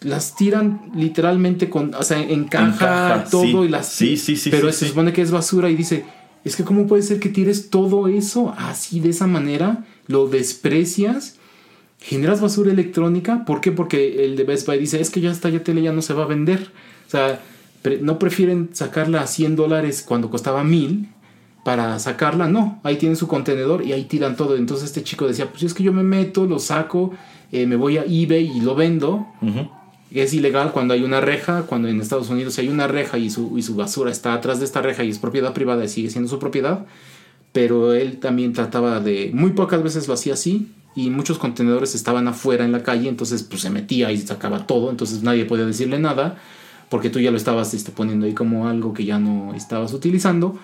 las 0.00 0.36
tiran 0.36 0.90
literalmente 0.94 1.70
con, 1.70 1.94
o 1.94 2.02
sea, 2.02 2.20
encaja, 2.20 3.24
todo 3.30 3.64
y 3.64 3.68
las... 3.68 3.88
Sí, 3.88 4.16
sí, 4.16 4.36
sí. 4.36 4.50
Pero 4.50 4.70
se 4.70 4.88
supone 4.88 5.12
que 5.12 5.22
es 5.22 5.30
basura 5.30 5.70
y 5.70 5.76
dice, 5.76 6.04
es 6.44 6.56
que 6.56 6.64
cómo 6.64 6.86
puede 6.86 7.02
ser 7.02 7.20
que 7.20 7.30
tires 7.30 7.70
todo 7.70 8.06
eso 8.08 8.54
así, 8.58 9.00
de 9.00 9.10
esa 9.10 9.26
manera, 9.26 9.86
lo 10.06 10.28
desprecias, 10.28 11.36
generas 12.00 12.42
basura 12.42 12.70
electrónica, 12.70 13.46
¿por 13.46 13.62
qué? 13.62 13.72
Porque 13.72 14.26
el 14.26 14.36
de 14.36 14.44
Best 14.44 14.66
Buy 14.66 14.78
dice, 14.78 15.00
es 15.00 15.08
que 15.08 15.22
ya 15.22 15.30
está, 15.30 15.48
ya 15.48 15.64
tele 15.64 15.80
ya 15.80 15.92
no 15.92 16.02
se 16.02 16.12
va 16.12 16.24
a 16.24 16.26
vender. 16.26 16.70
O 17.06 17.10
sea, 17.10 17.40
no 18.00 18.18
prefieren 18.18 18.70
sacarla 18.72 19.22
a 19.22 19.26
100 19.26 19.56
dólares 19.56 20.04
cuando 20.06 20.30
costaba 20.30 20.64
1000 20.64 21.08
para 21.64 21.98
sacarla, 21.98 22.46
no, 22.46 22.78
ahí 22.82 22.96
tienen 22.96 23.16
su 23.16 23.26
contenedor 23.26 23.84
y 23.84 23.92
ahí 23.92 24.04
tiran 24.04 24.36
todo. 24.36 24.56
Entonces 24.56 24.86
este 24.86 25.02
chico 25.02 25.26
decía, 25.26 25.50
pues 25.50 25.62
es 25.62 25.74
que 25.74 25.82
yo 25.82 25.92
me 25.92 26.02
meto, 26.02 26.46
lo 26.46 26.58
saco, 26.58 27.12
eh, 27.52 27.66
me 27.66 27.76
voy 27.76 27.96
a 27.96 28.04
eBay 28.04 28.50
y 28.56 28.60
lo 28.60 28.74
vendo. 28.74 29.26
Es 30.10 30.32
ilegal 30.32 30.72
cuando 30.72 30.94
hay 30.94 31.02
una 31.02 31.20
reja, 31.20 31.62
cuando 31.62 31.88
en 31.88 32.00
Estados 32.00 32.28
Unidos 32.28 32.58
hay 32.58 32.68
una 32.68 32.86
reja 32.86 33.18
y 33.18 33.30
su, 33.30 33.58
y 33.58 33.62
su 33.62 33.74
basura 33.74 34.10
está 34.10 34.34
atrás 34.34 34.58
de 34.58 34.66
esta 34.66 34.82
reja 34.82 35.04
y 35.04 35.10
es 35.10 35.18
propiedad 35.18 35.52
privada 35.52 35.84
y 35.84 35.88
sigue 35.88 36.10
siendo 36.10 36.28
su 36.28 36.38
propiedad. 36.38 36.84
Pero 37.52 37.94
él 37.94 38.18
también 38.18 38.52
trataba 38.52 39.00
de, 39.00 39.30
muy 39.32 39.52
pocas 39.52 39.82
veces 39.82 40.06
lo 40.06 40.14
hacía 40.14 40.34
así, 40.34 40.70
y 40.96 41.10
muchos 41.10 41.38
contenedores 41.38 41.94
estaban 41.94 42.28
afuera 42.28 42.64
en 42.64 42.72
la 42.72 42.82
calle, 42.82 43.08
entonces 43.08 43.42
pues 43.42 43.62
se 43.62 43.70
metía 43.70 44.12
y 44.12 44.18
sacaba 44.18 44.66
todo, 44.66 44.90
entonces 44.90 45.22
nadie 45.22 45.44
podía 45.44 45.66
decirle 45.66 45.98
nada 45.98 46.38
porque 46.88 47.10
tú 47.10 47.20
ya 47.20 47.30
lo 47.30 47.36
estabas 47.36 47.74
este, 47.74 47.92
poniendo 47.92 48.26
ahí 48.26 48.34
como 48.34 48.68
algo 48.68 48.92
que 48.92 49.04
ya 49.04 49.18
no 49.18 49.54
estabas 49.54 49.92
utilizando. 49.92 50.58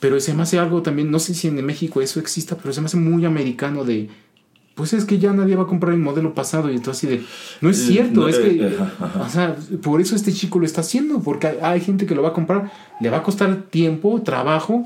Pero 0.00 0.18
se 0.18 0.34
me 0.34 0.42
hace 0.42 0.58
algo 0.58 0.82
también, 0.82 1.10
no 1.10 1.20
sé 1.20 1.32
si 1.32 1.48
en 1.48 1.64
México 1.64 2.00
eso 2.00 2.18
exista, 2.18 2.56
pero 2.56 2.72
se 2.72 2.80
me 2.80 2.86
hace 2.86 2.96
muy 2.96 3.24
americano 3.24 3.84
de, 3.84 4.08
pues 4.74 4.92
es 4.94 5.04
que 5.04 5.18
ya 5.18 5.32
nadie 5.32 5.54
va 5.54 5.64
a 5.64 5.66
comprar 5.66 5.94
el 5.94 6.00
modelo 6.00 6.34
pasado 6.34 6.70
y 6.70 6.76
entonces 6.76 7.04
así 7.04 7.16
de, 7.16 7.24
no 7.60 7.70
es 7.70 7.78
eh, 7.80 7.86
cierto, 7.92 8.26
es 8.26 8.38
que, 8.38 8.66
eh, 8.66 8.78
o 9.20 9.28
sea, 9.28 9.56
por 9.82 10.00
eso 10.00 10.16
este 10.16 10.32
chico 10.32 10.58
lo 10.58 10.66
está 10.66 10.80
haciendo, 10.80 11.20
porque 11.20 11.58
hay 11.62 11.80
gente 11.80 12.06
que 12.06 12.14
lo 12.14 12.22
va 12.22 12.30
a 12.30 12.32
comprar, 12.32 12.72
le 13.00 13.10
va 13.10 13.18
a 13.18 13.22
costar 13.22 13.64
tiempo, 13.70 14.22
trabajo, 14.22 14.84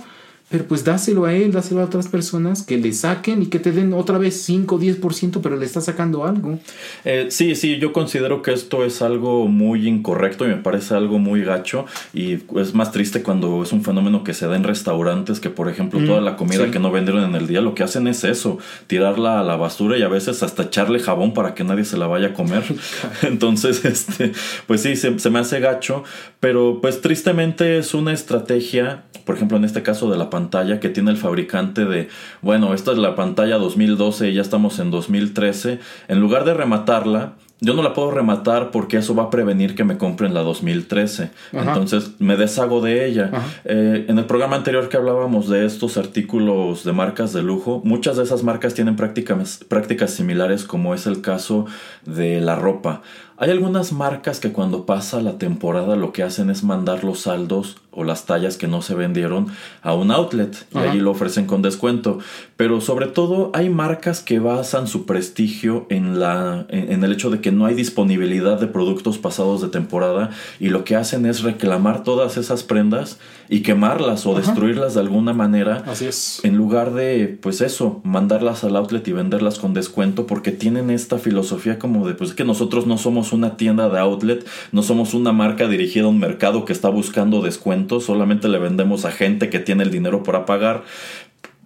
pero 0.49 0.65
pues 0.65 0.85
dáselo 0.85 1.25
a 1.25 1.35
él, 1.35 1.51
dáselo 1.51 1.81
a 1.81 1.85
otras 1.85 2.07
personas 2.07 2.63
que 2.63 2.79
le 2.79 2.93
saquen 2.93 3.43
y 3.43 3.47
que 3.47 3.59
te 3.59 3.73
den 3.73 3.93
otra 3.93 4.17
vez 4.17 4.43
5 4.43 4.77
o 4.77 4.79
10%, 4.79 5.41
pero 5.43 5.57
le 5.57 5.67
está 5.67 5.81
sacando 5.81 6.25
algo. 6.25 6.59
Eh, 7.05 7.27
sí, 7.31 7.57
sí, 7.57 7.79
yo 7.79 7.93
considero 7.93 8.43
que 8.43 8.53
esto 8.53 8.85
es 8.85 9.03
algo 9.03 9.49
muy 9.49 9.89
incorrecto 9.89 10.45
y 10.45 10.49
me 10.49 10.57
parece 10.57 10.95
algo 10.95 11.19
muy 11.19 11.43
gacho. 11.43 11.87
Y 12.15 12.39
es 12.61 12.75
más 12.75 12.93
triste 12.93 13.23
cuando 13.23 13.65
es 13.65 13.73
un 13.73 13.83
fenómeno 13.83 14.23
que 14.23 14.35
se 14.35 14.47
da 14.47 14.55
en 14.55 14.63
restaurantes, 14.63 15.41
que 15.41 15.51
por 15.51 15.69
ejemplo 15.69 15.99
toda 16.07 16.21
la 16.21 16.37
comida 16.37 16.71
que 16.71 16.79
no 16.79 16.93
vendieron 16.93 17.25
en 17.25 17.35
el 17.35 17.49
día, 17.49 17.61
lo 17.61 17.75
que 17.75 17.83
hacen 17.83 18.07
es 18.07 18.23
eso, 18.23 18.59
tirarla 18.87 19.41
a 19.41 19.43
la 19.43 19.57
basura 19.57 19.99
y 19.99 20.03
a 20.03 20.09
veces 20.09 20.45
hasta 20.45 20.65
echarle 20.65 21.01
jabón 21.01 21.35
para 21.35 21.55
que 21.55 21.65
nadie 21.65 21.85
se 21.85 21.97
la 21.97 22.07
vaya 22.07 22.29
a 22.29 22.35
comer. 22.35 22.63
Entonces, 23.23 23.85
este, 23.85 24.33
pues 24.69 24.83
sí, 24.83 24.95
se, 24.95 25.19
se 25.19 25.31
me 25.31 25.41
hace 25.41 25.59
gacho, 25.59 26.05
pero 26.39 26.79
pues 26.81 27.01
tristemente 27.01 27.79
es 27.79 27.95
una 27.95 28.13
estrategia, 28.13 29.05
por 29.25 29.35
ejemplo 29.35 29.57
en 29.57 29.65
este 29.65 29.83
caso 29.83 30.11
de 30.11 30.17
la 30.17 30.31
pantalla 30.37 30.81
que 30.81 30.91
tiene 30.91 31.11
el 31.11 31.17
fabricante 31.17 31.87
de, 31.87 32.11
bueno, 32.43 32.75
esta 32.75 32.93
es 32.93 32.99
la 32.99 33.15
pantalla 33.15 33.57
2012 33.57 34.29
y 34.29 34.35
ya 34.35 34.43
estamos 34.43 34.79
en 34.81 34.91
2013, 34.91 35.79
en 36.09 36.21
lugar 36.21 36.45
de 36.45 36.53
rematarla, 36.53 37.37
yo 37.61 37.73
no 37.73 37.83
la 37.83 37.95
puedo 37.95 38.11
rematar 38.11 38.71
porque 38.71 38.99
eso 38.99 39.15
va 39.15 39.25
a 39.25 39.31
prevenir 39.31 39.75
que 39.75 39.83
me 39.83 39.97
compren 39.97 40.35
la 40.35 40.43
2013. 40.43 41.31
Entonces 41.53 42.11
me 42.19 42.37
deshago 42.37 42.83
de 42.83 43.07
ella. 43.07 43.31
Eh, 43.65 44.05
en 44.09 44.19
el 44.19 44.27
programa 44.27 44.57
anterior 44.57 44.91
que 44.91 44.99
hablábamos 44.99 45.49
de 45.49 45.65
estos 45.65 45.97
artículos 45.97 46.85
de 46.85 46.93
marcas 46.93 47.33
de 47.33 47.43
lujo, 47.43 47.81
muchas 47.83 48.19
de 48.19 48.25
esas 48.25 48.43
marcas 48.43 48.75
tienen 48.75 48.95
prácticas, 48.95 49.65
prácticas 49.67 50.11
similares 50.11 50.65
como 50.65 50.93
es 50.93 51.07
el 51.07 51.23
caso 51.23 51.65
de 52.05 52.43
la 52.43 52.57
ropa. 52.57 53.01
Hay 53.39 53.51
algunas 53.51 53.93
marcas 53.93 54.41
que 54.41 54.53
cuando 54.53 54.87
pasa 54.87 55.21
la 55.21 55.37
temporada 55.37 55.95
lo 55.95 56.11
que 56.11 56.23
hacen 56.23 56.49
es 56.49 56.65
mandar 56.65 57.05
los 57.05 57.21
saldos 57.21 57.77
o 57.91 58.03
las 58.03 58.25
tallas 58.25 58.57
que 58.57 58.67
no 58.67 58.81
se 58.81 58.95
vendieron 58.95 59.49
a 59.83 59.93
un 59.93 60.11
outlet 60.11 60.67
y 60.75 60.79
allí 60.79 61.01
lo 61.01 61.11
ofrecen 61.11 61.47
con 61.47 61.61
descuento. 61.61 62.19
Pero 62.57 62.81
sobre 62.81 63.09
todo 63.09 63.51
hay 63.53 63.69
marcas 63.69 64.23
que 64.23 64.39
basan 64.39 64.87
su 64.87 65.05
prestigio 65.05 65.87
en, 65.91 66.19
la, 66.19 66.65
en, 66.71 67.05
el 67.05 67.13
hecho 67.13 67.29
de 67.29 67.43
que 67.43 67.53
no 67.53 67.67
hay 67.67 67.75
disponibilidad 67.75 68.59
de 68.59 68.69
productos 68.69 69.19
pasados 69.19 69.61
de 69.61 69.69
temporada 69.69 70.31
y 70.59 70.71
lo 70.71 70.85
que 70.85 70.97
hacen 70.97 71.27
es 71.27 71.43
reclamar 71.43 72.05
todas 72.05 72.39
esas 72.39 72.63
prendas 72.63 73.19
y 73.49 73.61
quemarlas 73.61 74.27
o 74.27 74.35
destruirlas 74.35 74.95
de 74.95 75.01
alguna 75.01 75.33
manera. 75.33 75.85
Así 75.87 76.07
es. 76.07 76.41
En 76.43 76.57
lugar 76.57 76.93
de, 76.93 77.39
pues 77.41 77.61
eso, 77.61 78.01
mandarlas 78.05 78.65
al 78.65 78.77
outlet 78.77 79.07
y 79.09 79.13
venderlas 79.13 79.59
con 79.59 79.75
descuento 79.75 80.27
porque 80.27 80.53
tienen 80.53 80.91
esta 80.91 81.19
filosofía 81.19 81.79
como 81.79 82.07
de, 82.07 82.15
pues 82.15 82.33
que 82.35 82.45
nosotros 82.45 82.87
no 82.87 82.99
somos 82.99 83.33
una 83.33 83.57
tienda 83.57 83.89
de 83.89 83.99
outlet, 83.99 84.47
no 84.73 84.83
somos 84.83 85.15
una 85.15 85.33
marca 85.33 85.69
dirigida 85.69 86.05
a 86.05 86.09
un 86.09 86.19
mercado 86.19 86.65
que 86.65 86.73
está 86.73 86.89
buscando 86.89 87.43
descuentos, 87.43 88.05
solamente 88.05 88.49
le 88.49 88.59
vendemos 88.59 89.05
a 89.05 89.11
gente 89.11 89.51
que 89.51 89.59
tiene 89.59 89.85
el 89.85 89.91
dinero 89.91 90.23
para 90.23 90.47
pagar, 90.47 90.85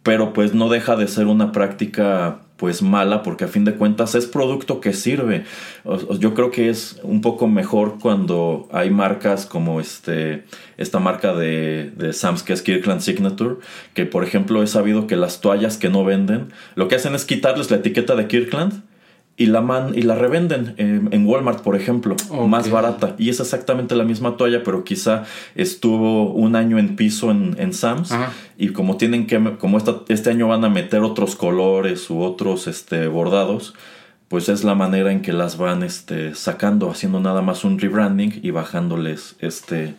pero 0.02 0.32
pues 0.32 0.54
no 0.54 0.68
deja 0.68 0.96
de 0.96 1.08
ser 1.08 1.26
una 1.26 1.52
práctica 1.52 2.40
pues 2.56 2.82
mala 2.82 3.22
porque 3.22 3.44
a 3.44 3.48
fin 3.48 3.64
de 3.64 3.74
cuentas 3.74 4.14
es 4.14 4.26
producto 4.26 4.80
que 4.80 4.92
sirve. 4.92 5.44
Yo 6.18 6.34
creo 6.34 6.50
que 6.50 6.68
es 6.68 7.00
un 7.02 7.22
poco 7.22 7.48
mejor 7.48 7.98
cuando 7.98 8.68
hay 8.70 8.90
marcas 8.90 9.46
como 9.46 9.80
este 9.80 10.44
esta 10.76 10.98
marca 10.98 11.34
de, 11.34 11.90
de 11.96 12.12
Kirkland 12.62 13.00
Signature, 13.00 13.56
que 13.94 14.04
por 14.04 14.24
ejemplo 14.24 14.62
he 14.62 14.66
sabido 14.66 15.06
que 15.06 15.16
las 15.16 15.40
toallas 15.40 15.78
que 15.78 15.88
no 15.88 16.04
venden, 16.04 16.48
lo 16.74 16.88
que 16.88 16.96
hacen 16.96 17.14
es 17.14 17.24
quitarles 17.24 17.70
la 17.70 17.78
etiqueta 17.78 18.14
de 18.14 18.26
Kirkland 18.26 18.82
y 19.40 19.46
la, 19.46 19.62
man, 19.62 19.92
y 19.94 20.02
la 20.02 20.16
revenden 20.16 20.74
en 20.76 21.26
Walmart, 21.26 21.62
por 21.62 21.74
ejemplo, 21.74 22.14
más 22.46 22.70
barata. 22.70 23.16
Y 23.16 23.30
es 23.30 23.40
exactamente 23.40 23.96
la 23.96 24.04
misma 24.04 24.36
toalla, 24.36 24.62
pero 24.62 24.84
quizá 24.84 25.24
estuvo 25.54 26.30
un 26.30 26.56
año 26.56 26.78
en 26.78 26.94
piso 26.94 27.30
en, 27.30 27.56
en 27.58 27.72
Sam's. 27.72 28.14
Y 28.58 28.68
como 28.68 28.98
tienen 28.98 29.26
que, 29.26 29.56
como 29.56 29.78
esta, 29.78 30.02
este 30.08 30.28
año 30.28 30.46
van 30.48 30.62
a 30.66 30.68
meter 30.68 31.00
otros 31.00 31.36
colores 31.36 32.10
u 32.10 32.20
otros 32.20 32.66
este, 32.66 33.06
bordados, 33.06 33.72
pues 34.28 34.50
es 34.50 34.62
la 34.62 34.74
manera 34.74 35.10
en 35.10 35.22
que 35.22 35.32
las 35.32 35.56
van 35.56 35.84
este, 35.84 36.34
sacando, 36.34 36.90
haciendo 36.90 37.18
nada 37.18 37.40
más 37.40 37.64
un 37.64 37.78
rebranding 37.78 38.40
y 38.42 38.50
bajándoles 38.50 39.36
este 39.38 39.94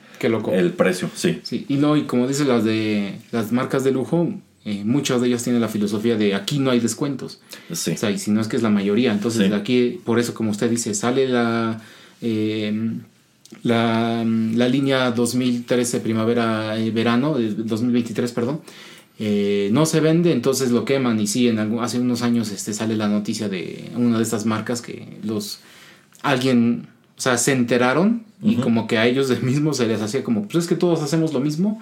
el 0.51 0.73
precio. 0.73 1.09
Sí. 1.15 1.41
sí. 1.41 1.65
Y 1.67 1.77
no, 1.77 1.97
y 1.97 2.03
como 2.03 2.27
dice 2.27 2.45
las 2.45 2.63
de 2.63 3.15
las 3.31 3.51
marcas 3.51 3.83
de 3.83 3.91
lujo, 3.91 4.35
eh, 4.63 4.83
muchas 4.85 5.21
de 5.21 5.27
ellas 5.27 5.43
tienen 5.43 5.61
la 5.61 5.67
filosofía 5.67 6.17
de 6.17 6.35
aquí 6.35 6.59
no 6.59 6.69
hay 6.69 6.79
descuentos. 6.79 7.39
Sí. 7.71 7.91
O 7.91 7.97
sea, 7.97 8.11
y 8.11 8.19
si 8.19 8.31
no 8.31 8.41
es 8.41 8.47
que 8.47 8.57
es 8.57 8.63
la 8.63 8.69
mayoría. 8.69 9.11
Entonces, 9.11 9.49
de 9.49 9.55
aquí, 9.55 9.99
por 10.05 10.19
eso, 10.19 10.33
como 10.33 10.51
usted 10.51 10.69
dice, 10.69 10.93
sale 10.93 11.27
la, 11.27 11.81
eh, 12.21 12.91
la, 13.63 14.23
la, 14.23 14.67
línea 14.67 15.11
2013 15.11 15.99
primavera-verano, 15.99 17.39
eh, 17.39 17.53
2023, 17.57 18.31
perdón. 18.31 18.61
eh, 19.19 19.69
no 19.71 19.85
se 19.85 19.99
vende, 19.99 20.31
entonces 20.31 20.71
lo 20.71 20.85
queman 20.85 21.19
y 21.19 21.27
sí, 21.27 21.47
en 21.47 21.59
hace 21.79 21.99
unos 21.99 22.21
años 22.21 22.51
este, 22.51 22.73
sale 22.73 22.95
la 22.95 23.07
noticia 23.07 23.49
de 23.49 23.91
una 23.95 24.17
de 24.17 24.23
estas 24.23 24.45
marcas 24.45 24.81
que 24.81 25.19
los 25.23 25.59
alguien, 26.21 26.87
o 27.17 27.21
sea, 27.21 27.37
se 27.37 27.51
enteraron 27.51 28.23
y 28.41 28.55
como 28.55 28.87
que 28.87 28.97
a 28.97 29.05
ellos 29.05 29.29
mismos 29.43 29.77
se 29.77 29.87
les 29.87 30.01
hacía 30.01 30.23
como, 30.23 30.47
pues 30.47 30.63
es 30.63 30.69
que 30.69 30.75
todos 30.75 31.01
hacemos 31.01 31.33
lo 31.33 31.39
mismo 31.39 31.79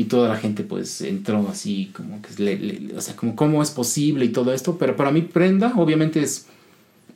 y 0.00 0.04
toda 0.04 0.30
la 0.30 0.36
gente 0.38 0.62
pues 0.62 1.02
entró 1.02 1.46
así 1.50 1.90
como 1.94 2.22
que, 2.22 2.90
o 2.96 3.00
sea, 3.02 3.14
como 3.16 3.36
cómo 3.36 3.62
es 3.62 3.70
posible 3.70 4.24
y 4.24 4.30
todo 4.30 4.54
esto, 4.54 4.78
pero 4.78 4.96
para 4.96 5.10
mí 5.10 5.20
prenda 5.20 5.74
obviamente 5.76 6.22
es 6.22 6.46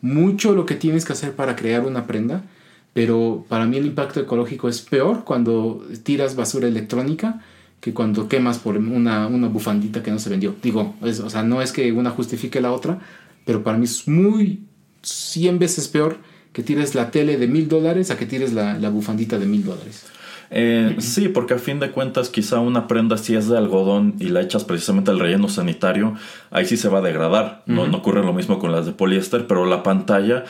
mucho 0.03 0.55
lo 0.55 0.67
que 0.67 0.75
tienes 0.75 1.07
que 1.07 1.15
hacer 1.15 1.33
para 1.33 1.57
crear 1.57 1.87
una 1.87 2.07
prenda, 2.07 2.45
pero 2.93 3.47
para 3.49 3.65
mí 3.65 3.79
el 3.79 3.87
impacto 3.87 4.21
ecológico 4.21 4.69
es 4.69 4.83
peor 4.83 5.25
cuando 5.25 5.83
tiras 6.03 6.37
basura 6.37 6.69
electrónica 6.69 7.41
que 7.81 7.95
cuando 7.95 8.29
quemas 8.29 8.59
por 8.59 8.77
una, 8.77 9.29
una 9.29 9.49
bufandita 9.49 10.03
que 10.03 10.11
no 10.11 10.19
se 10.19 10.29
vendió. 10.29 10.55
Digo, 10.63 10.95
o 11.01 11.31
sea, 11.31 11.43
no 11.43 11.63
es 11.63 11.73
que 11.73 11.91
una 11.91 12.11
justifique 12.11 12.61
la 12.61 12.71
otra, 12.71 12.99
pero 13.47 13.65
para 13.65 13.79
mí 13.79 13.87
es 13.87 14.07
muy 14.07 14.61
100 15.01 15.59
veces 15.59 15.89
peor 15.89 16.19
que 16.53 16.63
tires 16.63 16.95
la 16.95 17.11
tele 17.11 17.39
de 17.39 17.49
mil 17.49 17.67
dólares 17.67 18.11
a 18.11 18.19
que 18.19 18.27
tires 18.27 18.53
la, 18.53 18.79
la 18.79 18.91
bufandita 18.91 19.39
de 19.39 19.47
mil 19.47 19.65
dólares. 19.65 20.05
Eh, 20.51 20.97
sí, 20.99 21.29
porque 21.29 21.55
a 21.55 21.59
fin 21.59 21.81
de 21.81 21.91
cuentas 21.91 22.29
quizá 22.29 22.61
una 22.61 22.87
prenda 22.87 23.19
si 23.19 23.35
es 23.35 23.49
de 23.49 23.59
algodón 23.59 24.15
y 24.19 24.29
la 24.29 24.41
echas 24.41 24.65
precisamente 24.65 25.11
al 25.11 25.19
relleno 25.19 25.49
sanitario, 25.49 26.15
ahí 26.51 26.67
sí 26.67 26.77
se 26.77 26.89
va 26.89 26.99
a 26.99 27.03
degradar. 27.03 27.63
no, 27.67 27.87
no 27.87 27.99
ocurre 27.99 28.23
lo 28.23 28.33
mismo 28.33 28.59
con 28.59 28.73
las 28.73 28.87
de 28.87 28.93
poliéster, 28.93 29.47
pero 29.47 29.67
la 29.67 29.83
pantalla 29.83 30.45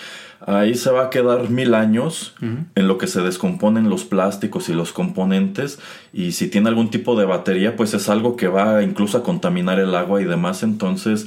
Ahí 0.47 0.75
se 0.75 0.91
va 0.91 1.05
a 1.05 1.11
quedar 1.11 1.49
mil 1.49 1.73
años 1.73 2.35
en 2.41 2.89
lo 2.89 2.99
que 2.99 3.07
se 3.07 3.23
descomponen 3.23 3.89
los 3.89 4.05
plásticos 4.05 4.69
y 4.69 4.75
los 4.75 4.93
componentes. 4.93 5.79
Y 6.13 6.33
si 6.33 6.49
tiene 6.49 6.69
algún 6.69 6.91
tipo 6.91 7.19
de 7.19 7.25
batería, 7.25 7.77
pues 7.77 7.95
es 7.95 8.11
algo 8.11 8.37
que 8.37 8.49
va 8.49 8.83
incluso 8.83 9.17
a 9.17 9.23
contaminar 9.23 9.81
el 9.81 9.95
agua 9.95 10.21
y 10.21 10.25
demás. 10.25 10.63
Entonces, 10.63 11.27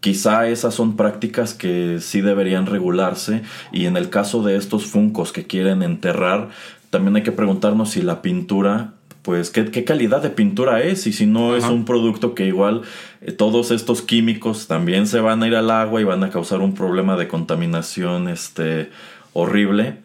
quizá 0.00 0.48
esas 0.48 0.72
son 0.72 0.96
prácticas 0.96 1.52
que 1.52 1.98
sí 2.00 2.22
deberían 2.22 2.64
regularse. 2.64 3.42
Y 3.70 3.84
en 3.84 3.98
el 3.98 4.08
caso 4.08 4.42
de 4.42 4.56
estos 4.56 4.86
funcos 4.86 5.32
que 5.32 5.46
quieren 5.46 5.82
enterrar, 5.82 6.48
también 6.94 7.16
hay 7.16 7.24
que 7.24 7.32
preguntarnos 7.32 7.90
si 7.90 8.02
la 8.02 8.22
pintura 8.22 8.92
pues 9.22 9.50
qué, 9.50 9.82
calidad 9.82 10.22
de 10.22 10.30
pintura 10.30 10.80
es 10.80 11.08
y 11.08 11.12
si 11.12 11.26
no 11.26 11.56
es 11.56 11.64
un 11.64 11.84
producto 11.84 12.36
que 12.36 12.46
igual 12.46 12.82
eh, 13.20 13.32
todos 13.32 13.72
estos 13.72 14.00
químicos 14.00 14.68
también 14.68 15.08
se 15.08 15.18
van 15.18 15.42
a 15.42 15.48
ir 15.48 15.56
al 15.56 15.72
agua 15.72 16.00
y 16.00 16.04
van 16.04 16.22
a 16.22 16.30
causar 16.30 16.60
un 16.60 16.72
problema 16.72 17.16
de 17.16 17.26
contaminación 17.26 18.28
este 18.28 18.90
horrible 19.32 19.96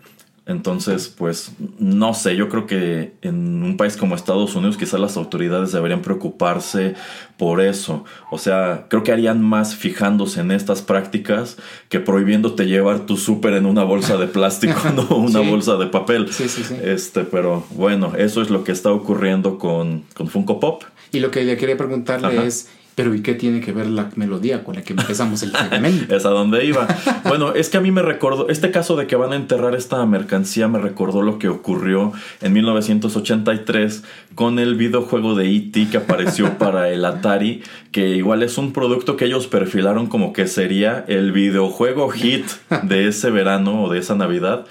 entonces, 0.46 1.14
pues 1.16 1.52
no 1.78 2.14
sé, 2.14 2.36
yo 2.36 2.50
creo 2.50 2.66
que 2.66 3.14
en 3.22 3.64
un 3.64 3.78
país 3.78 3.98
como 3.98 4.16
Estados 4.16 4.56
Unidos 4.56 4.78
quizás 4.78 5.00
las 5.00 5.16
autoridades 5.16 5.72
deberían 5.72 6.02
preocuparse 6.02 6.96
por 7.38 7.62
eso. 7.62 8.04
O 8.32 8.38
sea, 8.38 8.88
creo 8.90 9.04
que 9.04 9.12
harían 9.12 9.42
más 9.42 9.76
fijándose 9.76 10.42
en 10.42 10.52
estas 10.52 10.82
prácticas 10.82 11.58
que 11.88 12.00
prohibiéndote 12.00 12.66
llevar 12.66 13.06
tu 13.06 13.16
súper 13.16 13.54
en 13.54 13.66
una 13.66 13.84
bolsa 13.84 14.18
de 14.18 14.28
plástico, 14.28 14.80
no 14.96 15.18
una 15.18 15.42
bolsa 15.42 15.76
de 15.78 15.88
papel. 15.88 16.32
Sí, 16.34 16.50
sí, 16.50 16.64
sí. 16.64 16.76
Este, 16.82 17.24
pero 17.24 17.66
bueno, 17.72 18.14
eso 18.18 18.42
es 18.42 18.50
lo 18.50 18.64
que 18.64 18.72
está 18.72 18.92
ocurriendo 18.92 19.58
con, 19.58 20.04
con 20.16 20.28
Funko 20.28 20.60
Pop. 20.60 20.84
Y 21.12 21.20
lo 21.20 21.32
que 21.32 21.44
le 21.44 21.58
quería 21.58 21.78
preguntarle 21.78 22.46
es, 22.46 22.70
pero 23.00 23.16
¿y 23.16 23.22
qué 23.22 23.34
tiene 23.34 23.62
que 23.62 23.72
ver 23.72 23.88
la 23.88 24.10
melodía 24.18 24.66
con 24.66 24.76
la 24.76 24.82
que 24.82 24.92
empezamos 24.92 25.42
el 25.44 25.54
segmento? 25.54 26.14
es 26.18 26.26
a 26.26 26.32
donde 26.32 26.66
iba. 26.66 26.86
Bueno, 27.24 27.54
es 27.54 27.70
que 27.70 27.78
a 27.78 27.80
mí 27.80 27.92
me 27.92 28.02
recordó, 28.02 28.50
este 28.50 28.72
caso 28.72 28.98
de 28.98 29.08
que 29.08 29.16
van 29.16 29.32
a 29.32 29.38
enterrar 29.38 29.74
esta 29.74 30.06
mercancía 30.06 30.68
me 30.68 30.80
recordó 30.80 31.22
lo 31.22 31.40
que 31.40 31.48
ocurrió 31.48 32.12
en 32.42 32.52
1983 32.52 34.04
con 34.36 34.60
el 34.60 34.76
videojuego 34.76 35.34
de 35.36 35.50
E.T. 35.50 35.88
que 35.90 35.96
apareció 35.96 36.58
para 36.58 36.90
el 36.90 37.06
Atari, 37.06 37.64
que 37.94 38.18
igual 38.18 38.44
es 38.44 38.58
un 38.58 38.74
producto 38.74 39.16
que 39.16 39.24
ellos 39.24 39.48
perfilaron 39.48 40.08
como 40.08 40.34
que 40.34 40.46
sería 40.48 41.06
el 41.08 41.32
videojuego 41.32 42.10
hit 42.10 42.48
de 42.84 43.08
ese 43.08 43.32
verano 43.32 43.82
o 43.82 43.90
de 43.90 44.00
esa 44.00 44.16
Navidad. 44.16 44.66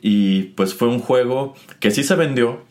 Y 0.00 0.44
pues 0.54 0.72
fue 0.72 0.88
un 0.88 1.00
juego 1.00 1.54
que 1.80 1.90
sí 1.90 2.02
se 2.02 2.14
vendió, 2.14 2.62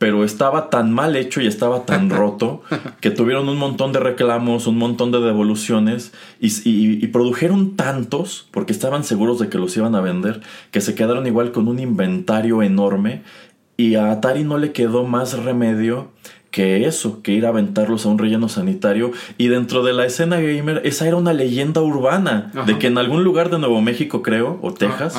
pero 0.00 0.24
estaba 0.24 0.70
tan 0.70 0.94
mal 0.94 1.14
hecho 1.14 1.42
y 1.42 1.46
estaba 1.46 1.84
tan 1.84 2.08
roto 2.10 2.62
que 3.02 3.10
tuvieron 3.10 3.50
un 3.50 3.58
montón 3.58 3.92
de 3.92 4.00
reclamos, 4.00 4.66
un 4.66 4.78
montón 4.78 5.12
de 5.12 5.20
devoluciones 5.20 6.14
y, 6.40 7.06
produjeron 7.08 7.76
tantos, 7.76 8.48
porque 8.50 8.72
estaban 8.72 9.04
seguros 9.04 9.38
de 9.38 9.50
que 9.50 9.58
los 9.58 9.76
iban 9.76 9.94
a 9.94 10.00
vender, 10.00 10.40
que 10.70 10.80
se 10.80 10.94
quedaron 10.94 11.26
igual 11.26 11.52
con 11.52 11.68
un 11.68 11.78
inventario 11.78 12.62
enorme 12.62 13.24
y 13.76 13.96
a 13.96 14.10
Atari 14.10 14.42
no 14.42 14.56
le 14.56 14.72
quedó 14.72 15.04
más 15.04 15.36
remedio 15.36 16.12
que 16.50 16.86
eso, 16.86 17.22
que 17.22 17.32
ir 17.32 17.46
a 17.46 17.50
aventarlos 17.50 18.06
a 18.06 18.08
un 18.08 18.18
relleno 18.18 18.48
sanitario. 18.48 19.12
Y 19.38 19.48
dentro 19.48 19.82
de 19.82 19.92
la 19.92 20.06
escena 20.06 20.40
gamer, 20.40 20.82
esa 20.84 21.06
era 21.06 21.16
una 21.16 21.32
leyenda 21.32 21.80
urbana 21.80 22.50
de 22.66 22.78
que 22.78 22.88
en 22.88 22.98
algún 22.98 23.24
lugar 23.24 23.50
de 23.50 23.58
Nuevo 23.58 23.80
México, 23.80 24.22
creo, 24.22 24.58
o 24.62 24.72
Texas, 24.72 25.16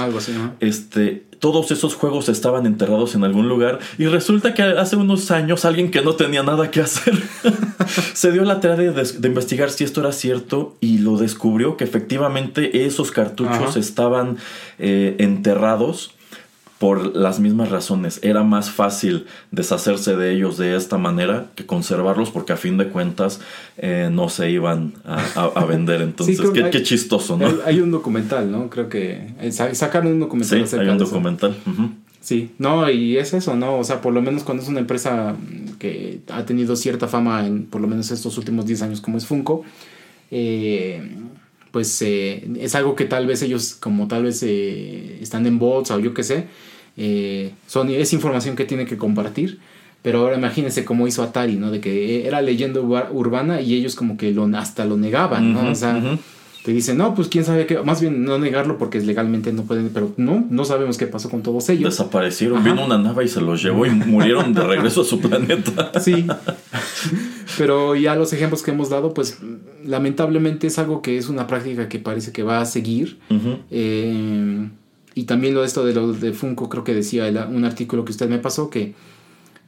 este, 0.60 1.24
todos 1.40 1.72
esos 1.72 1.96
juegos 1.96 2.30
estaban 2.30 2.66
enterrados 2.66 3.16
en 3.16 3.24
algún 3.24 3.50
lugar. 3.50 3.80
Y 3.98 4.06
resulta 4.06 4.54
que 4.54 4.62
hace 4.62 4.96
unos 4.96 5.32
años 5.32 5.66
alguien 5.66 5.90
que 5.90 6.02
no 6.02 6.16
tenía 6.16 6.44
nada 6.44 6.70
que 6.70 6.82
hacer 6.82 7.18
se 8.14 8.32
dio 8.32 8.44
la 8.44 8.60
tarea 8.60 8.92
de, 8.92 9.28
investigar 9.28 9.72
si 9.72 9.84
esto 9.84 10.02
era 10.02 10.12
cierto 10.12 10.76
y 10.82 11.00
lo 11.00 11.18
descubrió 11.18 11.78
que 11.78 11.84
efectivamente 11.84 12.86
esos 12.86 13.12
cartuchos 13.12 13.76
estaban 13.76 14.38
eh, 14.78 15.16
enterrados 15.20 16.12
por 16.82 17.16
las 17.16 17.40
mismas 17.40 17.70
razones. 17.70 18.20
Era 18.24 18.42
más 18.42 18.72
fácil 18.72 19.28
deshacerse 19.52 20.16
de 20.16 20.34
ellos 20.34 20.58
de 20.58 20.76
esta 20.76 20.98
manera 20.98 21.52
que 21.54 21.64
conservarlos 21.68 22.32
porque 22.32 22.54
a 22.54 22.58
fin 22.58 22.80
de 22.80 22.88
cuentas 22.88 23.40
eh, 23.78 24.10
no 24.12 24.30
se 24.30 24.50
iban 24.50 24.96
a, 25.06 25.64
vender. 25.66 26.02
Entonces, 26.02 26.42
qué, 26.50 26.82
chistoso, 26.82 27.38
¿no? 27.38 27.46
Hay, 27.68 27.82
un 27.82 27.92
documental, 27.92 28.52
¿no? 28.52 28.68
Creo 28.72 28.90
que 28.90 29.28
eh, 29.40 29.52
sacaron 29.52 30.14
un 30.14 30.22
documental. 30.22 30.68
Sí, 30.68 30.76
hay 30.76 30.88
un 30.88 30.98
documental. 30.98 31.56
Sí, 32.20 32.50
no, 32.58 32.90
y 32.90 33.16
es 33.18 33.36
eso, 33.36 33.56
¿no? 33.56 33.78
O 33.78 33.84
sea, 33.84 34.02
por 34.02 34.12
lo 34.12 34.24
menos 34.24 34.44
cuando 34.44 34.64
es 34.64 34.70
una 34.70 34.80
empresa 34.80 35.36
que 35.78 36.22
ha 36.30 36.48
tenido 36.48 36.76
cierta 36.76 37.08
fama 37.08 37.46
en 37.46 37.66
por 37.66 37.80
lo 37.80 37.88
menos 37.88 38.10
estos 38.10 38.40
últimos 38.40 38.66
10 38.66 38.82
años 38.82 39.02
como 39.02 39.20
es 39.20 39.28
Funko, 39.28 39.64
eh, 40.32 41.00
pues 41.70 42.02
es 42.02 42.74
algo 42.74 42.96
que 42.96 43.06
tal 43.06 43.28
vez 43.28 43.44
ellos, 43.44 43.76
como 43.76 44.08
tal 44.08 44.24
vez 44.24 44.42
están 44.42 45.46
en 45.46 45.60
bolsa 45.60 45.96
o 45.96 46.00
yo 46.00 46.16
qué 46.16 46.24
sé, 46.24 46.48
eh, 46.98 47.54
es 47.90 48.14
información 48.14 48.56
que 48.56 48.66
tiene 48.66 48.86
que 48.86 48.98
compartir. 48.98 49.60
Pero 50.02 50.20
ahora 50.20 50.36
imagínense 50.36 50.84
cómo 50.84 51.08
hizo 51.08 51.22
Atari, 51.22 51.58
¿no? 51.58 51.70
De 51.70 51.80
que 51.80 52.26
era 52.28 52.42
leyenda 52.42 52.80
urbana 52.80 53.62
y 53.62 53.76
ellos 53.76 53.96
como 53.96 54.18
que 54.18 54.32
lo, 54.32 54.46
hasta 54.58 54.84
lo 54.86 54.98
negaban, 54.98 55.54
¿no? 55.54 55.70
o 55.70 55.76
sea, 55.76 56.02
te 56.64 56.72
dicen, 56.72 56.98
no, 56.98 57.14
pues 57.14 57.28
quién 57.28 57.44
sabe 57.44 57.68
qué, 57.68 57.80
más 57.80 58.02
bien 58.02 58.24
no 58.24 58.40
negarlo 58.40 58.80
porque 58.80 59.00
legalmente 59.00 59.54
no 59.54 59.64
pueden, 59.64 59.90
pero 59.94 60.14
no, 60.18 60.46
no 60.50 60.66
sabemos 60.66 60.98
qué 60.98 61.06
pasó 61.06 61.30
con 61.30 61.44
todos 61.44 61.70
ellos. 61.70 61.92
Desaparecieron, 61.92 62.64
vino 62.64 62.84
una 62.86 62.98
nave 62.98 63.26
y 63.26 63.28
se 63.28 63.42
los 63.42 63.62
llevó 63.62 63.86
y 63.86 63.92
murieron 63.92 64.54
de 64.54 64.62
regreso 64.62 65.02
a 65.02 65.06
su 65.06 65.20
planeta. 65.22 65.92
Sí, 66.00 66.26
pero 67.58 67.96
ya 67.96 68.16
los 68.16 68.34
ejemplos 68.34 68.64
que 68.64 68.72
hemos 68.72 68.90
dado, 68.90 69.14
pues 69.14 69.40
lamentablemente 69.86 70.68
es 70.68 70.80
algo 70.80 71.02
que 71.04 71.18
es 71.18 71.30
una 71.30 71.48
práctica 71.48 71.90
que 71.90 72.00
parece 72.00 72.32
que 72.32 72.42
va 72.44 72.62
a 72.62 72.66
seguir. 72.66 73.20
eh, 73.70 74.68
y 75.14 75.24
también 75.24 75.54
lo 75.54 75.62
de 75.62 75.68
esto 75.68 75.86
de 75.86 75.94
lo 75.94 76.14
de 76.14 76.34
Funko, 76.34 76.70
creo 76.70 76.84
que 76.84 76.94
decía 76.94 77.26
un 77.50 77.66
artículo 77.66 78.06
que 78.06 78.12
usted 78.12 78.30
me 78.30 78.40
pasó 78.40 78.70
que 78.70 78.94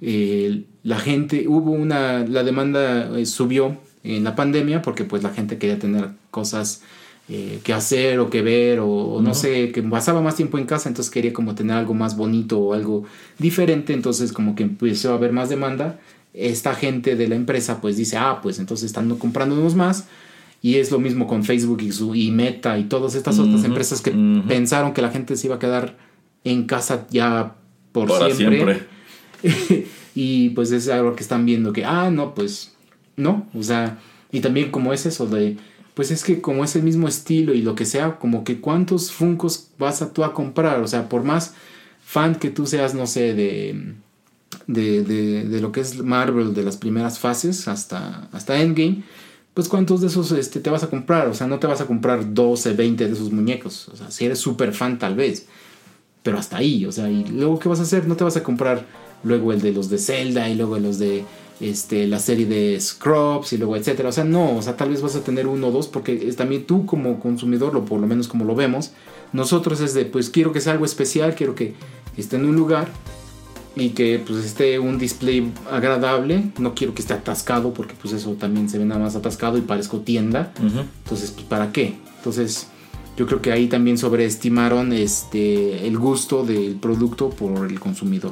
eh, 0.02 0.64
la 0.84 1.00
gente, 1.00 1.48
hubo 1.48 1.72
una, 1.72 2.20
la 2.20 2.44
demanda 2.44 3.18
eh, 3.18 3.26
subió 3.26 3.78
en 4.04 4.24
la 4.24 4.36
pandemia 4.36 4.82
porque 4.82 5.06
pues 5.06 5.24
la 5.24 5.30
gente 5.30 5.58
quería 5.58 5.80
tener 5.80 6.10
cosas 6.30 6.82
eh, 7.30 7.62
que 7.64 7.72
hacer 7.72 8.20
o 8.20 8.30
que 8.30 8.42
ver 8.42 8.80
o, 8.82 9.22
no 9.22 9.34
sé, 9.34 9.72
que 9.72 9.82
pasaba 9.82 10.22
más 10.22 10.36
tiempo 10.36 10.58
en 10.58 10.66
casa, 10.66 10.90
entonces 10.90 11.12
quería 11.12 11.32
como 11.32 11.56
tener 11.56 11.78
algo 11.78 11.94
más 11.94 12.18
bonito 12.18 12.60
o 12.60 12.74
algo 12.74 13.06
diferente, 13.40 13.94
entonces 13.94 14.34
como 14.34 14.56
que 14.56 14.64
empezó 14.64 15.12
a 15.12 15.16
haber 15.16 15.32
más 15.32 15.50
demanda. 15.50 16.00
Esta 16.34 16.74
gente 16.74 17.16
de 17.16 17.28
la 17.28 17.36
empresa 17.36 17.80
pues 17.80 17.96
dice, 17.96 18.18
ah, 18.18 18.40
pues 18.42 18.60
entonces 18.60 18.88
están 18.88 19.10
comprándonos 19.18 19.76
más 19.76 20.08
y 20.64 20.78
es 20.78 20.92
lo 20.92 21.00
mismo 21.00 21.28
con 21.28 21.44
Facebook 21.44 21.82
y, 21.82 21.92
su, 21.92 22.16
y 22.16 22.32
Meta 22.32 22.80
y 22.80 22.86
todas 22.86 23.16
estas 23.16 23.38
otras 23.38 23.66
empresas 23.66 24.00
que 24.00 24.12
pensaron 24.48 24.94
que 24.94 25.02
la 25.02 25.12
gente 25.12 25.36
se 25.36 25.48
iba 25.48 25.58
a 25.58 25.60
quedar 25.60 25.98
en 26.46 26.64
casa 26.64 27.06
ya 27.12 27.56
por 27.92 28.10
siempre. 28.34 28.88
y 30.16 30.50
pues 30.52 30.72
es 30.72 30.88
algo 30.88 31.18
que 31.18 31.24
están 31.24 31.46
viendo 31.46 31.74
que, 31.74 31.84
ah, 31.84 32.10
no, 32.10 32.34
pues 32.34 32.72
no. 33.18 33.46
O 33.54 33.62
sea, 33.62 34.00
y 34.32 34.40
también 34.40 34.72
como 34.72 34.94
es 34.94 35.06
eso 35.06 35.28
de, 35.28 35.58
pues 35.96 36.12
es 36.12 36.24
que 36.24 36.40
como 36.40 36.64
es 36.64 36.78
el 36.78 36.84
mismo 36.84 37.10
estilo 37.10 37.54
y 37.54 37.62
lo 37.62 37.76
que 37.76 37.84
sea, 37.84 38.18
como 38.18 38.46
que 38.46 38.62
cuántos 38.62 39.12
Funcos 39.12 39.68
vas 39.78 40.02
a 40.02 40.14
tú 40.14 40.24
a 40.24 40.34
comprar. 40.34 40.80
O 40.80 40.88
sea, 40.88 41.10
por 41.10 41.24
más 41.24 41.56
fan 42.06 42.36
que 42.36 42.50
tú 42.50 42.68
seas, 42.68 42.96
no 42.96 43.06
sé, 43.06 43.34
de, 43.34 43.96
de, 44.68 45.04
de, 45.04 45.44
de 45.44 45.60
lo 45.60 45.74
que 45.74 45.82
es 45.82 46.02
Marvel, 46.02 46.54
de 46.54 46.64
las 46.64 46.78
primeras 46.78 47.20
fases 47.20 47.68
hasta, 47.68 48.30
hasta 48.32 48.62
Endgame 48.62 49.04
pues 49.54 49.68
cuántos 49.68 50.02
de 50.02 50.08
esos 50.08 50.32
este, 50.32 50.60
te 50.60 50.70
vas 50.70 50.84
a 50.84 50.90
comprar. 50.90 51.28
O 51.28 51.34
sea, 51.34 51.48
no 51.48 51.60
te 51.60 51.68
vas 51.68 51.82
a 51.82 51.86
comprar 51.86 52.34
12, 52.34 52.74
20 52.74 53.08
de 53.08 53.14
esos 53.14 53.32
muñecos. 53.32 53.90
O 53.90 53.96
sea, 53.96 54.10
si 54.12 54.26
eres 54.26 54.40
súper 54.40 54.74
fan 54.74 54.98
tal 55.00 55.16
vez. 55.16 55.46
Pero 56.24 56.38
hasta 56.38 56.58
ahí, 56.58 56.86
o 56.86 56.92
sea, 56.92 57.10
y 57.10 57.26
luego 57.26 57.60
qué 57.60 57.68
vas 57.68 57.80
a 57.80 57.84
hacer? 57.84 58.08
No 58.08 58.16
te 58.16 58.24
vas 58.24 58.38
a 58.38 58.44
comprar 58.44 58.86
luego 59.24 59.52
el 59.52 59.62
de 59.62 59.74
los 59.74 59.90
de 59.90 59.98
Zelda 59.98 60.50
y 60.50 60.56
luego 60.56 60.80
los 60.80 60.98
de 60.98 61.26
este, 61.60 62.08
la 62.08 62.20
serie 62.20 62.46
de 62.46 62.80
Scrubs 62.80 63.54
y 63.54 63.58
luego 63.58 63.76
etcétera. 63.76 64.10
O 64.10 64.12
sea, 64.12 64.24
no, 64.24 64.58
o 64.58 64.62
sea, 64.62 64.78
tal 64.78 64.90
vez 64.90 65.02
vas 65.02 65.16
a 65.16 65.24
tener 65.24 65.48
uno 65.48 65.68
o 65.68 65.72
dos 65.72 65.88
porque 65.88 66.28
es 66.28 66.36
también 66.36 66.66
tú 66.66 66.86
como 66.86 67.20
consumidor, 67.20 67.76
o 67.76 67.86
por 67.86 68.00
lo 68.00 68.08
menos 68.08 68.28
como 68.28 68.46
lo 68.46 68.56
vemos, 68.56 68.92
nosotros 69.34 69.82
es 69.82 69.94
de, 69.94 70.06
pues 70.06 70.30
quiero 70.30 70.54
que 70.54 70.62
sea 70.62 70.74
algo 70.74 70.86
especial, 70.86 71.36
quiero 71.36 71.56
que 71.56 71.74
esté 72.18 72.38
en 72.38 72.46
un 72.46 72.56
lugar 72.56 72.88
y 73.76 73.90
que 73.90 74.22
pues 74.26 74.46
esté 74.46 74.80
un 74.80 74.98
display 75.00 75.52
agradable, 75.72 76.52
no 76.60 76.76
quiero 76.76 76.94
que 76.94 77.02
esté 77.02 77.14
atascado 77.14 77.74
porque 77.74 77.96
pues 78.00 78.14
eso 78.14 78.34
también 78.34 78.70
se 78.70 78.78
ve 78.78 78.86
nada 78.86 79.02
más 79.02 79.16
atascado 79.16 79.58
y 79.58 79.62
parezco 79.62 80.00
tienda. 80.00 80.54
Entonces, 80.58 81.32
pues 81.32 81.46
¿para 81.48 81.72
qué? 81.72 81.96
Entonces, 82.18 82.68
yo 83.16 83.28
creo 83.28 83.42
que 83.42 83.52
ahí 83.52 83.68
también 83.68 83.98
sobreestimaron 83.98 84.92
este 84.92 85.88
el 85.88 85.98
gusto 86.00 86.44
del 86.44 86.76
producto 86.76 87.30
por 87.30 87.70
el 87.70 87.80
consumidor. 87.80 88.32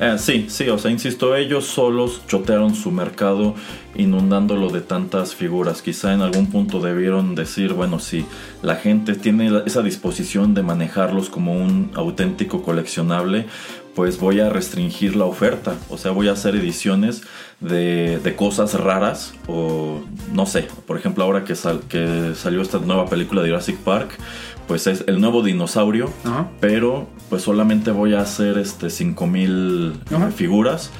Eh, 0.00 0.16
sí, 0.18 0.46
sí, 0.48 0.68
o 0.68 0.78
sea, 0.78 0.90
insisto, 0.90 1.36
ellos 1.36 1.66
solos 1.66 2.22
chotearon 2.26 2.74
su 2.74 2.90
mercado 2.90 3.54
inundándolo 3.94 4.68
de 4.70 4.80
tantas 4.80 5.34
figuras. 5.34 5.80
Quizá 5.80 6.12
en 6.12 6.22
algún 6.22 6.48
punto 6.48 6.80
debieron 6.80 7.36
decir, 7.36 7.72
bueno, 7.72 8.00
si 8.00 8.26
la 8.62 8.74
gente 8.76 9.14
tiene 9.14 9.62
esa 9.64 9.82
disposición 9.82 10.54
de 10.54 10.62
manejarlos 10.62 11.30
como 11.30 11.52
un 11.54 11.92
auténtico 11.94 12.62
coleccionable, 12.62 13.46
pues 13.96 14.20
voy 14.20 14.40
a 14.40 14.50
restringir 14.50 15.16
la 15.16 15.24
oferta. 15.24 15.74
O 15.88 15.96
sea, 15.96 16.10
voy 16.10 16.28
a 16.28 16.32
hacer 16.32 16.54
ediciones 16.54 17.22
de, 17.60 18.34
cosas 18.36 18.74
raras. 18.74 19.32
O 19.48 20.02
no 20.32 20.44
sé, 20.44 20.68
por 20.86 20.98
ejemplo, 20.98 21.24
ahora 21.24 21.44
que, 21.44 21.54
que 21.88 22.32
salió 22.36 22.60
esta 22.60 22.78
nueva 22.78 23.06
película 23.06 23.42
de 23.42 23.48
Jurassic 23.48 23.78
Park, 23.78 24.10
pues 24.68 24.86
es 24.86 25.04
el 25.06 25.18
nuevo 25.18 25.42
dinosaurio. 25.42 26.10
Pero 26.60 27.08
pues 27.30 27.42
solamente 27.42 27.90
voy 27.90 28.12
a 28.12 28.20
hacer 28.20 28.58
este 28.58 28.90
5000 28.90 29.94
figuras. 30.36 30.90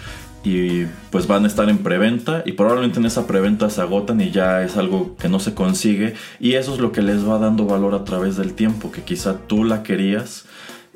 Y 0.42 0.86
pues 1.11 1.26
van 1.26 1.44
a 1.44 1.49
estar 1.49 1.68
en 1.68 1.78
preventa 1.78 2.44
y 2.47 2.53
probablemente 2.53 3.01
en 3.01 3.07
esa 3.07 3.26
preventa 3.26 3.68
se 3.68 3.80
agotan 3.80 4.20
y 4.20 4.30
ya 4.30 4.62
es 4.62 4.76
algo 4.76 5.16
que 5.16 5.28
no 5.28 5.40
se 5.40 5.55
consigue 5.55 6.14
y 6.38 6.53
eso 6.53 6.72
es 6.72 6.78
lo 6.78 6.92
que 6.92 7.03
les 7.03 7.28
va 7.28 7.40
dando 7.40 7.66
valor 7.66 7.97
a 7.97 8.05
través 8.05 8.36
del 8.36 8.55
tiempo, 8.55 8.92
que 8.92 9.03
quizá 9.03 9.38
tú 9.49 9.64
la 9.64 9.82
querías 9.82 10.44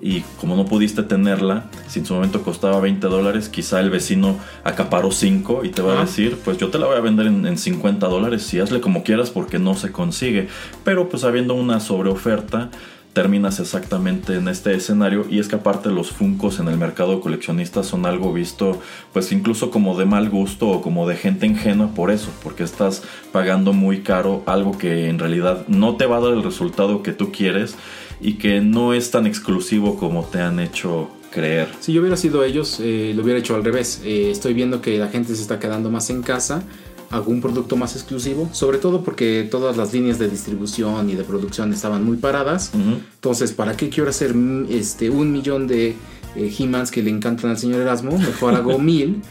y 0.02 0.22
como 0.40 0.56
no 0.56 0.64
pudiste 0.64 1.02
tenerla, 1.02 1.64
si 1.88 2.00
en 2.00 2.06
su 2.06 2.14
momento 2.14 2.42
costaba 2.42 2.80
20 2.80 3.06
dólares, 3.06 3.48
quizá 3.48 3.80
el 3.80 3.90
vecino 3.90 4.38
acaparó 4.64 5.10
5 5.10 5.64
y 5.64 5.68
te 5.70 5.82
va 5.82 5.98
a 5.98 6.04
decir, 6.04 6.38
pues 6.44 6.58
yo 6.58 6.68
te 6.68 6.78
la 6.78 6.86
voy 6.86 6.96
a 6.96 7.00
vender 7.00 7.26
en, 7.26 7.58
50 7.58 8.06
dólares 8.06 8.52
y 8.54 8.60
hazle 8.60 8.80
como 8.80 9.02
quieras 9.02 9.30
porque 9.30 9.58
no 9.58 9.74
se 9.74 9.92
consigue. 9.92 10.48
Pero 10.84 11.08
pues 11.08 11.24
habiendo 11.24 11.54
una 11.54 11.80
sobreoferta, 11.80 12.70
terminas 13.12 13.58
exactamente 13.58 14.36
en 14.36 14.46
este 14.48 14.74
escenario 14.74 15.26
y 15.28 15.40
es 15.40 15.48
que 15.48 15.56
aparte 15.56 15.90
los 15.90 16.10
funcos 16.10 16.60
en 16.60 16.68
el 16.68 16.76
mercado 16.76 17.20
coleccionista 17.20 17.82
son 17.82 18.06
algo 18.06 18.32
visto 18.32 18.80
pues 19.12 19.32
incluso 19.32 19.70
como 19.70 19.98
de 19.98 20.04
mal 20.04 20.30
gusto 20.30 20.68
o 20.68 20.80
como 20.80 21.08
de 21.08 21.16
gente 21.16 21.46
ingenua 21.46 21.88
por 21.94 22.10
eso, 22.10 22.30
porque 22.42 22.62
estás 22.62 23.02
pagando 23.32 23.72
muy 23.72 24.02
caro 24.02 24.42
algo 24.46 24.78
que 24.78 25.08
en 25.08 25.18
realidad 25.18 25.66
no 25.66 25.96
te 25.96 26.06
va 26.06 26.18
a 26.18 26.20
dar 26.20 26.32
el 26.32 26.42
resultado 26.42 27.02
que 27.02 27.12
tú 27.12 27.32
quieres 27.32 27.74
y 28.20 28.34
que 28.34 28.60
no 28.60 28.94
es 28.94 29.10
tan 29.10 29.26
exclusivo 29.26 29.96
como 29.96 30.24
te 30.24 30.40
han 30.40 30.60
hecho 30.60 31.10
creer. 31.30 31.68
Si 31.80 31.92
yo 31.92 32.00
hubiera 32.00 32.16
sido 32.16 32.44
ellos, 32.44 32.80
eh, 32.80 33.12
lo 33.14 33.22
hubiera 33.22 33.38
hecho 33.38 33.54
al 33.54 33.64
revés. 33.64 34.02
Eh, 34.04 34.30
estoy 34.30 34.52
viendo 34.52 34.82
que 34.82 34.98
la 34.98 35.08
gente 35.08 35.34
se 35.34 35.42
está 35.42 35.58
quedando 35.58 35.90
más 35.90 36.10
en 36.10 36.22
casa, 36.22 36.62
hago 37.10 37.30
un 37.30 37.40
producto 37.40 37.76
más 37.76 37.96
exclusivo, 37.96 38.48
sobre 38.52 38.78
todo 38.78 39.02
porque 39.02 39.46
todas 39.50 39.76
las 39.76 39.92
líneas 39.92 40.18
de 40.18 40.28
distribución 40.28 41.10
y 41.10 41.14
de 41.14 41.24
producción 41.24 41.72
estaban 41.72 42.04
muy 42.04 42.16
paradas. 42.16 42.70
Entonces, 42.74 43.52
¿para 43.52 43.76
qué 43.76 43.88
quiero 43.88 44.10
hacer 44.10 44.34
este, 44.70 45.10
un 45.10 45.32
millón 45.32 45.66
de 45.66 45.96
eh, 46.36 46.54
He-Mans 46.56 46.90
que 46.90 47.02
le 47.02 47.10
encantan 47.10 47.50
al 47.50 47.58
señor 47.58 47.80
Erasmo? 47.80 48.16
Mejor 48.16 48.54
hago 48.54 48.78
mil, 48.80 49.22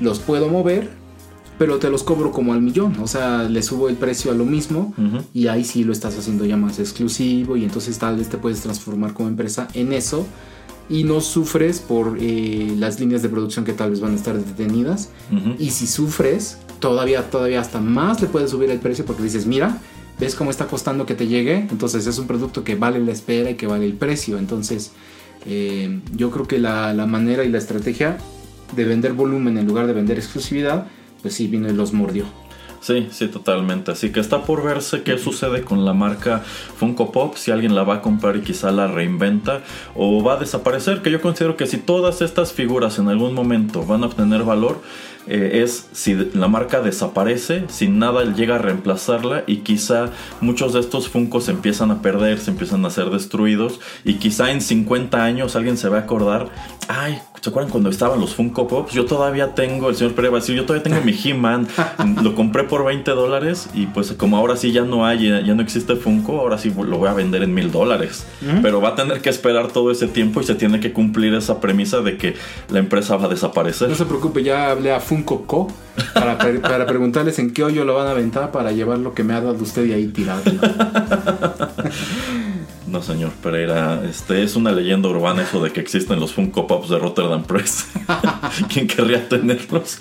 los 0.00 0.18
puedo 0.18 0.48
mover 0.48 0.90
pero 1.58 1.78
te 1.78 1.88
los 1.88 2.02
cobro 2.02 2.32
como 2.32 2.52
al 2.52 2.60
millón, 2.60 2.98
o 3.00 3.06
sea, 3.06 3.44
le 3.44 3.62
subo 3.62 3.88
el 3.88 3.96
precio 3.96 4.30
a 4.30 4.34
lo 4.34 4.44
mismo 4.44 4.94
y 5.32 5.46
ahí 5.46 5.64
sí 5.64 5.84
lo 5.84 5.92
estás 5.92 6.18
haciendo 6.18 6.44
ya 6.44 6.56
más 6.56 6.78
exclusivo 6.78 7.56
y 7.56 7.64
entonces 7.64 7.98
tal 7.98 8.16
vez 8.16 8.28
te 8.28 8.36
puedes 8.36 8.60
transformar 8.60 9.14
como 9.14 9.28
empresa 9.28 9.68
en 9.72 9.92
eso 9.92 10.26
y 10.88 11.04
no 11.04 11.20
sufres 11.20 11.80
por 11.80 12.18
eh, 12.20 12.74
las 12.78 13.00
líneas 13.00 13.22
de 13.22 13.28
producción 13.28 13.64
que 13.64 13.72
tal 13.72 13.90
vez 13.90 14.00
van 14.00 14.12
a 14.12 14.16
estar 14.16 14.36
detenidas. 14.36 15.10
Y 15.58 15.70
si 15.70 15.86
sufres 15.86 16.58
todavía 16.78 17.30
todavía 17.30 17.60
hasta 17.60 17.80
más 17.80 18.20
le 18.20 18.28
puedes 18.28 18.50
subir 18.50 18.70
el 18.70 18.78
precio 18.78 19.06
porque 19.06 19.22
dices 19.22 19.46
mira 19.46 19.78
ves 20.20 20.34
cómo 20.34 20.50
está 20.50 20.66
costando 20.66 21.06
que 21.06 21.14
te 21.14 21.26
llegue 21.26 21.66
entonces 21.70 22.06
es 22.06 22.18
un 22.18 22.26
producto 22.26 22.64
que 22.64 22.74
vale 22.74 22.98
la 22.98 23.12
espera 23.12 23.50
y 23.50 23.54
que 23.54 23.66
vale 23.66 23.86
el 23.86 23.94
precio. 23.94 24.38
Entonces 24.38 24.92
eh, 25.46 26.00
yo 26.14 26.30
creo 26.30 26.46
que 26.46 26.58
la, 26.58 26.92
la 26.92 27.06
manera 27.06 27.44
y 27.44 27.48
la 27.48 27.58
estrategia 27.58 28.18
de 28.74 28.84
vender 28.84 29.12
volumen 29.12 29.58
en 29.58 29.66
lugar 29.66 29.86
de 29.86 29.92
vender 29.92 30.18
exclusividad 30.18 30.86
pues 31.22 31.34
sí 31.34 31.48
vino 31.48 31.68
y 31.68 31.72
los 31.72 31.92
mordió. 31.92 32.45
Sí, 32.80 33.08
sí, 33.10 33.28
totalmente. 33.28 33.92
Así 33.92 34.10
que 34.10 34.20
está 34.20 34.42
por 34.42 34.62
verse 34.62 35.02
qué 35.02 35.18
sucede 35.18 35.62
con 35.62 35.84
la 35.84 35.92
marca 35.92 36.42
Funko 36.78 37.12
Pop, 37.12 37.36
si 37.36 37.50
alguien 37.50 37.74
la 37.74 37.82
va 37.82 37.96
a 37.96 38.02
comprar 38.02 38.36
y 38.36 38.42
quizá 38.42 38.70
la 38.70 38.86
reinventa 38.86 39.62
o 39.94 40.22
va 40.22 40.34
a 40.34 40.36
desaparecer, 40.36 41.02
que 41.02 41.10
yo 41.10 41.20
considero 41.20 41.56
que 41.56 41.66
si 41.66 41.78
todas 41.78 42.22
estas 42.22 42.52
figuras 42.52 42.98
en 42.98 43.08
algún 43.08 43.34
momento 43.34 43.84
van 43.84 44.04
a 44.04 44.06
obtener 44.06 44.44
valor, 44.44 44.80
eh, 45.28 45.62
es 45.64 45.88
si 45.92 46.14
la 46.14 46.46
marca 46.46 46.80
desaparece, 46.80 47.64
si 47.68 47.88
nada 47.88 48.22
llega 48.24 48.56
a 48.56 48.58
reemplazarla 48.58 49.42
y 49.48 49.58
quizá 49.58 50.10
muchos 50.40 50.72
de 50.72 50.80
estos 50.80 51.08
Funkos 51.08 51.48
empiezan 51.48 51.90
a 51.90 52.00
perder, 52.00 52.38
se 52.38 52.52
empiezan 52.52 52.84
a 52.86 52.90
ser 52.90 53.10
destruidos 53.10 53.80
y 54.04 54.14
quizá 54.14 54.52
en 54.52 54.60
50 54.60 55.24
años 55.24 55.56
alguien 55.56 55.76
se 55.76 55.88
va 55.88 55.98
a 55.98 56.00
acordar, 56.02 56.48
ay, 56.86 57.18
¿se 57.46 57.50
acuerdan 57.50 57.70
cuando 57.70 57.90
estaban 57.90 58.18
los 58.18 58.34
Funko 58.34 58.66
Pops? 58.66 58.92
Yo 58.92 59.04
todavía 59.04 59.54
tengo, 59.54 59.88
el 59.88 59.94
señor 59.94 60.14
Pérez 60.14 60.32
va 60.32 60.38
a 60.38 60.40
decir, 60.40 60.56
yo 60.56 60.64
todavía 60.64 60.82
tengo 60.82 61.00
mi 61.02 61.12
He-Man, 61.24 61.68
lo 62.20 62.34
compré 62.34 62.64
por 62.64 62.84
20 62.84 63.08
dólares 63.12 63.68
y 63.72 63.86
pues 63.86 64.10
como 64.14 64.36
ahora 64.36 64.56
sí 64.56 64.72
ya 64.72 64.82
no 64.82 65.06
hay, 65.06 65.28
ya 65.28 65.54
no 65.54 65.62
existe 65.62 65.94
Funko, 65.94 66.40
ahora 66.40 66.58
sí 66.58 66.74
lo 66.76 66.98
voy 66.98 67.08
a 67.08 67.12
vender 67.12 67.44
en 67.44 67.54
mil 67.54 67.70
dólares. 67.70 68.26
Pero 68.62 68.80
va 68.80 68.88
a 68.90 68.94
tener 68.96 69.20
que 69.20 69.30
esperar 69.30 69.68
todo 69.68 69.92
ese 69.92 70.08
tiempo 70.08 70.40
y 70.40 70.44
se 70.44 70.56
tiene 70.56 70.80
que 70.80 70.92
cumplir 70.92 71.34
esa 71.34 71.60
premisa 71.60 72.00
de 72.00 72.16
que 72.16 72.34
la 72.68 72.80
empresa 72.80 73.16
va 73.16 73.26
a 73.26 73.28
desaparecer. 73.28 73.88
No 73.88 73.94
se 73.94 74.06
preocupe, 74.06 74.42
ya 74.42 74.72
hablé 74.72 74.92
a 74.92 74.98
Funko 74.98 75.46
Co 75.46 75.68
para, 76.14 76.38
para 76.62 76.86
preguntarles 76.86 77.38
en 77.38 77.52
qué 77.52 77.62
hoyo 77.62 77.84
lo 77.84 77.94
van 77.94 78.08
a 78.08 78.10
aventar 78.10 78.50
para 78.50 78.72
llevar 78.72 78.98
lo 78.98 79.14
que 79.14 79.22
me 79.22 79.34
ha 79.34 79.40
dado 79.40 79.62
usted 79.62 79.84
y 79.84 79.92
ahí 79.92 80.08
tirado. 80.08 80.42
No, 82.96 83.02
señor 83.02 83.32
Pereira, 83.42 84.02
este 84.08 84.42
es 84.42 84.56
una 84.56 84.72
leyenda 84.72 85.10
urbana 85.10 85.42
eso 85.42 85.62
de 85.62 85.70
que 85.70 85.80
existen 85.80 86.18
los 86.18 86.32
Funko 86.32 86.66
Pops 86.66 86.88
de 86.88 86.98
Rotterdam 86.98 87.44
Press. 87.44 87.88
¿Quién 88.72 88.86
querría 88.86 89.28
tenerlos? 89.28 89.98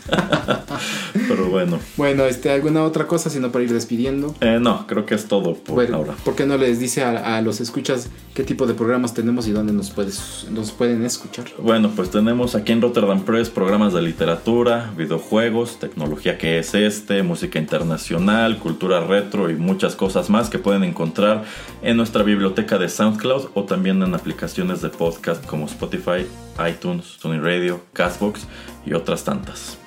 Pero 1.27 1.49
bueno. 1.49 1.77
Bueno, 1.97 2.23
este, 2.23 2.51
¿alguna 2.51 2.83
otra 2.83 3.05
cosa 3.05 3.29
sino 3.29 3.51
para 3.51 3.65
ir 3.65 3.73
despidiendo? 3.73 4.33
Eh, 4.39 4.59
no, 4.61 4.87
creo 4.87 5.05
que 5.05 5.13
es 5.13 5.27
todo 5.27 5.55
por 5.55 5.93
ahora. 5.93 6.13
¿Por 6.23 6.37
qué 6.37 6.45
no 6.45 6.55
les 6.55 6.79
dice 6.79 7.03
a, 7.03 7.41
los 7.41 7.59
escuchas 7.59 8.09
qué 8.33 8.45
tipo 8.45 8.65
de 8.65 8.75
programas 8.75 9.13
tenemos 9.13 9.45
y 9.49 9.51
dónde 9.51 9.73
nos, 9.73 9.89
puedes, 9.89 10.47
nos 10.49 10.71
pueden 10.71 11.03
escuchar? 11.03 11.47
Bueno, 11.57 11.91
pues 11.93 12.11
tenemos 12.11 12.55
aquí 12.55 12.71
en 12.71 12.81
Rotterdam 12.81 13.25
Press 13.25 13.49
programas 13.49 13.91
de 13.91 14.03
literatura, 14.03 14.93
videojuegos, 14.95 15.79
tecnología 15.79 16.37
que 16.37 16.59
es 16.59 16.73
este, 16.73 17.23
música 17.23 17.59
internacional, 17.59 18.57
cultura 18.57 19.01
retro 19.01 19.49
y 19.49 19.55
muchas 19.55 19.97
cosas 19.97 20.29
más 20.29 20.49
que 20.49 20.59
pueden 20.59 20.85
encontrar 20.85 21.43
en 21.81 21.97
nuestra 21.97 22.23
biblioteca 22.23 22.77
de 22.77 22.84
SoundCloud 22.89 23.49
o 23.53 23.63
también 23.63 24.01
en 24.01 24.13
aplicaciones 24.13 24.81
de 24.81 24.89
podcast 24.89 25.45
como 25.45 25.65
Spotify, 25.65 26.25
iTunes, 26.69 27.05
Sony 27.19 27.39
Radio, 27.39 27.81
Castbox 27.93 28.47
y 28.85 28.93
otras 28.93 29.23
tantas. 29.23 29.77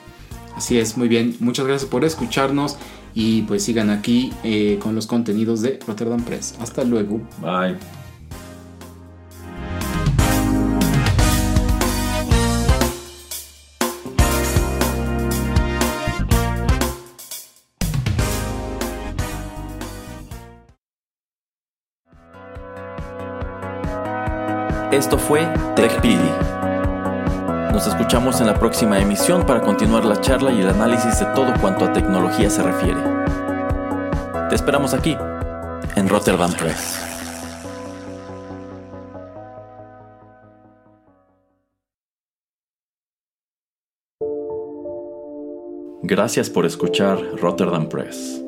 Así 0.56 0.78
es, 0.78 0.96
muy 0.96 1.08
bien. 1.08 1.36
Muchas 1.40 1.66
gracias 1.66 1.88
por 1.88 2.04
escucharnos 2.04 2.76
y 3.14 3.42
pues 3.42 3.64
sigan 3.64 3.90
aquí 3.90 4.32
eh, 4.42 4.78
con 4.82 4.94
los 4.94 5.06
contenidos 5.06 5.62
de 5.62 5.78
Rotterdam 5.86 6.22
Press. 6.22 6.56
Hasta 6.60 6.84
luego. 6.84 7.20
Bye. 7.40 7.97
Esto 24.98 25.16
fue 25.16 25.46
TechPili. 25.76 26.28
Nos 27.72 27.86
escuchamos 27.86 28.40
en 28.40 28.48
la 28.48 28.54
próxima 28.58 28.98
emisión 28.98 29.46
para 29.46 29.60
continuar 29.60 30.04
la 30.04 30.20
charla 30.20 30.50
y 30.50 30.60
el 30.60 30.68
análisis 30.68 31.20
de 31.20 31.26
todo 31.36 31.54
cuanto 31.60 31.84
a 31.84 31.92
tecnología 31.92 32.50
se 32.50 32.64
refiere. 32.64 33.00
Te 34.48 34.56
esperamos 34.56 34.94
aquí, 34.94 35.16
en 35.94 36.08
Rotterdam 36.08 36.52
Press. 36.52 36.98
Gracias 46.02 46.50
por 46.50 46.66
escuchar 46.66 47.20
Rotterdam 47.36 47.88
Press. 47.88 48.47